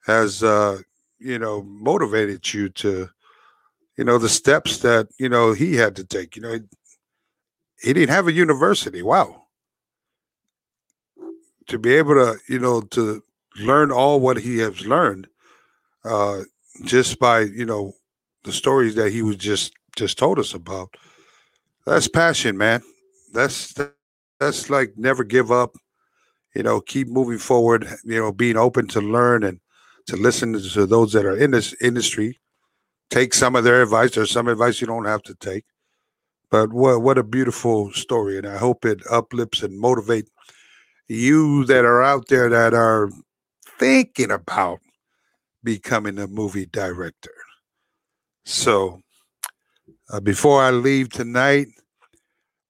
has, 0.08 0.42
uh, 0.42 0.80
you 1.20 1.38
know, 1.38 1.62
motivated 1.64 2.52
you 2.54 2.70
to, 2.70 3.10
you 3.98 4.04
know, 4.04 4.18
the 4.18 4.30
steps 4.30 4.80
that, 4.80 5.10
you 5.20 5.30
know, 5.30 5.54
he 5.54 5.76
had 5.76 5.96
to 5.98 6.04
take. 6.04 6.36
You 6.36 6.42
know, 6.42 6.54
he, 6.54 6.62
he 7.82 7.94
didn't 7.94 8.16
have 8.16 8.28
a 8.28 8.34
university. 8.34 9.04
Wow 9.04 9.44
to 11.68 11.78
be 11.78 11.94
able 11.94 12.16
to, 12.16 12.38
you 12.48 12.60
know, 12.60 12.82
to 12.82 13.24
learn 13.60 13.92
all 13.92 14.20
what 14.20 14.38
he 14.38 14.58
has 14.60 14.86
learned, 14.86 15.28
uh, 16.04 16.42
just 16.84 17.20
by 17.20 17.42
you 17.42 17.66
know 17.66 17.94
the 18.44 18.52
stories 18.52 18.96
that 18.96 19.12
he 19.12 19.22
was 19.22 19.36
just 19.36 19.74
just 19.96 20.18
told 20.18 20.40
us 20.40 20.54
about. 20.54 20.96
That's 21.86 22.08
passion, 22.08 22.58
man. 22.58 22.82
That's 23.34 23.74
that's 24.40 24.70
like 24.70 24.94
never 24.98 25.24
give 25.24 25.52
up. 25.52 25.76
You 26.56 26.64
know, 26.64 26.82
keep 26.82 27.08
moving 27.08 27.38
forward. 27.38 27.88
You 28.04 28.20
know, 28.20 28.32
being 28.32 28.58
open 28.58 28.88
to 28.90 29.02
learn 29.02 29.44
and 29.44 29.60
to 30.08 30.16
listen 30.16 30.60
to 30.60 30.86
those 30.86 31.14
that 31.14 31.26
are 31.26 31.38
in 31.38 31.52
this 31.52 31.76
industry. 31.82 32.40
Take 33.10 33.34
some 33.34 33.56
of 33.56 33.64
their 33.64 33.82
advice. 33.82 34.16
There's 34.16 34.32
some 34.32 34.48
advice 34.48 34.82
you 34.82 34.88
don't 34.88 35.06
have 35.06 35.24
to 35.24 35.36
take. 35.36 35.66
But 36.50 36.72
what 36.72 37.02
what 37.02 37.18
a 37.18 37.24
beautiful 37.24 37.92
story, 37.92 38.38
and 38.38 38.48
I 38.48 38.58
hope 38.58 38.86
it 38.86 39.02
uplifts 39.10 39.64
and 39.64 39.78
motivate 39.78 40.30
you 41.08 41.66
that 41.66 41.86
are 41.86 42.02
out 42.02 42.28
there 42.28 42.50
that 42.50 42.74
are 42.74 43.10
thinking 43.80 44.32
about 44.32 44.80
becoming 45.64 46.18
a 46.20 46.28
movie 46.28 46.66
director. 46.66 47.34
So, 48.46 49.02
uh, 50.10 50.22
before 50.22 50.62
I 50.62 50.72
leave 50.72 51.10
tonight, 51.10 51.68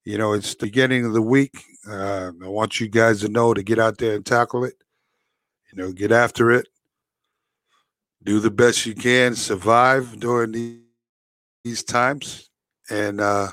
you 0.06 0.18
know, 0.18 0.34
it's 0.34 0.56
the 0.56 0.66
beginning 0.66 1.06
of 1.06 1.14
the 1.14 1.22
week. 1.22 1.64
Uh, 1.88 2.32
I 2.44 2.48
want 2.48 2.80
you 2.80 2.88
guys 2.88 3.22
to 3.22 3.30
know 3.30 3.54
to 3.54 3.62
get 3.62 3.78
out 3.78 4.00
there 4.00 4.16
and 4.16 4.26
tackle 4.26 4.64
it. 4.64 4.74
You 5.72 5.78
know, 5.78 5.92
get 5.92 6.12
after 6.12 6.50
it. 6.50 6.68
Do 8.28 8.42
the 8.42 8.52
best 8.52 8.86
you 8.86 8.94
can, 8.94 9.34
survive 9.36 10.20
during 10.20 10.52
these, 10.52 10.82
these 11.64 11.82
times, 11.82 12.50
and 12.90 13.22
uh, 13.22 13.48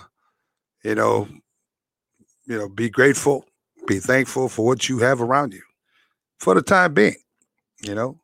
you 0.82 0.96
know, 0.96 1.28
you 2.46 2.58
know, 2.58 2.68
be 2.68 2.90
grateful, 2.90 3.44
be 3.86 4.00
thankful 4.00 4.48
for 4.48 4.66
what 4.66 4.88
you 4.88 4.98
have 4.98 5.22
around 5.22 5.52
you 5.52 5.62
for 6.40 6.54
the 6.56 6.60
time 6.60 6.92
being. 6.92 7.14
You 7.82 7.94
know, 7.94 8.18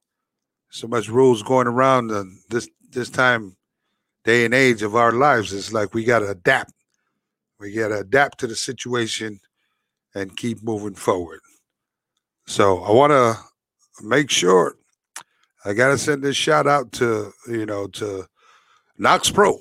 so 0.71 0.89
much 0.89 1.09
rules 1.09 1.45
going 1.45 1.69
around 1.69 2.11
uh, 2.11 2.25
this 2.49 2.69
this 2.91 3.11
time, 3.11 3.57
day 4.25 4.45
and 4.45 4.53
age 4.53 4.83
of 4.83 4.97
our 4.97 5.13
lives. 5.13 5.53
It's 5.53 5.73
like 5.73 5.95
we 5.95 6.03
got 6.03 6.19
to 6.19 6.31
adapt. 6.31 6.73
We 7.61 7.75
got 7.75 7.89
to 7.89 8.01
adapt 8.01 8.41
to 8.41 8.49
the 8.49 8.57
situation 8.57 9.39
and 10.17 10.37
keep 10.37 10.65
moving 10.65 10.95
forward. 10.95 11.41
So 12.49 12.83
I 12.83 12.91
want 12.91 13.13
to 13.13 13.37
make 14.03 14.31
sure 14.31 14.75
I 15.65 15.75
got 15.75 15.89
to 15.89 15.99
send 15.99 16.23
this 16.23 16.37
shout 16.37 16.67
out 16.67 16.93
to 16.93 17.33
you 17.49 17.67
know 17.67 17.87
to 17.89 18.27
Knox 18.99 19.31
Pro. 19.31 19.59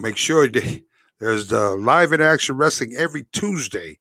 Make 0.00 0.16
sure 0.16 0.48
they, 0.48 0.84
there's 1.20 1.48
the 1.48 1.70
live 1.76 2.12
in 2.12 2.20
action 2.20 2.56
wrestling 2.56 2.94
every 2.96 3.26
Tuesday. 3.32 3.98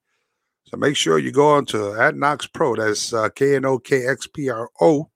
So 0.65 0.77
make 0.77 0.95
sure 0.95 1.17
you 1.17 1.31
go 1.31 1.49
on 1.49 1.65
to 1.67 1.93
at 1.99 2.15
Knox 2.15 2.45
Pro. 2.47 2.75
That's 2.75 3.13
uh, 3.13 3.29
K 3.29 3.55
N 3.55 3.65
O 3.65 3.79
K 3.79 4.05
X 4.05 4.27
P 4.27 4.49
R 4.49 4.69
O. 4.81 5.09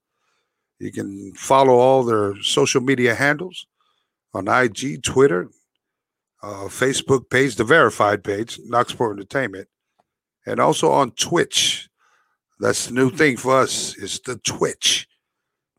You 0.80 0.92
can 0.92 1.34
follow 1.36 1.74
all 1.74 2.04
their 2.04 2.36
social 2.42 2.82
media 2.82 3.16
handles 3.16 3.68
on 4.34 4.48
IG, 4.48 5.04
Twitter, 5.04 5.50
uh, 6.42 6.68
Facebook 6.68 7.30
page, 7.30 7.56
the 7.56 7.64
verified 7.64 8.24
page, 8.24 8.60
Knox 8.66 8.94
Pro 8.94 9.12
Entertainment, 9.12 9.68
and 10.46 10.60
also 10.60 10.92
on 10.92 11.12
Twitch. 11.12 11.88
That's 12.60 12.88
the 12.88 12.94
new 12.94 13.10
thing 13.10 13.38
for 13.38 13.60
us. 13.60 13.96
It's 13.98 14.20
the 14.20 14.38
Twitch. 14.38 15.08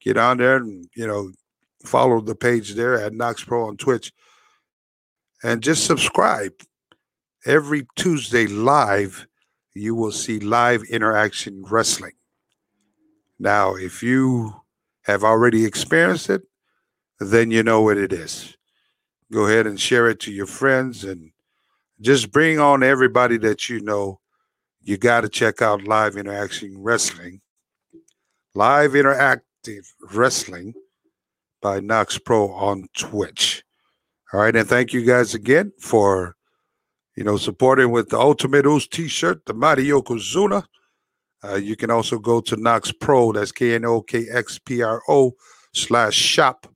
Get 0.05 0.19
on 0.19 0.37
there 0.37 0.57
and 0.57 0.87
you 0.95 1.07
know 1.07 1.33
follow 1.85 2.21
the 2.21 2.35
page 2.35 2.75
there 2.75 3.01
at 3.01 3.15
Knox 3.15 3.43
Pro 3.43 3.67
on 3.67 3.77
Twitch, 3.77 4.13
and 5.43 5.63
just 5.63 5.87
subscribe. 5.87 6.53
Every 7.47 7.87
Tuesday 7.97 8.47
live, 8.47 9.27
you 9.75 9.95
will 9.95 10.13
see 10.13 10.41
live 10.41 10.83
interaction 10.85 11.65
wrestling. 11.69 12.13
Now, 13.39 13.75
if 13.75 14.03
you 14.03 14.55
have 15.03 15.25
already 15.25 15.65
experienced 15.65 16.31
it, 16.31 16.43
then 17.21 17.51
you 17.51 17.63
know 17.63 17.83
what 17.83 17.99
it 17.99 18.13
is. 18.13 18.57
Go 19.33 19.47
ahead 19.47 19.67
and 19.67 19.81
share 19.81 20.09
it 20.09 20.21
to 20.21 20.33
your 20.33 20.47
friends 20.47 21.05
and 21.05 21.31
just 22.01 22.31
bring 22.31 22.59
on 22.59 22.83
everybody 22.83 23.37
that 23.39 23.69
you 23.69 23.81
know 23.81 24.21
you 24.83 24.97
got 24.97 25.23
to 25.23 25.29
check 25.29 25.63
out 25.63 25.87
Live 25.87 26.17
Interaction 26.17 26.75
Wrestling. 26.79 27.41
Live 28.55 28.95
Wrestling 30.13 30.75
by 31.63 31.81
Knox 31.81 32.19
Pro 32.19 32.51
on 32.53 32.89
Twitch. 32.97 33.63
All 34.33 34.41
right, 34.41 34.55
and 34.55 34.69
thank 34.69 34.93
you 34.93 35.05
guys 35.05 35.35
again 35.35 35.73
for 35.81 36.37
you 37.17 37.25
know 37.25 37.37
supporting 37.37 37.91
with 37.91 38.09
the 38.09 38.19
Ultimate 38.19 38.67
Ooze 38.67 38.89
T-shirt, 38.89 39.47
the 39.47 39.55
Mighty 39.55 39.89
Yokozuna. 39.89 40.65
Uh, 41.43 41.57
you 41.57 41.77
can 41.77 41.91
also 41.91 42.19
go 42.19 42.41
to 42.41 42.57
Knox 42.57 42.91
Pro, 42.93 43.33
that's 43.33 43.53
K 43.53 43.75
N 43.75 43.85
O 43.85 44.01
K 44.01 44.27
X 44.31 44.59
P 44.59 44.83
R 44.83 45.03
O 45.09 45.33
slash 45.73 46.15
shop, 46.15 46.67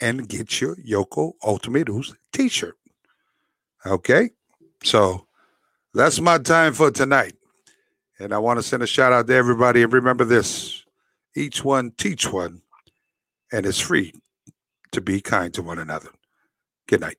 and 0.00 0.28
get 0.28 0.60
your 0.60 0.76
Yoko 0.76 1.32
Ultimate 1.44 1.88
Ooze 1.88 2.14
T-shirt. 2.32 2.76
Okay. 3.84 4.30
So 4.82 5.26
that's 5.94 6.20
my 6.20 6.38
time 6.38 6.72
for 6.72 6.90
tonight. 6.90 7.34
And 8.18 8.32
I 8.32 8.38
want 8.38 8.58
to 8.58 8.62
send 8.62 8.82
a 8.82 8.86
shout 8.86 9.12
out 9.12 9.26
to 9.26 9.34
everybody. 9.34 9.82
And 9.82 9.92
remember 9.92 10.24
this 10.24 10.84
each 11.34 11.64
one 11.64 11.92
teach 11.92 12.32
one, 12.32 12.62
and 13.52 13.66
it's 13.66 13.80
free 13.80 14.14
to 14.92 15.00
be 15.00 15.20
kind 15.20 15.52
to 15.54 15.62
one 15.62 15.78
another. 15.78 16.08
Good 16.88 17.00
night. 17.00 17.18